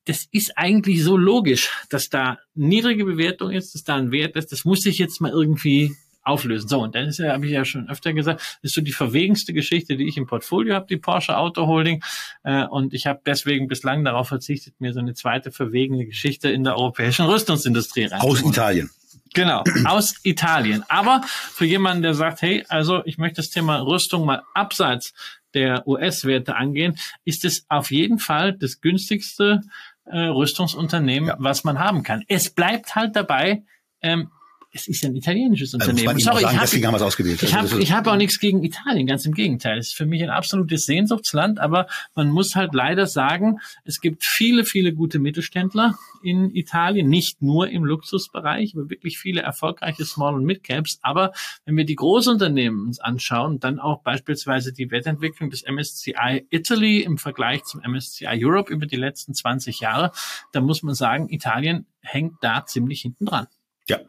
das 0.06 0.28
ist 0.32 0.58
eigentlich 0.58 1.04
so 1.04 1.16
logisch, 1.16 1.70
dass 1.90 2.10
da 2.10 2.40
niedrige 2.56 3.06
Bewertung 3.06 3.52
ist, 3.52 3.76
dass 3.76 3.84
da 3.84 3.96
ein 3.96 4.12
Wert 4.12 4.36
ist. 4.36 4.52
Das 4.52 4.66
muss 4.66 4.82
sich 4.82 4.98
jetzt 4.98 5.22
mal 5.22 5.32
irgendwie 5.32 5.96
auflösen. 6.24 6.68
So, 6.68 6.80
und 6.82 6.96
dann 6.96 7.06
ist 7.08 7.20
ja, 7.20 7.34
habe 7.34 7.46
ich 7.46 7.52
ja 7.52 7.66
schon 7.66 7.90
öfter 7.90 8.14
gesagt, 8.14 8.60
ist 8.62 8.74
so 8.76 8.82
die 8.82 8.92
verwegenste 8.94 9.54
Geschichte, 9.54 9.98
die 9.98 10.08
ich 10.08 10.18
im 10.18 10.26
Portfolio 10.26 10.76
habe, 10.76 10.88
die 10.88 10.98
Porsche 10.98 11.38
Auto 11.38 11.68
Holding. 11.68 12.04
Äh, 12.44 12.66
und 12.66 12.94
ich 12.94 13.08
habe 13.08 13.22
deswegen 13.26 13.68
bislang 13.68 14.04
darauf 14.06 14.28
verzichtet, 14.30 14.76
mir 14.80 14.94
so 14.94 15.00
eine 15.00 15.14
zweite 15.14 15.52
verwegene 15.52 16.06
Geschichte 16.06 16.50
in 16.50 16.64
der 16.64 16.78
europäischen 16.78 17.26
Rüstungsindustrie 17.26 18.06
Aus 18.06 18.12
reinzuholen. 18.14 18.50
Italien. 18.50 18.90
Genau, 19.36 19.64
aus 19.86 20.14
Italien. 20.24 20.84
Aber 20.90 21.24
für 21.28 21.66
jemanden, 21.66 22.04
der 22.04 22.14
sagt, 22.14 22.44
hey, 22.44 22.64
also 22.70 23.04
ich 23.06 23.18
möchte 23.18 23.38
das 23.38 23.50
Thema 23.50 23.78
Rüstung 23.80 24.26
mal 24.26 24.44
abseits 24.54 25.14
der 25.56 25.88
US-Werte 25.88 26.56
angehen, 26.56 26.98
ist 27.26 27.44
es 27.44 27.66
auf 27.68 27.90
jeden 27.92 28.20
Fall 28.20 28.54
das 28.54 28.80
günstigste 28.80 29.62
äh, 30.06 30.20
Rüstungsunternehmen, 30.20 31.30
Ja. 31.30 31.36
was 31.40 31.64
man 31.64 31.80
haben 31.80 32.04
kann. 32.04 32.24
Es 32.28 32.50
bleibt 32.52 32.96
halt 32.96 33.16
dabei, 33.16 33.64
ähm, 34.02 34.30
es 34.76 34.88
ist 34.88 35.06
ein 35.06 35.16
italienisches 35.16 35.74
Also 35.76 35.92
Unternehmen. 35.92 36.06
man 36.08 36.18
ihnen 36.18 36.30
auch 36.30 36.34
sagen, 36.40 36.46
ich 36.48 36.54
hab- 36.58 36.62
deswegen 36.66 36.86
haben 36.88 36.94
wir 36.94 36.98
es 36.98 37.04
ausgewählt. 37.04 37.44
ich 37.44 37.56
Also 37.56 37.76
habe 37.80 37.86
hab 37.92 38.08
auch 38.08 38.16
nichts 38.16 38.40
gegen 38.40 38.64
Italien, 38.64 39.06
ganz 39.06 39.24
im 39.26 39.34
Gegenteil. 39.34 39.78
Es 39.78 39.90
ist 39.90 39.96
für 39.96 40.08
mich 40.08 40.24
ein 40.24 40.32
absolutes 40.32 40.86
Sehnsuchtsland, 40.86 41.60
aber 41.60 41.86
man 42.16 42.32
muss 42.32 42.56
halt 42.56 42.74
leider 42.74 43.06
sagen, 43.06 43.60
es 43.86 44.02
gibt 44.02 44.26
viele, 44.26 44.66
viele 44.66 44.94
gute 44.94 45.20
Mittelständler 45.20 45.96
in 46.24 46.54
Italien, 46.56 47.08
nicht 47.08 47.42
nur 47.42 47.70
im 47.70 47.86
Luxusbereich, 47.86 48.74
aber 48.76 48.90
wirklich 48.90 49.20
viele 49.20 49.42
erfolgreiche 49.42 50.06
Small- 50.06 50.34
und 50.34 50.44
Mid-Caps. 50.46 50.98
Aber 51.04 51.34
wenn 51.66 51.78
wir 51.78 51.86
die 51.86 51.96
Großunternehmen 51.96 52.88
uns 52.88 53.00
anschauen, 53.00 53.60
dann 53.60 53.80
auch 53.80 54.02
beispielsweise 54.02 54.74
die 54.74 54.90
Wertentwicklung 54.90 55.52
des 55.52 55.64
MSCI 55.64 56.48
Italy 56.50 57.02
im 57.02 57.18
Vergleich 57.20 57.64
zum 57.64 57.82
MSCI 57.82 58.44
Europe 58.44 58.74
über 58.74 58.88
die 58.88 58.96
letzten 58.96 59.36
20 59.36 59.82
Jahre, 59.82 60.12
dann 60.52 60.64
muss 60.64 60.82
man 60.82 60.96
sagen, 60.96 61.30
Italien 61.30 61.86
hängt 62.02 62.36
da 62.42 62.66
ziemlich 62.66 63.02
hinten 63.02 63.26
dran. 63.26 63.46
Ja. 63.88 64.00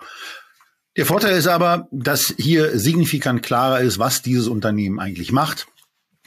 Der 0.97 1.07
Vorteil 1.07 1.37
ist 1.37 1.49
aber, 1.49 1.89
dass 1.91 2.35
hier 2.39 2.79
signifikant 2.79 3.43
klarer 3.43 3.81
ist, 3.81 3.99
was 3.99 4.23
dieses 4.23 4.47
Unternehmen 4.47 5.01
eigentlich 5.01 5.33
macht, 5.33 5.67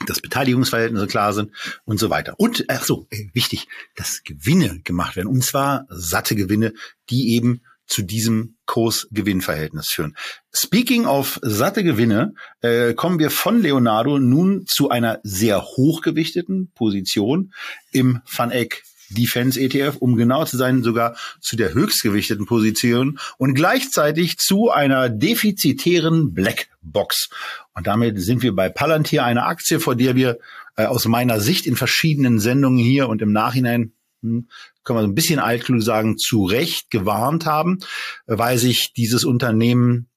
dass 0.06 0.20
Beteiligungsverhältnisse 0.20 1.06
klar 1.06 1.32
sind 1.32 1.52
und 1.84 1.98
so 1.98 2.10
weiter. 2.10 2.34
Und, 2.36 2.66
ach 2.68 2.84
so, 2.84 3.06
äh, 3.10 3.28
wichtig, 3.32 3.66
dass 3.96 4.22
Gewinne 4.24 4.80
gemacht 4.84 5.16
werden. 5.16 5.28
Und 5.28 5.42
zwar 5.42 5.86
satte 5.88 6.36
Gewinne, 6.36 6.74
die 7.08 7.34
eben 7.34 7.62
zu 7.86 8.02
diesem 8.02 8.56
Kurs-Gewinn-Verhältnis 8.66 9.88
führen. 9.88 10.14
Speaking 10.52 11.06
of 11.06 11.40
satte 11.42 11.82
Gewinne, 11.82 12.34
äh, 12.60 12.92
kommen 12.92 13.18
wir 13.18 13.30
von 13.30 13.62
Leonardo 13.62 14.18
nun 14.18 14.66
zu 14.66 14.90
einer 14.90 15.20
sehr 15.22 15.62
hochgewichteten 15.62 16.70
Position 16.74 17.54
im 17.90 18.20
Van 18.30 18.50
Eck 18.50 18.84
Defense 19.10 19.60
ETF, 19.60 19.96
um 19.96 20.16
genau 20.16 20.44
zu 20.44 20.56
sein, 20.56 20.82
sogar 20.82 21.16
zu 21.40 21.56
der 21.56 21.74
höchstgewichteten 21.74 22.46
Position 22.46 23.18
und 23.38 23.54
gleichzeitig 23.54 24.38
zu 24.38 24.70
einer 24.70 25.08
defizitären 25.08 26.34
Blackbox. 26.34 27.30
Und 27.74 27.86
damit 27.86 28.20
sind 28.20 28.42
wir 28.42 28.54
bei 28.54 28.68
Palantir, 28.68 29.24
einer 29.24 29.46
Aktie, 29.46 29.80
vor 29.80 29.94
der 29.94 30.16
wir 30.16 30.38
äh, 30.76 30.84
aus 30.84 31.06
meiner 31.06 31.40
Sicht 31.40 31.66
in 31.66 31.76
verschiedenen 31.76 32.38
Sendungen 32.38 32.78
hier 32.78 33.08
und 33.08 33.22
im 33.22 33.32
Nachhinein 33.32 33.92
hm, 34.22 34.48
können 34.84 34.98
wir 34.98 35.02
so 35.02 35.08
ein 35.08 35.14
bisschen 35.14 35.38
altklug 35.38 35.82
sagen, 35.82 36.18
zu 36.18 36.44
Recht 36.44 36.90
gewarnt 36.90 37.46
haben, 37.46 37.78
weil 38.26 38.58
sich 38.58 38.92
dieses 38.92 39.24
Unternehmen 39.24 40.08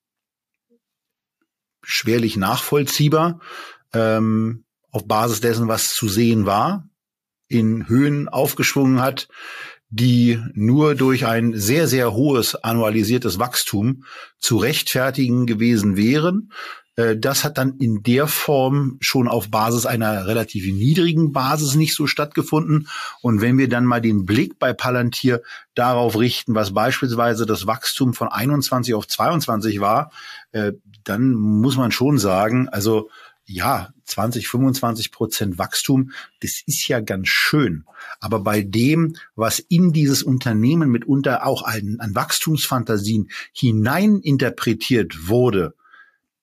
schwerlich 1.83 2.37
nachvollziehbar 2.37 3.39
ähm, 3.93 4.63
auf 4.91 5.07
Basis 5.07 5.41
dessen, 5.41 5.67
was 5.67 5.93
zu 5.93 6.07
sehen 6.07 6.45
war, 6.45 6.87
in 7.51 7.87
Höhen 7.87 8.29
aufgeschwungen 8.29 9.01
hat, 9.01 9.27
die 9.89 10.39
nur 10.53 10.95
durch 10.95 11.25
ein 11.25 11.53
sehr, 11.53 11.87
sehr 11.87 12.13
hohes 12.13 12.55
annualisiertes 12.55 13.39
Wachstum 13.39 14.05
zu 14.39 14.57
rechtfertigen 14.57 15.45
gewesen 15.45 15.97
wären. 15.97 16.51
Äh, 16.95 17.17
das 17.17 17.43
hat 17.43 17.57
dann 17.57 17.77
in 17.77 18.03
der 18.03 18.27
Form 18.27 18.97
schon 19.01 19.27
auf 19.27 19.49
Basis 19.49 19.85
einer 19.85 20.27
relativ 20.27 20.65
niedrigen 20.65 21.33
Basis 21.33 21.75
nicht 21.75 21.93
so 21.93 22.07
stattgefunden. 22.07 22.87
Und 23.21 23.41
wenn 23.41 23.57
wir 23.57 23.67
dann 23.67 23.85
mal 23.85 24.01
den 24.01 24.25
Blick 24.25 24.59
bei 24.59 24.71
Palantir 24.71 25.41
darauf 25.75 26.17
richten, 26.17 26.55
was 26.55 26.73
beispielsweise 26.73 27.45
das 27.45 27.67
Wachstum 27.67 28.13
von 28.13 28.29
21 28.29 28.93
auf 28.93 29.07
22 29.07 29.81
war, 29.81 30.11
äh, 30.53 30.71
dann 31.03 31.31
muss 31.33 31.77
man 31.77 31.91
schon 31.91 32.17
sagen, 32.17 32.69
also 32.69 33.09
ja, 33.51 33.89
20, 34.05 34.47
25 34.47 35.11
Prozent 35.11 35.57
Wachstum, 35.57 36.11
das 36.41 36.61
ist 36.65 36.87
ja 36.87 36.99
ganz 36.99 37.27
schön. 37.27 37.85
Aber 38.19 38.39
bei 38.39 38.61
dem, 38.61 39.15
was 39.35 39.59
in 39.59 39.93
dieses 39.93 40.23
Unternehmen 40.23 40.89
mitunter 40.89 41.45
auch 41.45 41.63
an, 41.63 41.97
an 41.99 42.15
Wachstumsfantasien 42.15 43.29
hineininterpretiert 43.53 45.27
wurde, 45.27 45.73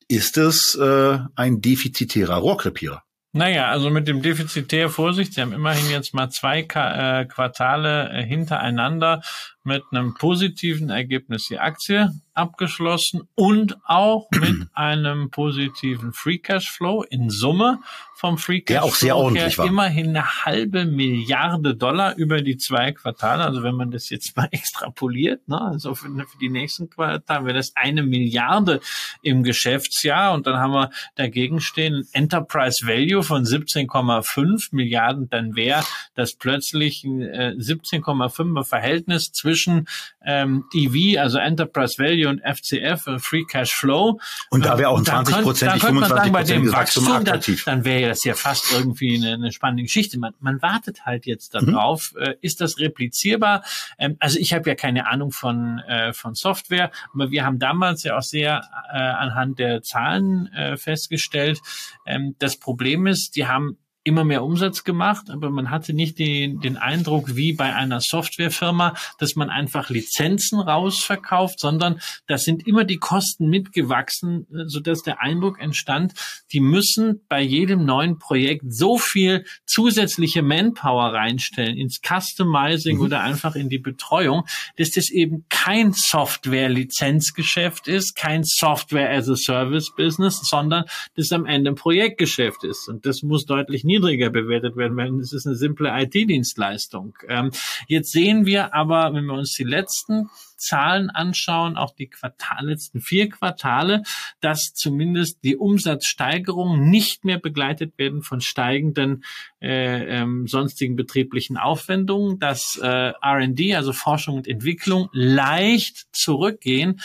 ist 0.08 0.38
es 0.38 0.74
äh, 0.74 1.18
ein 1.34 1.60
defizitärer 1.60 2.36
Rohrkrepierer. 2.36 3.02
Naja, 3.32 3.68
also 3.68 3.90
mit 3.90 4.08
dem 4.08 4.22
defizitär 4.22 4.88
Vorsicht, 4.88 5.34
Sie 5.34 5.42
haben 5.42 5.52
immerhin 5.52 5.90
jetzt 5.90 6.14
mal 6.14 6.30
zwei 6.30 6.60
äh, 6.60 7.26
Quartale 7.26 8.10
äh, 8.10 8.24
hintereinander 8.24 9.20
mit 9.68 9.84
einem 9.92 10.14
positiven 10.14 10.88
Ergebnis 10.90 11.46
die 11.48 11.58
Aktie 11.58 12.10
abgeschlossen 12.38 13.28
und 13.34 13.76
auch 13.84 14.28
mit 14.30 14.68
einem 14.72 15.30
positiven 15.30 16.12
Free 16.12 16.38
Cash 16.38 16.70
Flow 16.70 17.02
in 17.02 17.30
Summe 17.30 17.80
vom 18.14 18.38
Free 18.38 18.60
Cash 18.60 18.74
Der 18.74 18.84
auch 18.84 18.94
sehr 18.94 19.16
ordentlich 19.16 19.58
war. 19.58 19.66
immerhin 19.66 20.08
eine 20.08 20.44
halbe 20.44 20.84
Milliarde 20.86 21.76
Dollar 21.76 22.16
über 22.16 22.40
die 22.40 22.56
zwei 22.56 22.92
Quartale. 22.92 23.44
Also 23.44 23.62
wenn 23.62 23.74
man 23.74 23.90
das 23.90 24.08
jetzt 24.10 24.36
mal 24.36 24.48
extrapoliert, 24.50 25.46
ne, 25.48 25.60
also 25.60 25.94
für, 25.94 26.08
für 26.08 26.38
die 26.40 26.48
nächsten 26.48 26.88
Quartale 26.88 27.44
wäre 27.44 27.56
das 27.58 27.72
eine 27.76 28.02
Milliarde 28.02 28.80
im 29.22 29.42
Geschäftsjahr 29.42 30.32
und 30.32 30.46
dann 30.46 30.56
haben 30.56 30.72
wir 30.72 30.90
dagegen 31.16 31.60
stehen 31.60 32.08
Enterprise 32.12 32.86
Value 32.86 33.22
von 33.22 33.44
17,5 33.44 34.68
Milliarden, 34.72 35.28
dann 35.28 35.54
wäre 35.56 35.84
das 36.14 36.34
plötzlich 36.34 37.04
ein 37.04 37.22
äh, 37.22 37.54
17,5er 37.58 38.64
Verhältnis 38.64 39.32
zwischen 39.32 39.57
ähm, 39.66 40.64
EV, 40.74 41.18
also 41.18 41.38
Enterprise 41.38 41.98
Value 41.98 42.28
und 42.28 42.40
FCF, 42.40 43.06
äh, 43.06 43.18
Free 43.18 43.44
Cash 43.44 43.72
Flow. 43.72 44.20
Und 44.50 44.64
da 44.64 44.78
wäre 44.78 44.90
auch 44.90 44.98
ein 44.98 45.04
20 45.04 45.42
Prozent, 45.42 45.80
25 45.80 46.32
Prozent 46.32 46.72
Wachstum 46.72 47.08
attraktiv. 47.08 47.64
Dann, 47.64 47.78
dann 47.78 47.84
wäre 47.84 48.08
das 48.08 48.24
ja 48.24 48.34
fast 48.34 48.72
irgendwie 48.72 49.16
eine, 49.16 49.34
eine 49.34 49.52
spannende 49.52 49.82
Geschichte. 49.82 50.18
Man, 50.18 50.34
man 50.40 50.60
wartet 50.62 51.06
halt 51.06 51.26
jetzt 51.26 51.54
darauf. 51.54 52.12
Mhm. 52.14 52.22
Äh, 52.22 52.34
ist 52.40 52.60
das 52.60 52.78
replizierbar? 52.78 53.64
Ähm, 53.98 54.16
also 54.20 54.38
ich 54.38 54.52
habe 54.52 54.68
ja 54.68 54.74
keine 54.74 55.06
Ahnung 55.06 55.32
von, 55.32 55.78
äh, 55.80 56.12
von 56.12 56.34
Software, 56.34 56.90
aber 57.14 57.30
wir 57.30 57.44
haben 57.44 57.58
damals 57.58 58.02
ja 58.02 58.16
auch 58.16 58.22
sehr 58.22 58.62
äh, 58.92 58.96
anhand 58.96 59.58
der 59.58 59.82
Zahlen 59.82 60.52
äh, 60.52 60.76
festgestellt, 60.76 61.60
ähm, 62.06 62.34
das 62.38 62.56
Problem 62.56 63.06
ist, 63.06 63.36
die 63.36 63.46
haben 63.46 63.78
immer 64.08 64.24
mehr 64.24 64.42
Umsatz 64.42 64.82
gemacht, 64.82 65.30
aber 65.30 65.50
man 65.50 65.70
hatte 65.70 65.92
nicht 65.92 66.18
den, 66.18 66.60
den 66.60 66.76
Eindruck 66.76 67.36
wie 67.36 67.52
bei 67.52 67.74
einer 67.74 68.00
Softwarefirma, 68.00 68.94
dass 69.18 69.36
man 69.36 69.50
einfach 69.50 69.90
Lizenzen 69.90 70.58
rausverkauft, 70.58 71.60
sondern 71.60 72.00
da 72.26 72.38
sind 72.38 72.66
immer 72.66 72.84
die 72.84 72.96
Kosten 72.96 73.48
mitgewachsen, 73.48 74.46
sodass 74.66 75.02
der 75.02 75.20
Eindruck 75.20 75.60
entstand, 75.60 76.14
die 76.52 76.60
müssen 76.60 77.20
bei 77.28 77.42
jedem 77.42 77.84
neuen 77.84 78.18
Projekt 78.18 78.64
so 78.68 78.96
viel 78.98 79.44
zusätzliche 79.66 80.42
Manpower 80.42 81.12
reinstellen 81.12 81.76
ins 81.76 82.00
Customizing 82.00 82.96
mhm. 82.96 83.02
oder 83.02 83.20
einfach 83.20 83.54
in 83.54 83.68
die 83.68 83.78
Betreuung, 83.78 84.44
dass 84.76 84.90
das 84.90 85.10
eben 85.10 85.44
kein 85.50 85.92
Software-Lizenzgeschäft 85.92 87.88
ist, 87.88 88.16
kein 88.16 88.42
Software-as-a-Service-Business, 88.44 90.40
sondern 90.48 90.84
das 91.14 91.30
am 91.32 91.44
Ende 91.44 91.72
ein 91.72 91.74
Projektgeschäft 91.74 92.64
ist. 92.64 92.88
Und 92.88 93.04
das 93.04 93.22
muss 93.22 93.44
deutlich 93.44 93.84
niedriger 93.84 93.97
niedriger 93.98 94.30
bewertet 94.30 94.76
werden, 94.76 94.96
weil 94.96 95.20
es 95.20 95.32
ist 95.32 95.46
eine 95.46 95.56
simple 95.56 95.90
IT-Dienstleistung. 95.90 97.14
Ähm, 97.28 97.50
jetzt 97.86 98.12
sehen 98.12 98.46
wir 98.46 98.74
aber, 98.74 99.12
wenn 99.14 99.24
wir 99.26 99.34
uns 99.34 99.54
die 99.54 99.64
letzten 99.64 100.28
Zahlen 100.58 101.10
anschauen, 101.10 101.76
auch 101.76 101.94
die 101.94 102.08
Quartal, 102.08 102.66
letzten 102.66 103.00
vier 103.00 103.28
Quartale, 103.28 104.02
dass 104.40 104.74
zumindest 104.74 105.38
die 105.44 105.56
Umsatzsteigerungen 105.56 106.90
nicht 106.90 107.24
mehr 107.24 107.38
begleitet 107.38 107.96
werden 107.96 108.22
von 108.22 108.40
steigenden 108.40 109.24
äh, 109.60 110.20
ähm, 110.20 110.46
sonstigen 110.46 110.96
betrieblichen 110.96 111.56
Aufwendungen, 111.56 112.38
dass 112.38 112.78
äh, 112.82 113.12
R&D, 113.22 113.74
also 113.74 113.92
Forschung 113.92 114.36
und 114.36 114.48
Entwicklung, 114.48 115.08
leicht 115.12 116.06
zurückgehen. 116.12 117.00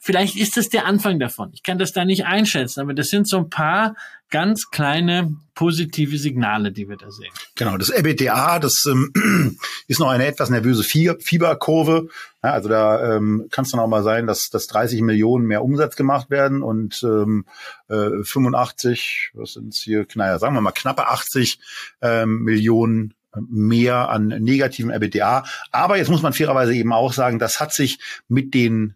Vielleicht 0.00 0.36
ist 0.36 0.56
das 0.56 0.68
der 0.68 0.86
Anfang 0.86 1.18
davon. 1.18 1.50
Ich 1.52 1.62
kann 1.62 1.78
das 1.78 1.92
da 1.92 2.04
nicht 2.04 2.26
einschätzen, 2.26 2.80
aber 2.80 2.94
das 2.94 3.08
sind 3.08 3.28
so 3.28 3.38
ein 3.38 3.50
paar 3.50 3.96
ganz 4.30 4.70
kleine 4.70 5.36
positive 5.54 6.18
Signale, 6.18 6.72
die 6.72 6.88
wir 6.88 6.96
da 6.96 7.10
sehen. 7.10 7.32
Genau, 7.54 7.76
das 7.76 7.90
EBITDA, 7.90 8.58
das 8.58 8.84
ähm, 8.86 9.56
ist 9.88 10.00
noch 10.00 10.08
eine 10.08 10.26
etwas 10.26 10.50
nervöse 10.50 10.82
Fieberkurve. 10.84 12.08
Ja, 12.46 12.52
also 12.52 12.68
da 12.68 13.16
ähm, 13.16 13.48
kann 13.50 13.64
es 13.64 13.72
dann 13.72 13.80
auch 13.80 13.88
mal 13.88 14.04
sein, 14.04 14.28
dass, 14.28 14.50
dass 14.50 14.68
30 14.68 15.02
Millionen 15.02 15.46
mehr 15.46 15.64
Umsatz 15.64 15.96
gemacht 15.96 16.30
werden 16.30 16.62
und 16.62 17.02
ähm, 17.02 17.44
äh, 17.88 18.22
85, 18.22 19.32
was 19.34 19.54
sind 19.54 19.74
hier, 19.74 20.06
naja, 20.14 20.38
sagen 20.38 20.54
wir 20.54 20.60
mal 20.60 20.70
knappe 20.70 21.08
80 21.08 21.58
ähm, 22.02 22.44
Millionen 22.44 23.14
mehr 23.34 24.10
an 24.10 24.28
negativen 24.28 24.92
EBITDA. 24.92 25.42
Aber 25.72 25.96
jetzt 25.96 26.08
muss 26.08 26.22
man 26.22 26.34
fairerweise 26.34 26.72
eben 26.72 26.92
auch 26.92 27.12
sagen, 27.12 27.40
das 27.40 27.58
hat 27.58 27.72
sich 27.72 27.98
mit 28.28 28.54
den 28.54 28.94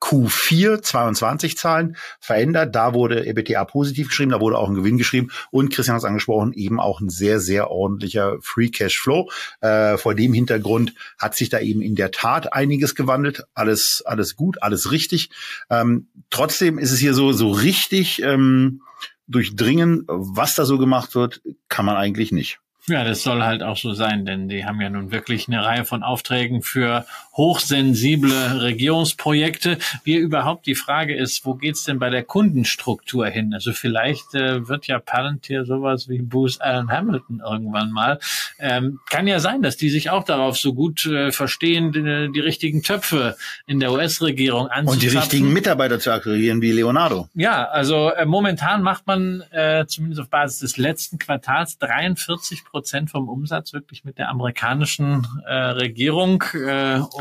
Q4 0.00 0.82
22 0.82 1.56
Zahlen 1.56 1.96
verändert. 2.20 2.74
Da 2.74 2.94
wurde 2.94 3.26
EBITDA 3.26 3.64
positiv 3.64 4.08
geschrieben, 4.08 4.30
da 4.30 4.40
wurde 4.40 4.58
auch 4.58 4.68
ein 4.68 4.74
Gewinn 4.74 4.98
geschrieben 4.98 5.30
und 5.50 5.72
Christian 5.72 5.94
hat 5.94 6.02
es 6.02 6.04
angesprochen, 6.04 6.52
eben 6.52 6.80
auch 6.80 7.00
ein 7.00 7.08
sehr, 7.08 7.40
sehr 7.40 7.70
ordentlicher 7.70 8.36
Free 8.42 8.68
Cash 8.68 8.98
Flow. 8.98 9.30
Äh, 9.60 9.96
vor 9.96 10.14
dem 10.14 10.32
Hintergrund 10.32 10.94
hat 11.18 11.34
sich 11.34 11.48
da 11.48 11.60
eben 11.60 11.80
in 11.80 11.94
der 11.94 12.10
Tat 12.10 12.52
einiges 12.52 12.94
gewandelt. 12.94 13.44
Alles, 13.54 14.02
alles 14.04 14.36
gut, 14.36 14.62
alles 14.62 14.90
richtig. 14.90 15.30
Ähm, 15.70 16.08
trotzdem 16.30 16.78
ist 16.78 16.92
es 16.92 16.98
hier 16.98 17.14
so, 17.14 17.32
so 17.32 17.50
richtig 17.50 18.22
ähm, 18.22 18.82
durchdringen, 19.28 20.04
was 20.06 20.54
da 20.54 20.64
so 20.64 20.78
gemacht 20.78 21.14
wird, 21.14 21.40
kann 21.68 21.84
man 21.84 21.96
eigentlich 21.96 22.32
nicht. 22.32 22.58
Ja, 22.88 23.02
das 23.02 23.24
soll 23.24 23.42
halt 23.42 23.64
auch 23.64 23.76
so 23.76 23.94
sein, 23.94 24.26
denn 24.26 24.48
die 24.48 24.64
haben 24.64 24.80
ja 24.80 24.88
nun 24.88 25.10
wirklich 25.10 25.48
eine 25.48 25.64
Reihe 25.64 25.84
von 25.84 26.04
Aufträgen 26.04 26.62
für 26.62 27.04
hochsensible 27.36 28.62
Regierungsprojekte. 28.62 29.78
Wie 30.04 30.16
überhaupt 30.16 30.66
die 30.66 30.74
Frage 30.74 31.14
ist, 31.14 31.44
wo 31.44 31.54
geht's 31.54 31.84
denn 31.84 31.98
bei 31.98 32.10
der 32.10 32.24
Kundenstruktur 32.24 33.26
hin? 33.26 33.52
Also 33.52 33.72
vielleicht 33.72 34.34
äh, 34.34 34.68
wird 34.68 34.86
ja 34.86 34.98
Palantir 34.98 35.64
sowas 35.64 36.08
wie 36.08 36.22
Bruce 36.22 36.60
Allen 36.60 36.90
Hamilton 36.90 37.42
irgendwann 37.46 37.90
mal. 37.90 38.18
Ähm, 38.58 39.00
kann 39.10 39.26
ja 39.26 39.40
sein, 39.40 39.62
dass 39.62 39.76
die 39.76 39.90
sich 39.90 40.10
auch 40.10 40.24
darauf 40.24 40.56
so 40.56 40.74
gut 40.74 41.06
äh, 41.06 41.30
verstehen, 41.30 41.92
die, 41.92 42.32
die, 42.32 42.40
richtigen 42.40 42.82
Töpfe 42.82 43.36
in 43.66 43.80
der 43.80 43.92
US-Regierung 43.92 44.68
anzuzapfen. 44.68 44.92
Und 44.92 45.02
die 45.02 45.16
richtigen 45.16 45.52
Mitarbeiter 45.52 45.98
zu 45.98 46.12
akquirieren 46.12 46.62
wie 46.62 46.72
Leonardo. 46.72 47.28
Ja, 47.34 47.64
also 47.64 48.10
äh, 48.10 48.24
momentan 48.24 48.82
macht 48.82 49.06
man 49.06 49.42
äh, 49.50 49.84
zumindest 49.86 50.22
auf 50.22 50.30
Basis 50.30 50.60
des 50.60 50.76
letzten 50.76 51.18
Quartals 51.18 51.78
43 51.78 52.64
Prozent 52.64 53.10
vom 53.10 53.28
Umsatz 53.28 53.72
wirklich 53.72 54.04
mit 54.04 54.18
der 54.18 54.28
amerikanischen 54.30 55.26
äh, 55.46 55.54
Regierung. 55.54 56.44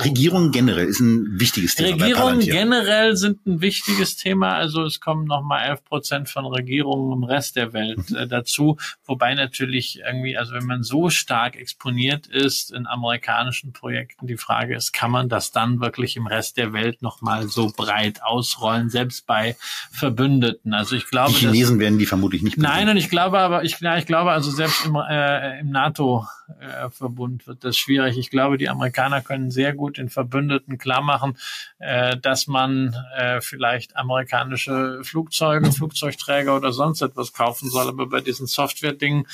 Äh, 0.05 0.09
Regierung 0.09 0.51
generell 0.51 0.87
ist 0.87 0.99
ein 0.99 1.39
wichtiges 1.39 1.75
Thema. 1.75 2.03
Regierungen 2.03 2.39
generell 2.39 3.15
sind 3.15 3.45
ein 3.45 3.61
wichtiges 3.61 4.15
Thema. 4.15 4.55
Also 4.55 4.83
es 4.83 4.99
kommen 4.99 5.25
nochmal 5.25 5.69
11 5.69 5.83
Prozent 5.83 6.29
von 6.29 6.45
Regierungen 6.45 7.11
im 7.11 7.23
Rest 7.23 7.55
der 7.55 7.73
Welt 7.73 8.09
mhm. 8.09 8.15
äh, 8.15 8.27
dazu. 8.27 8.77
Wobei 9.05 9.33
natürlich 9.35 10.01
irgendwie, 10.05 10.37
also 10.37 10.53
wenn 10.53 10.65
man 10.65 10.83
so 10.83 11.09
stark 11.09 11.55
exponiert 11.55 12.27
ist 12.27 12.71
in 12.71 12.87
amerikanischen 12.87 13.73
Projekten, 13.73 14.27
die 14.27 14.37
Frage 14.37 14.75
ist, 14.75 14.93
kann 14.93 15.11
man 15.11 15.29
das 15.29 15.51
dann 15.51 15.79
wirklich 15.81 16.15
im 16.15 16.27
Rest 16.27 16.57
der 16.57 16.73
Welt 16.73 17.01
nochmal 17.01 17.47
so 17.47 17.71
breit 17.75 18.21
ausrollen, 18.23 18.89
selbst 18.89 19.27
bei 19.27 19.55
Verbündeten? 19.91 20.73
Also 20.73 20.95
ich 20.95 21.09
glaube, 21.09 21.33
die 21.33 21.39
Chinesen 21.39 21.79
werden 21.79 21.99
die 21.99 22.05
vermutlich 22.05 22.41
nicht. 22.41 22.57
Nein, 22.57 22.89
und 22.89 22.97
ich 22.97 23.09
glaube 23.09 23.39
aber, 23.39 23.63
ich, 23.63 23.79
ja, 23.79 23.97
ich 23.97 24.05
glaube 24.05 24.31
also 24.31 24.51
selbst 24.51 24.85
im 24.85 24.95
äh, 24.95 25.25
äh, 25.35 25.59
im 25.59 25.69
NATO-Verbund 25.69 27.47
wird 27.47 27.63
das 27.63 27.77
schwierig. 27.77 28.17
Ich 28.17 28.29
glaube, 28.29 28.57
die 28.57 28.69
Amerikaner 28.69 29.21
können 29.21 29.51
sehr 29.51 29.73
gut 29.73 29.94
gut 29.95 29.97
den 29.97 30.09
Verbündeten 30.09 30.77
klar 30.77 31.01
machen, 31.01 31.37
äh, 31.79 32.17
dass 32.17 32.47
man 32.47 32.95
äh, 33.17 33.41
vielleicht 33.41 33.95
amerikanische 33.95 35.01
Flugzeuge, 35.03 35.71
Flugzeugträger 35.71 36.55
oder 36.55 36.71
sonst 36.71 37.01
etwas 37.01 37.33
kaufen 37.33 37.69
soll. 37.69 37.87
Aber 37.87 38.07
bei 38.07 38.21
diesen 38.21 38.47
Software-Dingen 38.47 39.27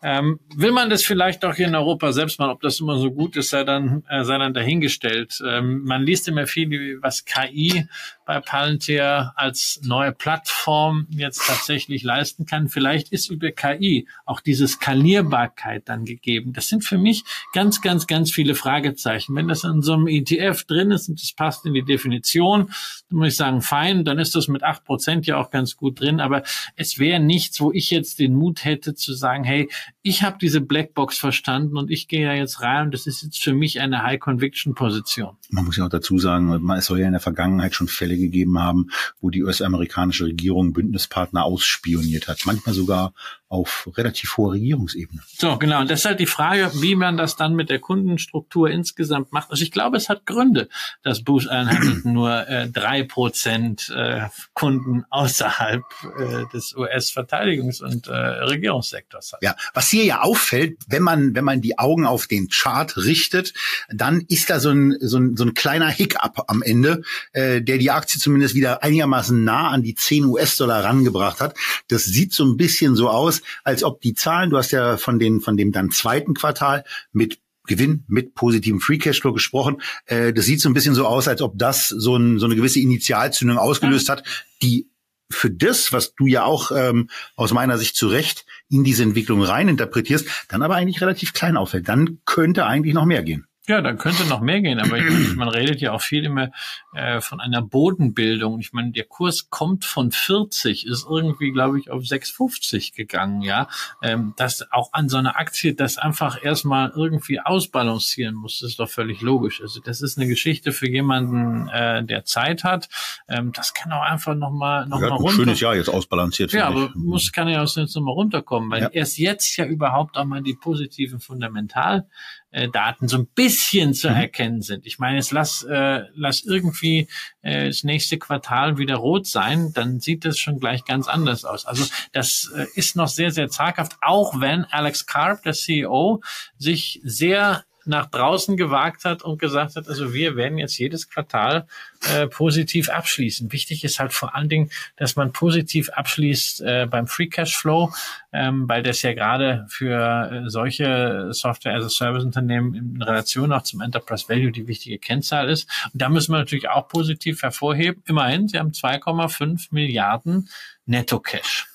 ähm, 0.00 0.38
will 0.54 0.70
man 0.70 0.90
das 0.90 1.04
vielleicht 1.04 1.44
auch 1.44 1.54
hier 1.54 1.66
in 1.66 1.74
Europa 1.74 2.12
selbst 2.12 2.38
machen? 2.38 2.52
Ob 2.52 2.60
das 2.60 2.78
immer 2.78 2.98
so 2.98 3.10
gut 3.10 3.36
ist, 3.36 3.50
sei 3.50 3.64
dann, 3.64 4.04
äh, 4.08 4.22
sei 4.22 4.38
dann 4.38 4.54
dahingestellt. 4.54 5.42
Ähm, 5.44 5.82
man 5.84 6.04
liest 6.04 6.28
immer 6.28 6.46
viel, 6.46 6.98
was 7.02 7.24
KI 7.24 7.88
bei 8.24 8.40
Palantir 8.40 9.32
als 9.36 9.80
neue 9.82 10.12
Plattform 10.12 11.06
jetzt 11.10 11.46
tatsächlich 11.46 12.04
leisten 12.04 12.46
kann. 12.46 12.68
Vielleicht 12.68 13.10
ist 13.10 13.30
über 13.30 13.50
KI 13.50 14.06
auch 14.24 14.40
diese 14.40 14.68
Skalierbarkeit 14.68 15.88
dann 15.88 16.04
gegeben. 16.04 16.52
Das 16.52 16.68
sind 16.68 16.84
für 16.84 16.98
mich 16.98 17.24
ganz, 17.52 17.80
ganz, 17.80 18.06
ganz 18.06 18.30
viele 18.30 18.54
Fragezeichen. 18.54 19.34
Wenn 19.34 19.48
das 19.48 19.64
in 19.64 19.82
so 19.82 19.94
einem 19.94 20.06
ETF 20.06 20.64
drin 20.64 20.92
ist 20.92 21.08
und 21.08 21.20
das 21.20 21.32
passt 21.32 21.66
in 21.66 21.74
die 21.74 21.84
Definition, 21.84 22.70
dann 23.08 23.18
muss 23.18 23.28
ich 23.28 23.36
sagen, 23.36 23.62
fein, 23.62 24.04
dann 24.04 24.18
ist 24.18 24.34
das 24.36 24.46
mit 24.46 24.62
acht 24.62 24.84
Prozent 24.84 25.26
ja 25.26 25.38
auch 25.38 25.50
ganz 25.50 25.76
gut 25.76 25.98
drin. 26.00 26.20
Aber 26.20 26.42
es 26.76 26.98
wäre 26.98 27.18
nichts, 27.18 27.60
wo 27.60 27.72
ich 27.72 27.90
jetzt 27.90 28.18
den 28.18 28.34
Mut 28.34 28.64
hätte 28.64 28.94
zu 28.94 29.14
sagen, 29.14 29.42
hey, 29.42 29.68
ich 30.02 30.22
habe 30.22 30.38
diese 30.38 30.60
Blackbox 30.60 31.18
verstanden 31.18 31.76
und 31.78 31.90
ich 31.90 32.08
gehe 32.08 32.26
ja 32.26 32.34
jetzt 32.34 32.60
rein 32.60 32.86
und 32.86 32.94
das 32.94 33.06
ist 33.06 33.22
jetzt 33.22 33.42
für 33.42 33.54
mich 33.54 33.80
eine 33.80 34.02
High-Conviction-Position. 34.02 35.37
Man 35.50 35.64
muss 35.64 35.76
ja 35.76 35.86
auch 35.86 35.90
dazu 35.90 36.18
sagen, 36.18 36.70
es 36.76 36.86
soll 36.86 37.00
ja 37.00 37.06
in 37.06 37.12
der 37.12 37.20
Vergangenheit 37.20 37.74
schon 37.74 37.88
Fälle 37.88 38.16
gegeben 38.16 38.58
haben, 38.58 38.90
wo 39.20 39.30
die 39.30 39.42
US-amerikanische 39.42 40.26
Regierung 40.26 40.72
Bündnispartner 40.72 41.44
ausspioniert 41.44 42.28
hat. 42.28 42.40
Manchmal 42.44 42.74
sogar 42.74 43.12
auf 43.48 43.88
relativ 43.96 44.36
hoher 44.36 44.52
Regierungsebene. 44.52 45.22
So, 45.26 45.56
genau. 45.56 45.80
Und 45.80 45.90
das 45.90 46.00
ist 46.00 46.04
halt 46.04 46.20
die 46.20 46.26
Frage, 46.26 46.70
wie 46.82 46.94
man 46.94 47.16
das 47.16 47.36
dann 47.36 47.54
mit 47.54 47.70
der 47.70 47.78
Kundenstruktur 47.78 48.70
insgesamt 48.70 49.32
macht. 49.32 49.50
Also 49.50 49.62
ich 49.62 49.70
glaube, 49.70 49.96
es 49.96 50.10
hat 50.10 50.26
Gründe, 50.26 50.68
dass 51.02 51.24
Booz 51.24 51.46
Allen 51.46 51.70
Hamilton 51.70 52.12
nur 52.12 52.46
äh, 52.46 52.68
drei 52.68 53.04
Prozent 53.04 53.90
äh, 53.94 54.26
Kunden 54.52 55.04
außerhalb 55.08 55.82
äh, 56.18 56.44
des 56.52 56.76
US-Verteidigungs- 56.76 57.82
und 57.82 58.06
äh, 58.08 58.12
Regierungssektors 58.12 59.32
hat. 59.32 59.42
Ja, 59.42 59.56
was 59.72 59.88
hier 59.88 60.04
ja 60.04 60.20
auffällt, 60.20 60.78
wenn 60.88 61.02
man, 61.02 61.34
wenn 61.34 61.44
man 61.44 61.62
die 61.62 61.78
Augen 61.78 62.04
auf 62.04 62.26
den 62.26 62.48
Chart 62.48 62.96
richtet, 62.98 63.54
dann 63.88 64.20
ist 64.28 64.50
da 64.50 64.60
so 64.60 64.70
ein, 64.70 64.96
so 65.00 65.16
ein, 65.16 65.36
so 65.38 65.44
ein 65.44 65.54
kleiner 65.54 65.88
Hiccup 65.88 66.44
am 66.48 66.62
Ende, 66.62 67.02
äh, 67.32 67.62
der 67.62 67.78
die 67.78 67.90
Aktie 67.90 68.20
zumindest 68.20 68.54
wieder 68.54 68.82
einigermaßen 68.82 69.42
nah 69.42 69.68
an 69.70 69.82
die 69.82 69.94
10 69.94 70.26
US-Dollar 70.26 70.84
rangebracht 70.84 71.40
hat. 71.40 71.56
Das 71.88 72.04
sieht 72.04 72.34
so 72.34 72.44
ein 72.44 72.56
bisschen 72.56 72.94
so 72.94 73.08
aus, 73.08 73.42
als 73.64 73.82
ob 73.84 74.00
die 74.00 74.14
Zahlen, 74.14 74.50
du 74.50 74.58
hast 74.58 74.72
ja 74.72 74.96
von 74.96 75.18
den, 75.18 75.40
von 75.40 75.56
dem 75.56 75.72
dann 75.72 75.90
zweiten 75.90 76.34
Quartal 76.34 76.84
mit 77.12 77.38
Gewinn 77.66 78.04
mit 78.08 78.34
positivem 78.34 78.80
Free 78.80 78.98
Cashflow 78.98 79.32
gesprochen. 79.32 79.80
Äh, 80.06 80.32
das 80.32 80.46
sieht 80.46 80.60
so 80.60 80.68
ein 80.68 80.74
bisschen 80.74 80.94
so 80.94 81.06
aus, 81.06 81.28
als 81.28 81.40
ob 81.42 81.56
das 81.56 81.88
so, 81.88 82.16
ein, 82.16 82.38
so 82.38 82.46
eine 82.46 82.56
gewisse 82.56 82.80
Initialzündung 82.80 83.58
ausgelöst 83.58 84.08
hat, 84.08 84.24
die 84.62 84.88
für 85.30 85.50
das, 85.50 85.92
was 85.92 86.14
du 86.14 86.26
ja 86.26 86.44
auch 86.44 86.72
ähm, 86.74 87.10
aus 87.36 87.52
meiner 87.52 87.78
Sicht 87.78 87.96
zu 87.96 88.08
Recht 88.08 88.46
in 88.68 88.82
diese 88.82 89.02
Entwicklung 89.02 89.42
rein 89.42 89.68
interpretierst, 89.68 90.26
dann 90.48 90.62
aber 90.62 90.76
eigentlich 90.76 91.00
relativ 91.00 91.34
klein 91.34 91.56
auffällt. 91.56 91.88
Dann 91.88 92.18
könnte 92.24 92.66
eigentlich 92.66 92.94
noch 92.94 93.04
mehr 93.04 93.22
gehen. 93.22 93.47
Ja, 93.68 93.82
da 93.82 93.92
könnte 93.92 94.24
noch 94.24 94.40
mehr 94.40 94.62
gehen, 94.62 94.80
aber 94.80 94.96
ich, 94.96 95.04
man 95.36 95.48
redet 95.48 95.80
ja 95.80 95.92
auch 95.92 96.00
viel 96.00 96.24
immer 96.24 96.50
äh, 96.94 97.20
von 97.20 97.38
einer 97.38 97.60
Bodenbildung. 97.60 98.58
Ich 98.60 98.72
meine, 98.72 98.92
der 98.92 99.04
Kurs 99.04 99.50
kommt 99.50 99.84
von 99.84 100.10
40, 100.10 100.86
ist 100.86 101.06
irgendwie, 101.08 101.52
glaube 101.52 101.78
ich, 101.78 101.90
auf 101.90 102.02
6,50 102.02 102.96
gegangen, 102.96 103.42
ja. 103.42 103.68
Ähm, 104.02 104.32
dass 104.36 104.66
auch 104.72 104.92
an 104.92 105.08
so 105.08 105.18
einer 105.18 105.36
Aktie 105.36 105.74
das 105.74 105.98
einfach 105.98 106.42
erstmal 106.42 106.92
irgendwie 106.96 107.40
ausbalancieren 107.40 108.34
muss, 108.34 108.62
ist 108.62 108.80
doch 108.80 108.88
völlig 108.88 109.20
logisch. 109.20 109.60
Also 109.60 109.80
das 109.80 110.00
ist 110.00 110.16
eine 110.16 110.26
Geschichte 110.26 110.72
für 110.72 110.88
jemanden, 110.88 111.68
äh, 111.68 112.02
der 112.02 112.24
Zeit 112.24 112.64
hat. 112.64 112.88
Ähm, 113.28 113.52
das 113.52 113.74
kann 113.74 113.92
auch 113.92 114.02
einfach 114.02 114.34
nochmal 114.34 114.86
noch 114.86 115.02
ja, 115.02 115.10
mal 115.10 115.16
runter. 115.16 115.36
Schönes 115.36 115.60
Jahr 115.60 115.76
jetzt 115.76 115.90
ausbalanciert. 115.90 116.52
Ja, 116.52 116.68
aber 116.68 116.90
muss 116.94 117.32
kann 117.32 117.48
ja 117.48 117.62
auch 117.62 117.76
jetzt 117.76 117.94
nochmal 117.94 118.14
runterkommen, 118.14 118.70
weil 118.70 118.82
ja. 118.84 118.88
erst 118.88 119.18
jetzt 119.18 119.56
ja 119.58 119.66
überhaupt 119.66 120.16
auch 120.16 120.24
mal 120.24 120.42
die 120.42 120.54
positiven 120.54 121.20
Fundamental 121.20 122.08
äh, 122.50 122.68
Daten 122.68 123.08
so 123.08 123.18
ein 123.18 123.26
bisschen 123.26 123.94
zu 123.94 124.10
mhm. 124.10 124.16
erkennen 124.16 124.62
sind. 124.62 124.86
Ich 124.86 124.98
meine, 124.98 125.16
jetzt 125.16 125.32
lass, 125.32 125.64
äh, 125.64 126.02
lass 126.14 126.44
irgendwie 126.44 127.08
äh, 127.42 127.66
das 127.66 127.84
nächste 127.84 128.18
Quartal 128.18 128.78
wieder 128.78 128.96
rot 128.96 129.26
sein, 129.26 129.72
dann 129.74 130.00
sieht 130.00 130.24
das 130.24 130.38
schon 130.38 130.58
gleich 130.58 130.84
ganz 130.84 131.08
anders 131.08 131.44
aus. 131.44 131.66
Also 131.66 131.84
das 132.12 132.50
äh, 132.54 132.66
ist 132.74 132.96
noch 132.96 133.08
sehr, 133.08 133.30
sehr 133.30 133.48
zaghaft, 133.48 133.96
auch 134.00 134.40
wenn 134.40 134.64
Alex 134.64 135.06
Karp, 135.06 135.42
der 135.42 135.52
CEO, 135.52 136.22
sich 136.56 137.00
sehr 137.04 137.64
nach 137.88 138.06
draußen 138.06 138.56
gewagt 138.56 139.04
hat 139.04 139.22
und 139.22 139.38
gesagt 139.38 139.76
hat, 139.76 139.88
also 139.88 140.12
wir 140.12 140.36
werden 140.36 140.58
jetzt 140.58 140.78
jedes 140.78 141.08
Quartal 141.08 141.66
äh, 142.12 142.26
positiv 142.26 142.88
abschließen. 142.88 143.50
Wichtig 143.52 143.84
ist 143.84 143.98
halt 143.98 144.12
vor 144.12 144.34
allen 144.34 144.48
Dingen, 144.48 144.70
dass 144.96 145.16
man 145.16 145.32
positiv 145.32 145.88
abschließt 145.90 146.60
äh, 146.60 146.86
beim 146.88 147.06
Free 147.06 147.26
Cash 147.26 147.56
Flow, 147.56 147.92
ähm, 148.32 148.68
weil 148.68 148.82
das 148.82 149.02
ja 149.02 149.14
gerade 149.14 149.66
für 149.68 150.30
äh, 150.30 150.48
solche 150.48 151.28
Software 151.32 151.76
as 151.76 151.84
a 151.84 151.88
Service 151.88 152.24
Unternehmen 152.24 152.74
in 152.74 153.02
Relation 153.02 153.52
auch 153.52 153.62
zum 153.62 153.80
Enterprise 153.80 154.28
Value 154.28 154.52
die 154.52 154.68
wichtige 154.68 154.98
Kennzahl 154.98 155.48
ist. 155.48 155.68
Und 155.92 156.00
da 156.00 156.08
müssen 156.08 156.32
wir 156.32 156.38
natürlich 156.38 156.68
auch 156.68 156.88
positiv 156.88 157.42
hervorheben. 157.42 158.02
Immerhin, 158.06 158.48
sie 158.48 158.58
haben 158.58 158.72
2,5 158.72 159.68
Milliarden 159.70 160.48
Netto 160.86 161.20
Cash. 161.20 161.66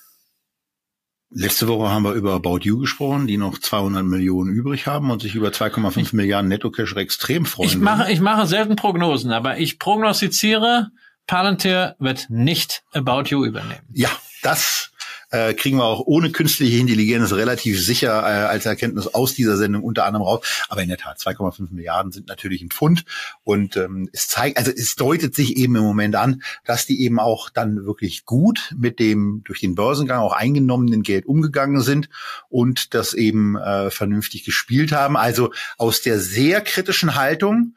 Letzte 1.36 1.66
Woche 1.66 1.90
haben 1.90 2.04
wir 2.04 2.12
über 2.12 2.32
About 2.32 2.60
You 2.62 2.78
gesprochen, 2.78 3.26
die 3.26 3.38
noch 3.38 3.58
200 3.58 4.04
Millionen 4.04 4.54
übrig 4.54 4.86
haben 4.86 5.10
und 5.10 5.20
sich 5.20 5.34
über 5.34 5.48
2,5 5.48 6.14
Milliarden 6.14 6.48
Netto-Cash 6.48 6.94
extrem 6.94 7.44
freuen. 7.44 7.68
Ich 7.68 7.76
mache, 7.76 8.12
ich 8.12 8.20
mache 8.20 8.46
selten 8.46 8.76
Prognosen, 8.76 9.32
aber 9.32 9.58
ich 9.58 9.80
prognostiziere, 9.80 10.90
Palantir 11.26 11.96
wird 11.98 12.26
nicht 12.28 12.84
About 12.92 13.24
You 13.26 13.44
übernehmen. 13.44 13.82
Ja, 13.92 14.10
das 14.42 14.92
äh, 15.34 15.52
kriegen 15.54 15.78
wir 15.78 15.84
auch 15.84 16.00
ohne 16.06 16.30
künstliche 16.30 16.78
Intelligenz 16.78 17.32
relativ 17.32 17.80
sicher 17.84 18.20
äh, 18.20 18.46
als 18.46 18.66
Erkenntnis 18.66 19.08
aus 19.08 19.34
dieser 19.34 19.56
Sendung 19.56 19.82
unter 19.82 20.04
anderem 20.04 20.24
raus. 20.24 20.64
Aber 20.68 20.82
in 20.82 20.88
der 20.88 20.98
Tat, 20.98 21.18
2,5 21.18 21.72
Milliarden 21.72 22.12
sind 22.12 22.28
natürlich 22.28 22.62
ein 22.62 22.70
Pfund 22.70 23.04
und 23.42 23.76
ähm, 23.76 24.08
es 24.12 24.28
zeigt, 24.28 24.58
also 24.58 24.70
es 24.70 24.94
deutet 24.94 25.34
sich 25.34 25.56
eben 25.56 25.74
im 25.74 25.82
Moment 25.82 26.14
an, 26.14 26.42
dass 26.64 26.86
die 26.86 27.02
eben 27.02 27.18
auch 27.18 27.50
dann 27.50 27.84
wirklich 27.84 28.24
gut 28.24 28.74
mit 28.78 29.00
dem 29.00 29.42
durch 29.44 29.60
den 29.60 29.74
Börsengang 29.74 30.20
auch 30.20 30.32
eingenommenen 30.32 31.02
Geld 31.02 31.26
umgegangen 31.26 31.80
sind 31.80 32.08
und 32.48 32.94
das 32.94 33.12
eben 33.12 33.56
äh, 33.56 33.90
vernünftig 33.90 34.44
gespielt 34.44 34.92
haben. 34.92 35.16
Also 35.16 35.52
aus 35.78 36.00
der 36.00 36.20
sehr 36.20 36.60
kritischen 36.60 37.16
Haltung 37.16 37.74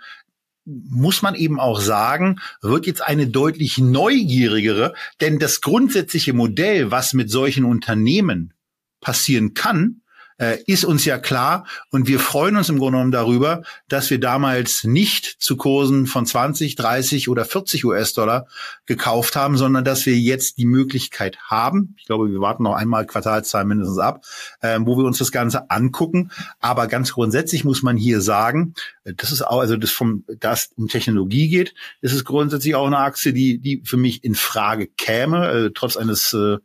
muss 0.68 1.22
man 1.22 1.34
eben 1.34 1.60
auch 1.60 1.80
sagen, 1.80 2.40
wird 2.62 2.86
jetzt 2.86 3.02
eine 3.02 3.28
deutlich 3.28 3.78
neugierigere, 3.78 4.94
denn 5.22 5.40
das 5.40 5.62
grundsätzliche 5.62 6.34
Modell, 6.34 6.92
was 6.92 7.14
mit 7.14 7.32
solchen 7.32 7.64
Unternehmen 7.64 8.54
passieren 9.00 9.54
kann, 9.54 10.02
äh, 10.38 10.62
ist 10.66 10.86
uns 10.86 11.06
ja 11.06 11.18
klar 11.18 11.66
und 11.92 12.08
wir 12.08 12.20
freuen 12.20 12.58
uns 12.58 12.70
im 12.70 12.78
Grunde 12.78 12.98
genommen 12.98 13.12
darüber, 13.12 13.64
dass 13.88 14.10
wir 14.10 14.20
damals 14.20 14.84
nicht 14.84 15.26
zu 15.40 15.58
Kursen 15.58 16.06
von 16.06 16.26
20, 16.26 16.76
30 16.76 17.30
oder 17.30 17.46
40 17.46 17.86
US-Dollar 17.86 18.48
gekauft 18.86 19.36
haben, 19.36 19.58
sondern 19.58 19.84
dass 19.84 20.06
wir 20.06 20.18
jetzt 20.18 20.58
die 20.58 20.66
Möglichkeit 20.66 21.38
haben, 21.46 21.96
ich 21.98 22.06
glaube, 22.06 22.32
wir 22.32 22.40
warten 22.40 22.64
noch 22.64 22.76
einmal 22.76 23.06
Quartalszahlen 23.06 23.68
mindestens 23.68 24.00
ab, 24.00 24.24
äh, 24.62 24.80
wo 24.82 24.98
wir 24.98 25.06
uns 25.06 25.18
das 25.18 25.32
Ganze 25.32 25.70
angucken. 25.70 26.32
Aber 26.60 26.88
ganz 26.88 27.14
grundsätzlich 27.14 27.64
muss 27.64 27.84
man 27.84 27.98
hier 27.98 28.22
sagen, 28.22 28.74
äh, 29.04 29.14
das 29.16 29.32
ist 29.32 29.42
auch, 29.42 29.60
also 29.60 29.78
das 29.78 29.92
vom, 29.92 30.24
das 30.40 30.72
um 30.76 30.88
Technologie 30.88 31.50
geht, 31.50 31.74
ist 32.02 32.14
es 32.14 32.26
grundsätzlich 32.26 32.76
auch 32.76 32.88
eine 32.88 33.00
Aktie, 33.00 33.34
die, 33.34 33.60
die 33.60 33.82
für 33.86 33.98
mich 33.98 34.24
in 34.24 34.36
Frage 34.36 34.88
käme, 34.88 35.48
äh, 35.50 35.72
trotz 35.74 35.98
eines 35.98 36.34
äh, 36.34 36.58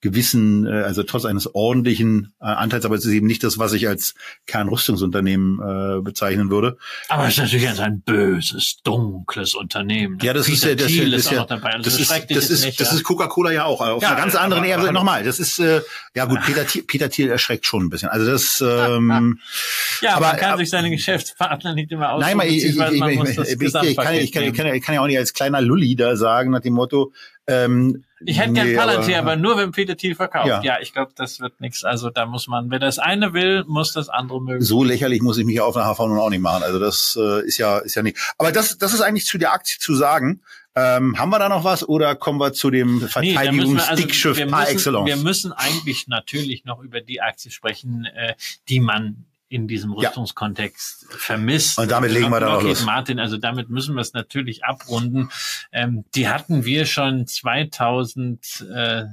gewissen, 0.00 0.66
äh, 0.66 0.70
also 0.82 1.02
trotz 1.02 1.24
eines 1.24 1.54
ordentlichen 1.54 2.32
äh, 2.40 2.44
Anteils, 2.46 2.84
aber 2.84 2.94
es 2.94 3.04
ist 3.04 3.12
eben 3.12 3.26
nicht 3.26 3.44
das, 3.44 3.58
was 3.58 3.72
ich 3.72 3.86
als 3.88 4.14
Kernrüstungsunternehmen 4.46 5.58
äh, 5.98 6.00
bezeichnen 6.02 6.50
würde. 6.50 6.76
Aber 7.08 7.24
es 7.24 7.32
ist 7.34 7.38
natürlich 7.38 7.68
ein 7.80 8.00
böses, 8.00 8.78
dunkles 8.82 9.54
Unternehmen. 9.54 10.18
Ja, 10.22 10.32
das 10.32 10.48
ist 10.48 10.64
ja 10.64 10.74
das, 10.74 10.86
Thiel 10.86 11.12
ist, 11.12 11.30
ja. 11.30 11.44
Also 11.44 11.56
das, 11.56 11.82
das, 11.84 11.98
ist, 12.00 12.30
das 12.30 12.50
ist, 12.50 12.64
nicht, 12.64 12.80
das 12.80 12.90
ja. 12.90 12.96
ist 12.96 13.02
Coca-Cola 13.04 13.52
ja 13.52 13.64
auch, 13.64 13.80
auf 13.80 14.02
Ja, 14.02 14.08
einer 14.10 14.16
ganz 14.20 14.34
anderen 14.34 14.62
aber- 14.64 14.72
Ebene. 14.72 14.88
aber- 14.88 14.92
Nochmal, 14.92 15.24
das 15.24 15.38
ist, 15.38 15.58
äh, 15.58 15.82
ja 16.14 16.24
gut, 16.24 16.40
Peter, 16.44 16.66
Thiel- 16.66 16.84
Peter 16.84 17.10
Thiel 17.10 17.28
erschreckt 17.30 17.66
schon 17.66 17.84
ein 17.84 17.90
bisschen. 17.90 18.08
Also 18.08 18.26
das, 18.30 18.60
ähm, 18.66 19.38
ja, 20.00 20.16
aber- 20.16 20.28
man 20.28 20.36
kann 20.36 20.50
aber- 20.52 20.58
sich 20.60 20.70
seine 20.70 20.90
Geschäftspartner 20.90 21.74
nicht 21.74 21.90
immer 21.92 22.12
aussuchen, 22.12 22.38
Nein, 22.38 22.48
ich, 22.48 22.64
ich, 22.64 22.70
ich, 22.70 22.76
man 22.76 22.92
ich, 23.10 23.96
kann, 23.96 24.52
kann, 24.52 24.74
ich 24.74 24.82
kann 24.82 24.94
ja 24.94 25.00
auch 25.02 25.06
nicht 25.06 25.18
als 25.18 25.32
kleiner 25.32 25.60
Lulli 25.60 25.94
da 25.96 26.16
sagen, 26.16 26.50
nach 26.50 26.60
dem 26.60 26.74
Motto, 26.74 27.12
ähm, 27.50 28.04
Ich 28.24 28.38
hätte 28.38 28.52
gern 28.52 28.68
nee, 28.68 28.76
Palantir, 28.76 29.18
aber, 29.18 29.36
nur 29.36 29.56
wenn 29.56 29.72
Peter 29.72 29.96
Thiel 29.96 30.14
verkauft. 30.14 30.46
Ja. 30.46 30.62
Ja, 30.62 30.78
ich 30.80 30.92
glaube, 30.92 31.12
das 31.16 31.40
wird 31.40 31.60
nichts. 31.60 31.84
Also 31.84 32.10
da 32.10 32.26
muss 32.26 32.48
man, 32.48 32.70
wer 32.70 32.78
das 32.78 32.98
eine 32.98 33.32
will, 33.32 33.64
muss 33.66 33.92
das 33.92 34.08
andere 34.08 34.40
mögen. 34.40 34.62
so 34.62 34.84
lächerlich 34.84 35.22
muss 35.22 35.38
ich 35.38 35.44
mich 35.44 35.60
auf 35.60 35.76
einer 35.76 35.92
HV 35.92 35.98
nun 36.00 36.18
auch 36.18 36.30
nicht 36.30 36.40
machen. 36.40 36.62
Also 36.62 36.78
das 36.78 37.18
äh, 37.20 37.46
ist 37.46 37.58
ja 37.58 37.78
ist 37.78 37.94
ja 37.94 38.02
nicht. 38.02 38.18
Aber 38.38 38.52
das 38.52 38.78
das 38.78 38.94
ist 38.94 39.00
eigentlich 39.00 39.26
zu 39.26 39.38
der 39.38 39.52
Aktie 39.52 39.78
zu 39.78 39.94
sagen. 39.94 40.42
Ähm, 40.76 41.18
haben 41.18 41.30
wir 41.30 41.40
da 41.40 41.48
noch 41.48 41.64
was 41.64 41.88
oder 41.88 42.14
kommen 42.14 42.38
wir 42.38 42.52
zu 42.52 42.70
dem 42.70 42.98
Nee, 42.98 43.00
müssen 43.00 43.12
wir, 43.12 43.38
also, 43.40 43.52
Verteidigungsdickschiff 43.52 44.36
par 44.48 44.60
müssen, 44.60 44.72
excellence? 44.72 45.06
wir 45.06 45.16
müssen 45.16 45.52
eigentlich 45.52 46.06
natürlich 46.06 46.64
noch 46.64 46.80
über 46.80 47.00
die 47.00 47.20
Aktie 47.20 47.50
sprechen, 47.50 48.04
äh, 48.04 48.34
die 48.68 48.78
man 48.78 49.26
in 49.50 49.66
diesem 49.66 49.92
Rüstungskontext 49.92 51.06
ja. 51.10 51.16
vermisst. 51.18 51.78
Und 51.78 51.90
damit 51.90 52.12
legen 52.12 52.30
wir 52.30 52.40
dann 52.40 52.52
auch 52.52 52.62
los. 52.62 52.84
Martin, 52.84 53.18
also 53.18 53.36
damit 53.36 53.68
müssen 53.68 53.96
wir 53.96 54.00
es 54.00 54.14
natürlich 54.14 54.64
abrunden. 54.64 55.28
Ähm, 55.72 56.04
die 56.14 56.28
hatten 56.28 56.64
wir 56.64 56.86
schon 56.86 57.26
2000. 57.26 58.66
Äh, 58.72 59.04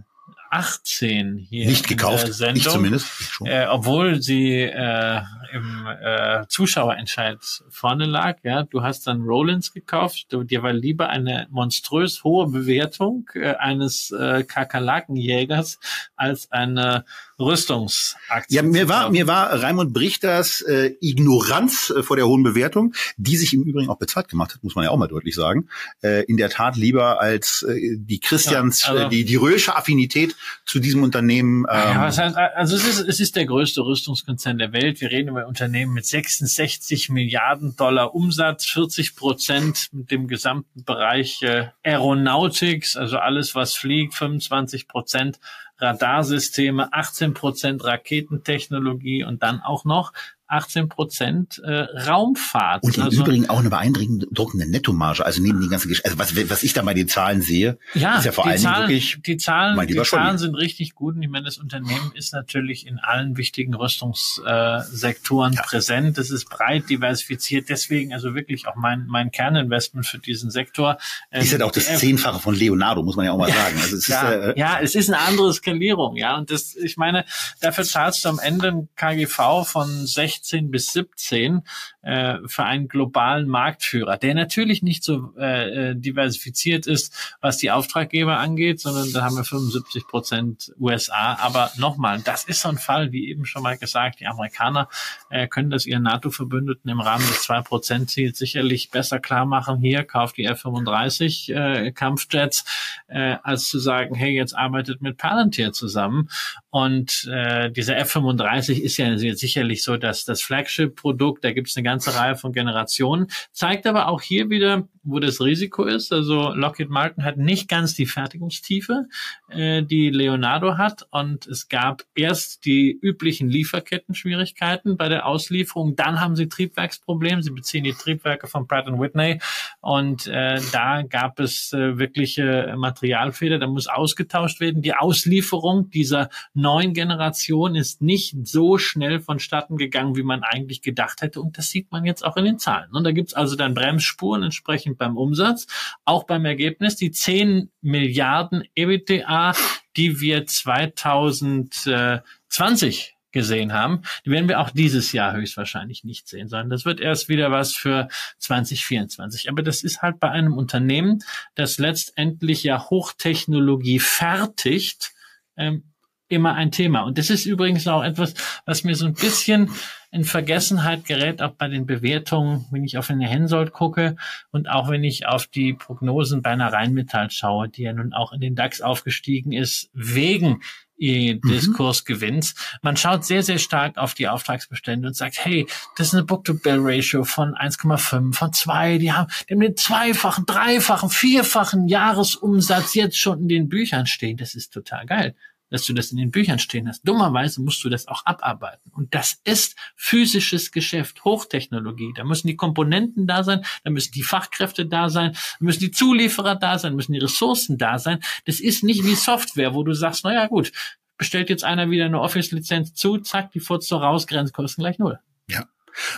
18 0.50 1.38
hier 1.50 1.68
nicht 1.68 1.88
gekauft, 1.88 2.34
Sendung, 2.34 2.54
nicht 2.56 2.70
zumindest, 2.70 3.08
äh, 3.46 3.66
obwohl 3.68 4.22
sie 4.22 4.62
äh, 4.62 5.22
im 5.54 5.88
äh, 6.02 6.46
Zuschauerentscheid 6.48 7.40
vorne 7.70 8.06
lag. 8.06 8.38
Ja, 8.44 8.64
du 8.64 8.84
hast 8.84 9.08
dann 9.08 9.22
Rollins 9.22 9.74
gekauft. 9.74 10.28
Du, 10.30 10.44
dir 10.44 10.64
war 10.64 10.74
lieber 10.74 11.10
eine 11.10 11.48
monströs 11.50 12.24
hohe 12.24 12.48
Bewertung 12.48 13.30
äh, 13.34 13.56
eines 13.56 14.12
äh, 14.12 14.44
Kakerlakenjägers 14.44 15.80
als 16.16 16.52
eine 16.52 17.06
Rüstungsaktie. 17.40 18.56
Ja, 18.56 18.64
mir 18.64 18.90
war 18.90 19.12
mir 19.12 19.28
war 19.28 19.62
Raimund 19.62 19.94
Brichters 19.94 20.62
äh, 20.62 20.96
Ignoranz 21.02 21.92
äh, 21.96 22.04
vor 22.04 22.16
der 22.16 22.28
hohen 22.28 22.44
Bewertung, 22.44 22.94
die 23.18 23.38
sich 23.38 23.54
im 23.54 23.64
Übrigen 23.64 23.90
auch 23.90 23.98
bezahlt 23.98 24.28
gemacht 24.28 24.56
hat, 24.56 24.64
muss 24.64 24.76
man 24.76 24.86
ja 24.86 24.92
auch 24.92 24.98
mal 24.98 25.08
deutlich 25.08 25.36
sagen. 25.36 25.70
Äh, 26.02 26.24
in 26.26 26.38
der 26.38 26.50
Tat 26.50 26.78
lieber 26.78 27.22
als 27.22 27.64
äh, 27.64 27.98
die 27.98 28.20
Christians, 28.20 28.84
ja, 28.84 28.92
also, 28.92 29.04
äh, 29.06 29.10
die 29.10 29.26
die 29.26 29.36
Rösche 29.36 29.76
Affinität 29.76 30.36
zu 30.66 30.80
diesem 30.80 31.04
Unternehmen. 31.04 31.66
Ähm, 31.70 31.78
ja, 31.78 32.02
was 32.02 32.18
heißt, 32.18 32.36
also 32.36 32.76
es 32.76 32.88
ist 32.88 33.08
es 33.08 33.20
ist 33.20 33.36
der 33.36 33.46
größte 33.46 33.82
Rüstungskonzern 33.82 34.58
der 34.58 34.74
Welt. 34.74 35.02
Wir 35.02 35.12
reden 35.12 35.30
über 35.30 35.48
Unternehmen 35.48 35.94
mit 35.94 36.06
66 36.06 37.10
Milliarden 37.10 37.76
Dollar 37.76 38.16
Umsatz, 38.16 38.66
40 38.66 39.16
Prozent 39.16 39.90
mit 39.92 40.12
dem 40.12 40.28
gesamten 40.28 40.84
Bereich 40.84 41.42
äh, 41.42 41.68
Aeronautics, 41.84 42.96
also 42.96 43.18
alles 43.18 43.56
was 43.56 43.76
fliegt, 43.76 44.16
25 44.16 44.88
Prozent 44.88 45.40
Radarsysteme, 45.80 46.92
18 46.92 47.34
Prozent 47.34 47.84
Raketentechnologie 47.84 49.24
und 49.24 49.44
dann 49.44 49.62
auch 49.62 49.86
noch 49.86 50.12
18 50.48 50.88
Prozent 50.88 51.62
äh, 51.64 51.72
Raumfahrt. 52.08 52.84
Und 52.84 52.98
im 52.98 53.04
also, 53.04 53.22
Übrigen 53.22 53.50
auch 53.50 53.60
eine 53.60 53.70
beeindruckende 53.70 54.70
Nettomarge. 54.70 55.26
Also 55.26 55.42
neben 55.42 55.60
den 55.60 55.70
ganzen, 55.70 55.90
Gesch 55.90 56.02
also 56.06 56.18
was, 56.18 56.36
was 56.50 56.64
ich 56.64 56.74
da 56.74 56.82
bei 56.84 56.94
den 56.94 57.10
Zahlen 57.10 57.42
sehe, 57.42 57.78
ja, 57.94 58.18
ist 58.18 58.26
ja 58.26 58.32
vor 58.32 58.46
Dingen 58.46 58.64
wirklich. 58.64 59.20
Die 59.26 59.36
Zahlen, 59.38 59.88
die 59.88 60.02
Zahlen 60.02 60.38
sind 60.38 60.56
richtig 60.56 60.96
gut. 60.96 61.16
Und 61.16 61.24
ich 61.24 61.30
meine, 61.30 61.46
das 61.46 61.58
Unternehmen 61.58 62.14
ist 62.16 62.34
natürlich 62.34 62.88
in 62.88 62.98
allen 62.98 63.36
wichtigen 63.36 63.74
Rüstungssektoren 63.74 65.54
ja. 65.54 65.62
präsent. 65.64 66.18
Es 66.18 66.32
ist 66.32 66.50
breit 66.50 66.90
diversifiziert. 66.90 67.68
Deswegen 67.68 68.14
also 68.14 68.34
wirklich 68.34 68.68
auch 68.68 68.76
mein, 68.76 69.06
mein 69.08 69.32
Kerninvestment 69.32 70.06
für 70.06 70.20
diesen 70.20 70.50
Sektor. 70.50 70.98
Ähm, 71.30 71.42
ist 71.42 71.52
ja 71.52 71.66
auch 71.66 71.72
das 71.72 71.98
Zehnfache 71.98 72.40
von 72.40 72.56
Leonardo, 72.56 73.04
muss 73.04 73.18
man 73.18 73.26
ja 73.26 73.34
auch 73.34 73.38
mal 73.38 73.50
ja, 73.50 73.56
sagen. 73.56 73.80
Also 73.82 73.98
es 73.98 74.08
ja, 74.08 74.30
ist, 74.30 74.56
äh, 74.56 74.60
ja, 74.60 74.80
es 74.82 74.96
ist 74.96 75.10
eine 75.10 75.20
andere 75.20 75.54
Skalierung. 75.54 76.16
Ja, 76.16 76.38
und 76.38 76.52
das, 76.52 76.74
ich 76.78 76.96
meine, 76.96 77.26
dafür 77.60 77.84
zahlst 77.84 78.24
du 78.24 78.30
am 78.30 78.40
Ende 78.40 78.70
ein 78.70 78.90
KGV 78.96 79.66
von 79.66 80.08
16 80.08 80.37
16 80.38 80.72
bis 80.72 80.94
17 80.94 81.62
äh, 82.08 82.40
für 82.48 82.64
einen 82.64 82.88
globalen 82.88 83.50
Marktführer, 83.50 84.18
der 84.18 84.34
natürlich 84.34 84.82
nicht 84.82 85.04
so 85.04 85.34
äh, 85.38 85.90
äh 85.92 85.96
diversifiziert 85.96 86.88
ist, 86.88 87.36
was 87.42 87.58
die 87.58 87.70
Auftraggeber 87.70 88.38
angeht, 88.38 88.80
sondern 88.80 89.12
da 89.12 89.24
haben 89.24 89.36
wir 89.36 89.44
75 89.44 90.08
Prozent 90.08 90.74
USA. 90.80 91.38
Aber 91.42 91.70
nochmal, 91.78 92.22
das 92.22 92.46
ist 92.46 92.62
so 92.62 92.70
ein 92.70 92.78
Fall, 92.78 93.12
wie 93.12 93.30
eben 93.30 93.46
schon 93.46 93.62
mal 93.62 93.78
gesagt, 93.78 94.22
die 94.22 94.28
Amerikaner 94.28 94.88
äh, 95.30 95.48
können 95.48 95.70
das 95.70 95.86
ihren 95.86 96.04
NATO-Verbündeten 96.04 96.90
im 96.90 97.02
Rahmen 97.02 97.28
des 97.28 97.46
2-Prozent-Ziels 97.46 98.38
sicherlich 98.38 98.90
besser 98.90 99.20
klar 99.20 99.46
machen. 99.46 99.80
Hier 99.82 100.06
kauft 100.06 100.38
die 100.38 100.46
F-35 100.46 101.54
äh, 101.54 101.92
Kampfjets, 101.92 102.64
äh, 103.08 103.36
als 103.44 103.68
zu 103.68 103.80
sagen, 103.80 104.16
hey, 104.16 104.32
jetzt 104.32 104.56
arbeitet 104.58 105.02
mit 105.02 105.18
Palantir 105.18 105.74
zusammen. 105.74 106.30
Und 106.70 107.28
äh, 107.32 107.72
dieser 107.72 107.98
F-35 107.98 108.80
ist 108.80 108.98
ja 108.98 109.18
sicherlich 109.18 109.84
so, 109.84 109.98
dass 109.98 110.26
das 110.26 110.42
Flagship-Produkt, 110.42 111.44
da 111.44 111.52
gibt 111.52 111.70
es 111.70 111.76
eine 111.76 111.84
ganze 111.84 111.97
Reihe 112.06 112.36
von 112.36 112.52
Generationen, 112.52 113.28
zeigt 113.52 113.88
aber 113.88 114.10
auch 114.10 114.22
hier 114.22 114.50
wieder, 114.50 114.88
wo 115.08 115.20
das 115.20 115.42
Risiko 115.42 115.86
ist. 115.86 116.12
Also 116.12 116.52
Lockheed 116.54 116.90
Martin 116.90 117.24
hat 117.24 117.38
nicht 117.38 117.70
ganz 117.70 117.96
die 117.96 118.06
Fertigungstiefe, 118.06 119.06
äh, 119.50 119.84
die 119.84 120.10
Leonardo 120.10 120.78
hat. 120.78 121.08
Und 121.12 121.48
es 121.48 121.70
gab 121.70 122.04
erst 122.14 122.66
die 122.66 122.92
üblichen 122.92 123.50
Lieferketten-Schwierigkeiten 123.50 124.98
bei 124.98 125.08
der 125.10 125.26
Auslieferung. 125.26 125.96
Dann 125.96 126.20
haben 126.20 126.36
sie 126.36 126.50
Triebwerksprobleme. 126.50 127.42
Sie 127.42 127.52
beziehen 127.52 127.86
die 127.86 127.94
Triebwerke 127.94 128.48
von 128.48 128.68
Pratt 128.68 128.88
Whitney. 128.88 129.40
Und 129.80 130.28
äh, 130.28 130.60
da 130.72 131.02
gab 131.04 131.40
es 131.40 131.74
äh, 131.74 131.98
wirkliche 131.98 132.76
Materialfehler. 132.78 133.60
Da 133.60 133.68
muss 133.68 133.88
ausgetauscht 133.88 134.60
werden. 134.60 134.82
Die 134.82 134.94
Auslieferung 134.94 135.90
dieser 135.90 136.30
neuen 136.54 136.94
Generation 136.94 137.76
ist 137.76 138.02
nicht 138.02 138.36
so 138.46 138.78
schnell 138.78 139.20
vonstatten 139.20 139.78
gegangen, 139.78 140.16
wie 140.16 140.24
man 140.24 140.44
eigentlich 140.44 140.82
gedacht 140.82 141.22
hätte. 141.22 141.42
Und 141.42 141.58
das 141.58 141.70
sieht 141.78 141.92
man 141.92 142.06
jetzt 142.06 142.26
auch 142.26 142.38
in 142.38 142.46
den 142.46 142.58
Zahlen. 142.58 142.90
Und 142.92 143.04
da 143.04 143.12
gibt's 143.12 143.36
also 143.36 143.56
dann 143.56 143.76
Bremsspuren 143.76 144.42
entsprechend 144.42 144.98
beim 144.98 145.16
Umsatz, 145.16 145.68
auch 146.06 146.24
beim 146.24 146.44
Ergebnis. 146.46 146.96
Die 146.96 147.12
10 147.12 147.70
Milliarden 147.82 148.64
EBITDA, 148.74 149.54
die 149.96 150.20
wir 150.20 150.48
2020 150.48 153.16
gesehen 153.32 153.74
haben, 153.74 154.02
die 154.26 154.32
werden 154.32 154.50
wir 154.50 154.60
auch 154.60 154.72
dieses 154.72 155.12
Jahr 155.12 155.34
höchstwahrscheinlich 155.34 156.04
nicht 156.04 156.28
sehen, 156.28 156.48
sondern 156.48 156.72
das 156.72 156.86
wird 156.86 157.00
erst 157.00 157.30
wieder 157.30 157.52
was 157.52 157.76
für 157.76 158.08
2024. 158.40 159.50
Aber 159.50 159.62
das 159.62 159.84
ist 159.84 160.02
halt 160.02 160.20
bei 160.20 160.32
einem 160.32 160.58
Unternehmen, 160.58 161.20
das 161.54 161.78
letztendlich 161.78 162.64
ja 162.64 162.90
Hochtechnologie 162.90 164.00
fertigt, 164.00 165.12
ähm, 165.58 165.84
immer 166.30 166.54
ein 166.56 166.72
Thema. 166.72 167.02
Und 167.02 167.18
das 167.18 167.30
ist 167.30 167.46
übrigens 167.46 167.88
auch 167.88 168.04
etwas, 168.04 168.34
was 168.66 168.84
mir 168.84 168.96
so 168.96 169.06
ein 169.06 169.14
bisschen 169.14 169.70
in 170.12 170.24
Vergessenheit 170.24 171.06
gerät, 171.06 171.42
auch 171.42 171.54
bei 171.54 171.68
den 171.68 171.86
Bewertungen, 171.86 172.66
wenn 172.72 172.84
ich 172.84 172.98
auf 172.98 173.10
eine 173.10 173.28
Hensoldt 173.28 173.74
gucke 173.74 174.16
und 174.52 174.70
auch 174.70 174.90
wenn 174.90 175.04
ich 175.04 175.28
auf 175.28 175.48
die 175.48 175.74
Prognosen 175.74 176.42
bei 176.42 176.52
einer 176.52 176.72
Rheinmetall 176.72 177.30
schaue, 177.30 177.68
die 177.70 177.84
ja 177.84 177.94
nun 177.94 178.14
auch 178.14 178.32
in 178.32 178.40
den 178.40 178.56
DAX 178.56 178.82
aufgestiegen 178.82 179.52
ist, 179.52 179.90
wegen 179.94 180.62
des 181.00 181.68
mhm. 181.68 181.74
Kursgewinns. 181.74 182.56
Man 182.82 182.98
schaut 182.98 183.24
sehr, 183.24 183.44
sehr 183.44 183.60
stark 183.60 183.98
auf 183.98 184.16
die 184.16 184.28
Auftragsbestände 184.28 185.08
und 185.08 185.14
sagt, 185.14 185.46
hey, 185.46 185.68
das 185.96 186.08
ist 186.08 186.14
eine 186.16 186.24
Book-to-Bill-Ratio 186.24 187.24
von 187.24 187.54
1,5, 187.54 188.34
von 188.34 188.54
2, 188.54 188.98
die 188.98 189.12
haben, 189.12 189.32
die 189.48 189.54
haben 189.54 189.62
den 189.62 189.78
zweifachen, 189.78 190.46
dreifachen, 190.48 191.12
vierfachen 191.12 191.88
Jahresumsatz 191.88 192.96
jetzt 192.96 193.20
schon 193.20 193.42
in 193.42 193.48
den 193.48 193.70
Büchern 193.70 194.08
stehen. 194.08 194.38
Das 194.38 194.56
ist 194.56 194.74
total 194.74 195.06
geil 195.06 195.36
dass 195.70 195.86
du 195.86 195.94
das 195.94 196.12
in 196.12 196.18
den 196.18 196.32
Büchern 196.32 196.60
stehen 196.60 196.88
hast. 196.88 197.08
Dummerweise 197.08 197.62
musst 197.62 197.84
du 197.84 197.90
das 197.90 198.08
auch 198.08 198.26
abarbeiten. 198.26 198.92
Und 198.92 199.14
das 199.14 199.40
ist 199.44 199.76
physisches 199.96 200.72
Geschäft, 200.72 201.24
Hochtechnologie. 201.24 202.14
Da 202.16 202.24
müssen 202.24 202.48
die 202.48 202.56
Komponenten 202.56 203.28
da 203.28 203.44
sein, 203.44 203.64
da 203.84 203.90
müssen 203.90 204.12
die 204.12 204.24
Fachkräfte 204.24 204.86
da 204.86 205.10
sein, 205.10 205.34
da 205.34 205.66
müssen 205.66 205.80
die 205.80 205.92
Zulieferer 205.92 206.56
da 206.56 206.80
sein, 206.80 206.96
müssen 206.96 207.14
die 207.14 207.20
Ressourcen 207.20 207.78
da 207.78 208.00
sein. 208.00 208.20
Das 208.46 208.60
ist 208.60 208.84
nicht 208.84 209.04
wie 209.04 209.16
Software, 209.16 209.74
wo 209.74 209.84
du 209.84 209.94
sagst, 209.94 210.24
na 210.24 210.34
ja, 210.34 210.48
gut, 210.48 210.72
bestellt 211.18 211.50
jetzt 211.50 211.64
einer 211.64 211.90
wieder 211.90 212.06
eine 212.06 212.22
Office-Lizenz 212.22 212.94
zu, 212.94 213.18
zack, 213.18 213.52
die 213.52 213.60
furzt 213.60 213.88
so 213.88 213.98
raus, 213.98 214.28
Grenzkosten 214.28 214.84
gleich 214.84 215.00
null. 215.00 215.20
Ja. 215.50 215.66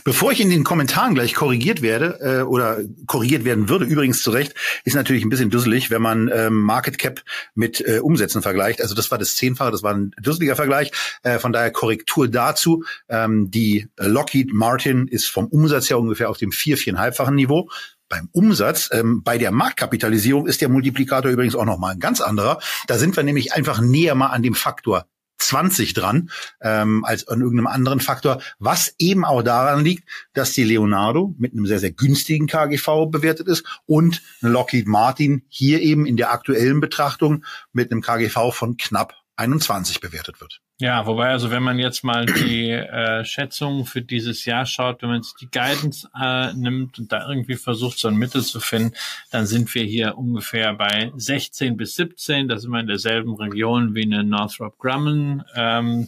Bevor 0.04 0.32
ich 0.32 0.42
in 0.42 0.50
den 0.50 0.64
Kommentaren 0.64 1.16
gleich 1.16 1.34
korrigiert 1.34 1.82
werde 1.82 2.20
äh, 2.22 2.42
oder 2.44 2.80
korrigiert 3.08 3.46
werden 3.46 3.70
würde, 3.70 3.86
übrigens 3.86 4.22
zu 4.22 4.32
Recht, 4.32 4.54
ist 4.84 4.96
natürlich 4.96 5.24
ein 5.24 5.30
bisschen 5.30 5.50
dusselig, 5.50 5.90
wenn 5.90 6.02
man 6.02 6.30
ähm, 6.34 6.56
Market 6.56 6.98
Cap 6.98 7.22
mit 7.56 7.82
äh, 7.88 8.00
Umsätzen 8.00 8.42
vergleicht. 8.42 8.82
Also 8.82 8.96
das 8.96 9.12
war 9.12 9.18
das 9.18 9.36
Zehnfache, 9.36 9.72
das 9.72 9.84
war 9.84 9.94
ein 9.94 10.12
dusseliger 10.22 10.56
Vergleich. 10.56 10.92
Äh, 11.24 11.40
von 11.40 11.54
daher 11.54 11.72
Korrektur 11.72 12.28
dazu. 12.28 12.84
Ähm, 13.08 13.52
die 13.52 13.88
Lockheed 13.98 14.54
Martin 14.54 15.08
ist 15.08 15.28
vom 15.28 15.48
Umsatz 15.48 15.90
her 15.90 16.00
ungefähr 16.00 16.30
auf 16.30 16.38
dem 16.38 16.52
vier, 16.52 16.78
viereinhalbfachen 16.78 17.36
Niveau 17.36 17.70
beim 18.10 18.28
Umsatz, 18.32 18.90
ähm, 18.92 19.22
bei 19.24 19.38
der 19.38 19.52
Marktkapitalisierung 19.52 20.48
ist 20.48 20.62
der 20.62 20.70
Multiplikator 20.70 21.32
übrigens 21.32 21.56
auch 21.56 21.66
nochmal 21.66 21.94
ein 21.94 22.00
ganz 22.00 22.22
anderer. 22.22 22.60
Da 22.88 22.98
sind 22.98 23.16
wir 23.16 23.24
nämlich 23.24 23.54
einfach 23.54 23.80
näher 23.80 24.16
mal 24.16 24.28
an 24.28 24.42
dem 24.42 24.56
Faktor 24.56 25.06
20 25.40 25.94
dran 25.94 26.30
ähm, 26.62 27.04
als 27.06 27.28
an 27.28 27.42
irgendeinem 27.42 27.68
anderen 27.68 28.00
Faktor, 28.00 28.42
was 28.60 28.94
eben 29.00 29.26
auch 29.26 29.42
daran 29.42 29.84
liegt, 29.84 30.08
dass 30.34 30.52
die 30.54 30.64
Leonardo 30.64 31.34
mit 31.38 31.54
einem 31.54 31.66
sehr, 31.66 31.80
sehr 31.80 31.92
günstigen 31.92 32.48
KGV 32.48 33.08
bewertet 33.10 33.48
ist 33.48 33.66
und 33.86 34.22
Lockheed 34.42 34.88
Martin 34.88 35.44
hier 35.50 35.82
eben 35.82 36.06
in 36.06 36.18
der 36.18 36.32
aktuellen 36.32 36.80
Betrachtung 36.80 37.44
mit 37.74 37.92
einem 37.92 38.02
KGV 38.02 38.54
von 38.54 38.78
knapp 38.78 39.19
21 39.40 40.02
bewertet 40.02 40.42
wird. 40.42 40.60
Ja, 40.80 41.06
wobei 41.06 41.30
also 41.30 41.50
wenn 41.50 41.64
man 41.64 41.80
jetzt 41.80 42.04
mal 42.04 42.26
die 42.26 42.72
äh, 42.72 43.24
Schätzungen 43.24 43.86
für 43.86 44.02
dieses 44.02 44.46
Jahr 44.46 44.66
schaut, 44.66 45.02
wenn 45.02 45.10
man 45.10 45.24
sich 45.24 45.34
die 45.40 45.50
Guidance 45.50 46.10
äh, 46.20 46.54
nimmt 46.54 47.00
und 47.00 47.12
da 47.12 47.28
irgendwie 47.28 47.56
versucht, 47.56 48.00
so 48.00 48.10
ein 48.10 48.16
Mittel 48.16 48.44
zu 48.44 48.60
finden, 48.60 48.94
dann 49.32 49.46
sind 49.46 49.74
wir 49.74 49.84
hier 49.84 50.18
ungefähr 50.18 50.74
bei 50.74 51.12
16 51.16 51.78
bis 51.78 51.96
17. 51.96 52.50
Das 52.50 52.64
sind 52.64 52.72
wir 52.72 52.82
in 52.82 52.88
derselben 52.88 53.36
Region 53.36 53.96
wie 53.96 54.04
eine 54.04 54.24
Northrop 54.24 54.78
Grumman. 54.78 55.46
Ähm, 55.56 56.08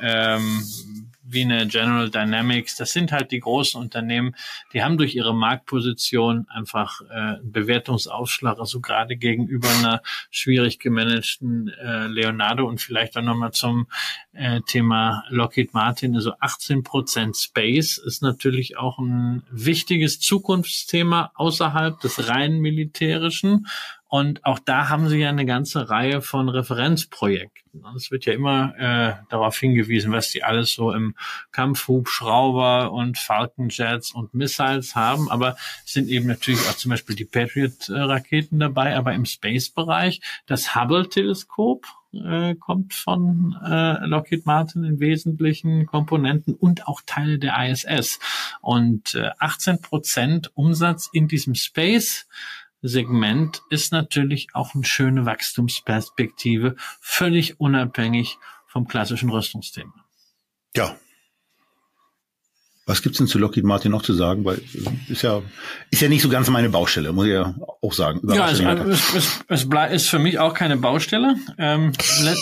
ähm, 0.00 0.62
wie 1.32 1.42
eine 1.42 1.66
General 1.66 2.10
Dynamics. 2.10 2.76
Das 2.76 2.92
sind 2.92 3.12
halt 3.12 3.30
die 3.30 3.40
großen 3.40 3.80
Unternehmen, 3.80 4.34
die 4.72 4.82
haben 4.82 4.98
durch 4.98 5.14
ihre 5.14 5.34
Marktposition 5.34 6.46
einfach 6.48 7.00
äh, 7.02 7.14
einen 7.14 7.52
Bewertungsaufschlag, 7.52 8.58
also 8.58 8.80
gerade 8.80 9.16
gegenüber 9.16 9.68
einer 9.68 10.02
schwierig 10.30 10.78
gemanagten 10.78 11.68
äh, 11.68 12.06
Leonardo 12.06 12.66
und 12.66 12.80
vielleicht 12.80 13.16
auch 13.16 13.22
nochmal 13.22 13.52
zum 13.52 13.86
äh, 14.32 14.60
Thema 14.66 15.24
Lockheed 15.28 15.74
Martin. 15.74 16.14
Also 16.14 16.32
18 16.40 16.82
Prozent 16.82 17.36
Space 17.36 17.98
ist 17.98 18.22
natürlich 18.22 18.76
auch 18.76 18.98
ein 18.98 19.42
wichtiges 19.50 20.20
Zukunftsthema 20.20 21.32
außerhalb 21.34 22.00
des 22.00 22.28
rein 22.28 22.58
militärischen. 22.58 23.66
Und 24.10 24.44
auch 24.44 24.58
da 24.58 24.88
haben 24.88 25.08
sie 25.08 25.18
ja 25.18 25.28
eine 25.28 25.46
ganze 25.46 25.88
Reihe 25.88 26.20
von 26.20 26.48
Referenzprojekten. 26.48 27.84
Es 27.94 28.10
wird 28.10 28.24
ja 28.24 28.32
immer 28.32 28.74
äh, 28.76 29.14
darauf 29.28 29.56
hingewiesen, 29.56 30.10
was 30.10 30.30
die 30.30 30.42
alles 30.42 30.72
so 30.72 30.90
im 30.92 31.14
Kampfhubschrauber 31.52 32.90
und 32.90 33.18
Falconjets 33.18 34.10
und 34.10 34.34
Missiles 34.34 34.96
haben. 34.96 35.30
Aber 35.30 35.56
es 35.86 35.92
sind 35.92 36.08
eben 36.08 36.26
natürlich 36.26 36.58
auch 36.68 36.76
zum 36.76 36.90
Beispiel 36.90 37.14
die 37.14 37.24
Patriot-Raketen 37.24 38.58
dabei. 38.58 38.96
Aber 38.96 39.14
im 39.14 39.26
Space-Bereich 39.26 40.20
das 40.46 40.74
Hubble-Teleskop 40.74 41.86
äh, 42.12 42.56
kommt 42.56 42.94
von 42.94 43.56
äh, 43.64 44.04
Lockheed 44.06 44.44
Martin 44.44 44.82
in 44.82 44.98
wesentlichen 44.98 45.86
Komponenten 45.86 46.54
und 46.54 46.88
auch 46.88 47.02
Teile 47.06 47.38
der 47.38 47.56
ISS. 47.64 48.18
Und 48.60 49.14
äh, 49.14 49.30
18 49.38 49.80
Prozent 49.80 50.50
Umsatz 50.56 51.08
in 51.12 51.28
diesem 51.28 51.54
Space 51.54 52.26
Segment 52.82 53.62
ist 53.70 53.92
natürlich 53.92 54.48
auch 54.54 54.74
eine 54.74 54.84
schöne 54.84 55.26
Wachstumsperspektive, 55.26 56.76
völlig 57.00 57.60
unabhängig 57.60 58.38
vom 58.66 58.86
klassischen 58.88 59.30
Rüstungsthema. 59.30 59.92
Ja. 60.74 60.96
Was 62.86 63.02
gibt's 63.02 63.18
denn 63.18 63.28
zu 63.28 63.38
Lockheed 63.38 63.64
Martin 63.64 63.92
noch 63.92 64.02
zu 64.02 64.14
sagen? 64.14 64.44
Weil 64.44 64.60
ist 65.08 65.22
ja 65.22 65.42
ist 65.90 66.02
ja 66.02 66.08
nicht 66.08 66.22
so 66.22 66.28
ganz 66.28 66.48
meine 66.48 66.70
Baustelle, 66.70 67.12
muss 67.12 67.26
ich 67.26 67.32
ja 67.32 67.54
auch 67.82 67.92
sagen. 67.92 68.20
Ja, 68.32 68.50
es, 68.50 68.58
es, 68.58 69.14
es, 69.14 69.44
es 69.46 69.68
bleib, 69.68 69.92
ist 69.92 70.08
für 70.08 70.18
mich 70.18 70.40
auch 70.40 70.54
keine 70.54 70.76
Baustelle. 70.76 71.36
Ähm, 71.56 71.92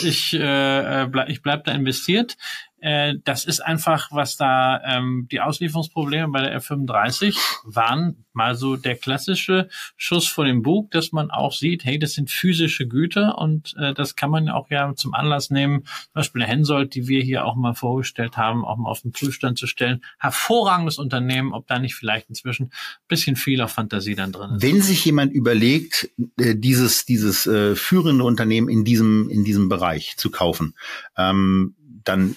ich, 0.04 0.32
äh, 0.32 1.06
bleib, 1.10 1.28
ich 1.28 1.42
bleib 1.42 1.64
da 1.64 1.72
investiert. 1.72 2.38
Äh, 2.80 3.14
das 3.24 3.44
ist 3.44 3.60
einfach, 3.60 4.10
was 4.12 4.36
da 4.36 4.80
ähm, 4.84 5.26
die 5.30 5.40
Auslieferungsprobleme 5.40 6.28
bei 6.28 6.42
der 6.42 6.60
F35 6.60 7.36
waren, 7.64 8.24
mal 8.32 8.54
so 8.54 8.76
der 8.76 8.96
klassische 8.96 9.68
Schuss 9.96 10.28
vor 10.28 10.44
dem 10.44 10.62
Bug, 10.62 10.90
dass 10.92 11.12
man 11.12 11.30
auch 11.30 11.52
sieht, 11.52 11.84
hey, 11.84 11.98
das 11.98 12.12
sind 12.12 12.30
physische 12.30 12.86
Güter 12.86 13.36
und 13.38 13.74
äh, 13.78 13.94
das 13.94 14.14
kann 14.14 14.30
man 14.30 14.48
auch 14.48 14.70
ja 14.70 14.94
zum 14.94 15.12
Anlass 15.14 15.50
nehmen, 15.50 15.82
zum 15.84 16.12
Beispiel 16.14 16.40
der 16.40 16.48
Hensoldt, 16.48 16.94
die 16.94 17.08
wir 17.08 17.22
hier 17.22 17.44
auch 17.44 17.56
mal 17.56 17.74
vorgestellt 17.74 18.36
haben, 18.36 18.64
auch 18.64 18.76
mal 18.76 18.90
auf 18.90 19.02
den 19.02 19.12
Prüfstand 19.12 19.58
zu 19.58 19.66
stellen. 19.66 20.02
Hervorragendes 20.18 20.98
Unternehmen, 20.98 21.52
ob 21.52 21.66
da 21.66 21.78
nicht 21.78 21.96
vielleicht 21.96 22.28
inzwischen 22.28 22.66
ein 22.66 23.08
bisschen 23.08 23.36
viel 23.36 23.60
auf 23.60 23.72
Fantasie 23.72 24.14
dann 24.14 24.32
drin 24.32 24.52
ist. 24.52 24.62
Wenn 24.62 24.82
sich 24.82 25.04
jemand 25.04 25.32
überlegt, 25.32 26.10
äh, 26.38 26.54
dieses, 26.54 27.06
dieses 27.06 27.46
äh, 27.46 27.74
führende 27.74 28.22
Unternehmen 28.24 28.68
in 28.68 28.84
diesem, 28.84 29.28
in 29.28 29.42
diesem 29.42 29.68
Bereich 29.68 30.14
zu 30.16 30.30
kaufen, 30.30 30.74
ähm, 31.16 31.74
dann 32.04 32.36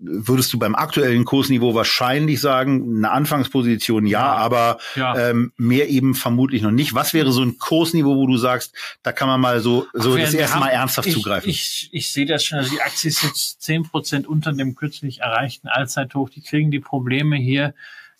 würdest 0.00 0.52
du 0.52 0.58
beim 0.58 0.74
aktuellen 0.74 1.24
Kursniveau 1.24 1.74
wahrscheinlich 1.74 2.40
sagen, 2.40 2.96
eine 2.96 3.10
Anfangsposition 3.10 4.06
ja, 4.06 4.20
ja. 4.20 4.32
aber 4.34 4.78
ja. 4.96 5.30
Ähm, 5.30 5.52
mehr 5.56 5.88
eben 5.88 6.14
vermutlich 6.14 6.62
noch 6.62 6.70
nicht. 6.70 6.94
Was 6.94 7.12
wäre 7.14 7.32
so 7.32 7.42
ein 7.42 7.58
Kursniveau, 7.58 8.16
wo 8.16 8.26
du 8.26 8.36
sagst, 8.36 8.74
da 9.02 9.12
kann 9.12 9.28
man 9.28 9.40
mal 9.40 9.60
so, 9.60 9.86
so 9.92 10.14
Ach, 10.14 10.18
das 10.18 10.34
erste 10.34 10.58
Mal 10.58 10.68
ernsthaft 10.68 11.08
ich, 11.08 11.14
zugreifen? 11.14 11.50
Ich, 11.50 11.90
ich 11.92 12.10
sehe 12.10 12.26
das 12.26 12.44
schon. 12.44 12.58
Also 12.58 12.70
die 12.70 12.80
Aktie 12.80 13.08
ist 13.08 13.22
jetzt 13.22 13.62
zehn 13.62 13.82
Prozent 13.82 14.26
unter 14.26 14.52
dem 14.52 14.74
kürzlich 14.74 15.20
erreichten 15.20 15.68
Allzeithoch. 15.68 16.30
Die 16.30 16.42
kriegen 16.42 16.70
die 16.70 16.80
Probleme 16.80 17.36
hier 17.36 17.74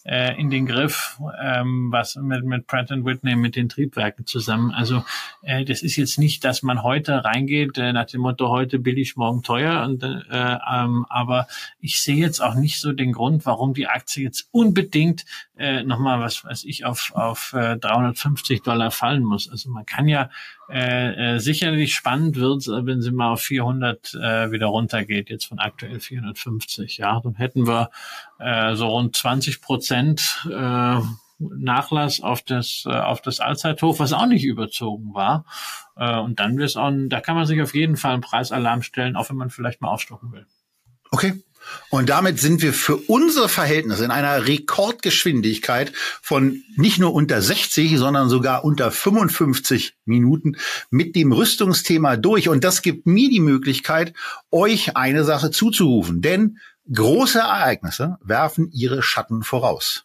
äh, 0.04 0.38
in 0.40 0.50
den 0.50 0.66
Griff, 0.66 1.18
ähm, 1.42 1.88
was 1.92 2.16
mit, 2.16 2.44
mit 2.44 2.66
Pratt 2.66 2.90
Whitney, 2.90 3.36
mit 3.36 3.56
den 3.56 3.68
Triebwerken 3.68 4.26
zusammen. 4.26 4.72
Also 4.72 5.04
äh, 5.42 5.64
das 5.64 5.82
ist 5.82 5.96
jetzt 5.96 6.18
nicht, 6.18 6.44
dass 6.44 6.62
man 6.62 6.82
heute 6.82 7.24
reingeht 7.24 7.76
äh, 7.78 7.92
nach 7.92 8.06
dem 8.06 8.22
Motto 8.22 8.48
heute 8.48 8.78
billig, 8.78 9.16
morgen 9.16 9.42
teuer. 9.42 9.82
Und, 9.82 10.02
äh, 10.02 10.18
ähm, 10.30 11.06
aber 11.08 11.46
ich 11.80 12.00
sehe 12.00 12.16
jetzt 12.16 12.40
auch 12.40 12.54
nicht 12.54 12.80
so 12.80 12.92
den 12.92 13.12
Grund, 13.12 13.46
warum 13.46 13.74
die 13.74 13.86
Aktie 13.86 14.24
jetzt 14.24 14.48
unbedingt 14.52 15.24
äh, 15.56 15.82
nochmal, 15.82 16.20
was 16.20 16.44
weiß 16.44 16.64
ich, 16.64 16.84
auf, 16.84 17.12
auf 17.14 17.52
äh, 17.52 17.76
350 17.76 18.62
Dollar 18.62 18.90
fallen 18.90 19.24
muss. 19.24 19.50
Also 19.50 19.70
man 19.70 19.84
kann 19.84 20.08
ja 20.08 20.30
äh, 20.70 21.34
äh, 21.34 21.38
sicherlich 21.38 21.94
spannend 21.94 22.36
wird, 22.36 22.66
wenn 22.68 23.02
sie 23.02 23.10
mal 23.10 23.32
auf 23.32 23.42
400 23.42 24.14
äh, 24.14 24.52
wieder 24.52 24.66
runtergeht, 24.66 25.28
jetzt 25.30 25.46
von 25.46 25.58
aktuell 25.58 26.00
450. 26.00 26.98
Ja, 26.98 27.20
dann 27.20 27.34
hätten 27.34 27.66
wir 27.66 27.90
äh, 28.38 28.74
so 28.74 28.88
rund 28.88 29.16
20 29.16 29.60
Prozent 29.60 30.46
äh, 30.50 31.00
Nachlass 31.40 32.20
auf 32.20 32.42
das 32.42 32.84
äh, 32.86 32.90
auf 32.90 33.22
das 33.22 33.40
Allzeithoch, 33.40 33.98
was 33.98 34.12
auch 34.12 34.26
nicht 34.26 34.44
überzogen 34.44 35.14
war. 35.14 35.46
Äh, 35.96 36.18
und 36.18 36.38
dann 36.38 36.58
wird 36.58 36.68
es 36.68 36.76
auch, 36.76 36.92
da 37.08 37.20
kann 37.20 37.34
man 37.34 37.46
sich 37.46 37.60
auf 37.62 37.74
jeden 37.74 37.96
Fall 37.96 38.12
einen 38.12 38.22
Preisalarm 38.22 38.82
stellen, 38.82 39.16
auch 39.16 39.30
wenn 39.30 39.36
man 39.36 39.50
vielleicht 39.50 39.80
mal 39.80 39.88
aufstocken 39.88 40.32
will. 40.32 40.46
Okay, 41.10 41.42
und 41.90 42.08
damit 42.08 42.38
sind 42.38 42.62
wir 42.62 42.72
für 42.72 42.96
unsere 42.96 43.48
Verhältnisse 43.48 44.04
in 44.04 44.10
einer 44.10 44.46
Rekordgeschwindigkeit 44.46 45.92
von 46.22 46.62
nicht 46.76 46.98
nur 46.98 47.14
unter 47.14 47.42
60, 47.42 47.96
sondern 47.98 48.28
sogar 48.28 48.64
unter 48.64 48.90
55 48.90 49.96
Minuten 50.04 50.56
mit 50.90 51.16
dem 51.16 51.32
Rüstungsthema 51.32 52.16
durch. 52.16 52.48
Und 52.48 52.64
das 52.64 52.82
gibt 52.82 53.06
mir 53.06 53.28
die 53.28 53.40
Möglichkeit, 53.40 54.14
euch 54.50 54.96
eine 54.96 55.24
Sache 55.24 55.50
zuzurufen. 55.50 56.22
Denn 56.22 56.58
große 56.92 57.38
Ereignisse 57.38 58.18
werfen 58.22 58.70
ihre 58.72 59.02
Schatten 59.02 59.42
voraus. 59.42 60.04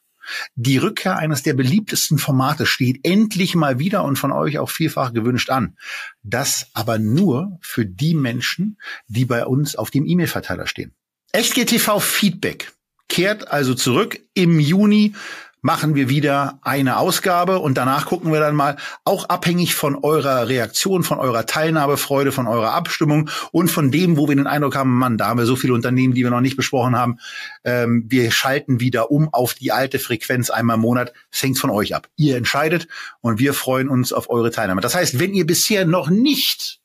Die 0.55 0.77
Rückkehr 0.77 1.17
eines 1.17 1.43
der 1.43 1.53
beliebtesten 1.53 2.17
Formate 2.17 2.65
steht 2.65 3.05
endlich 3.05 3.53
mal 3.53 3.77
wieder 3.77 4.03
und 4.03 4.17
von 4.17 4.31
euch 4.31 4.57
auch 4.57 4.71
vielfach 4.71 5.13
gewünscht 5.13 5.51
an. 5.51 5.77
Das 6.23 6.67
aber 6.73 6.97
nur 6.97 7.59
für 7.61 7.85
die 7.85 8.15
Menschen, 8.15 8.79
die 9.07 9.25
bei 9.25 9.45
uns 9.45 9.75
auf 9.75 9.91
dem 9.91 10.07
E-Mail-Verteiler 10.07 10.65
stehen. 10.65 10.95
SGTV 11.35 11.99
Feedback 11.99 12.71
kehrt 13.09 13.51
also 13.51 13.73
zurück. 13.73 14.17
Im 14.35 14.57
Juni 14.57 15.15
machen 15.59 15.93
wir 15.93 16.07
wieder 16.07 16.59
eine 16.61 16.95
Ausgabe 16.95 17.59
und 17.59 17.75
danach 17.75 18.05
gucken 18.05 18.31
wir 18.31 18.39
dann 18.39 18.55
mal, 18.55 18.77
auch 19.03 19.27
abhängig 19.27 19.75
von 19.75 19.95
eurer 19.95 20.47
Reaktion, 20.47 21.03
von 21.03 21.19
eurer 21.19 21.45
Teilnahmefreude, 21.45 22.31
von 22.31 22.47
eurer 22.47 22.71
Abstimmung 22.71 23.29
und 23.51 23.69
von 23.69 23.91
dem, 23.91 24.15
wo 24.15 24.29
wir 24.29 24.35
den 24.37 24.47
Eindruck 24.47 24.77
haben, 24.77 24.97
Mann, 24.97 25.17
da 25.17 25.27
haben 25.27 25.37
wir 25.37 25.45
so 25.45 25.57
viele 25.57 25.73
Unternehmen, 25.73 26.13
die 26.13 26.23
wir 26.23 26.29
noch 26.29 26.39
nicht 26.39 26.55
besprochen 26.55 26.95
haben. 26.95 27.19
Ähm, 27.65 28.05
wir 28.07 28.31
schalten 28.31 28.79
wieder 28.79 29.11
um 29.11 29.33
auf 29.33 29.55
die 29.55 29.73
alte 29.73 29.99
Frequenz 29.99 30.49
einmal 30.49 30.75
im 30.75 30.83
Monat. 30.83 31.11
Es 31.33 31.43
hängt 31.43 31.59
von 31.59 31.69
euch 31.69 31.93
ab. 31.93 32.07
Ihr 32.15 32.37
entscheidet 32.37 32.87
und 33.19 33.39
wir 33.39 33.53
freuen 33.53 33.89
uns 33.89 34.13
auf 34.13 34.29
eure 34.29 34.51
Teilnahme. 34.51 34.79
Das 34.79 34.95
heißt, 34.95 35.19
wenn 35.19 35.33
ihr 35.33 35.45
bisher 35.45 35.85
noch 35.85 36.09
nicht 36.09 36.79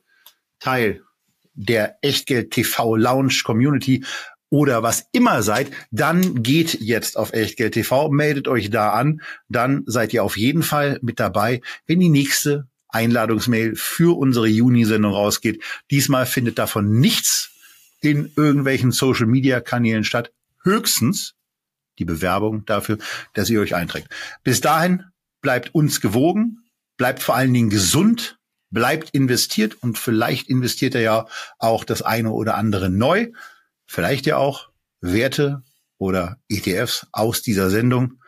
Teil 0.58 1.02
der 1.54 1.96
Echtgeld 2.00 2.52
TV 2.52 2.96
Lounge 2.96 3.42
Community 3.44 4.04
oder 4.50 4.82
was 4.82 5.06
immer 5.12 5.42
seid, 5.42 5.70
dann 5.90 6.42
geht 6.42 6.74
jetzt 6.80 7.16
auf 7.16 7.32
Echtgeld 7.32 7.74
TV, 7.74 8.10
meldet 8.10 8.48
euch 8.48 8.68
da 8.68 8.90
an, 8.90 9.22
dann 9.48 9.84
seid 9.86 10.12
ihr 10.12 10.24
auf 10.24 10.36
jeden 10.36 10.62
Fall 10.62 10.98
mit 11.02 11.20
dabei, 11.20 11.62
wenn 11.86 12.00
die 12.00 12.08
nächste 12.08 12.66
Einladungsmail 12.88 13.76
für 13.76 14.18
unsere 14.18 14.48
Juni-Sendung 14.48 15.12
rausgeht. 15.12 15.62
Diesmal 15.90 16.26
findet 16.26 16.58
davon 16.58 16.98
nichts 16.98 17.50
in 18.00 18.32
irgendwelchen 18.36 18.90
Social-Media-Kanälen 18.90 20.04
statt, 20.04 20.32
höchstens 20.64 21.34
die 21.98 22.04
Bewerbung 22.04 22.64
dafür, 22.64 22.98
dass 23.34 23.50
ihr 23.50 23.60
euch 23.60 23.74
einträgt. 23.74 24.08
Bis 24.42 24.60
dahin 24.60 25.04
bleibt 25.42 25.74
uns 25.74 26.00
gewogen, 26.00 26.64
bleibt 26.96 27.22
vor 27.22 27.36
allen 27.36 27.52
Dingen 27.52 27.70
gesund, 27.70 28.38
bleibt 28.70 29.10
investiert 29.10 29.76
und 29.82 29.98
vielleicht 29.98 30.48
investiert 30.48 30.94
er 30.94 31.00
ja 31.02 31.26
auch 31.58 31.84
das 31.84 32.02
eine 32.02 32.32
oder 32.32 32.56
andere 32.56 32.90
neu 32.90 33.30
vielleicht 33.90 34.26
ja 34.26 34.36
auch 34.36 34.70
Werte 35.00 35.62
oder 35.98 36.38
ETFs 36.48 37.06
aus 37.12 37.42
dieser 37.42 37.70
Sendung. 37.70 38.22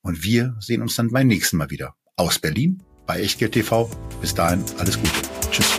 Und 0.00 0.22
wir 0.22 0.56
sehen 0.60 0.80
uns 0.80 0.94
dann 0.94 1.10
beim 1.10 1.26
nächsten 1.26 1.56
Mal 1.56 1.70
wieder 1.70 1.96
aus 2.16 2.38
Berlin 2.38 2.82
bei 3.06 3.20
Echtgeld 3.20 3.52
TV. 3.52 3.90
Bis 4.20 4.34
dahin 4.34 4.64
alles 4.78 4.96
Gute. 4.96 5.10
Tschüss. 5.50 5.76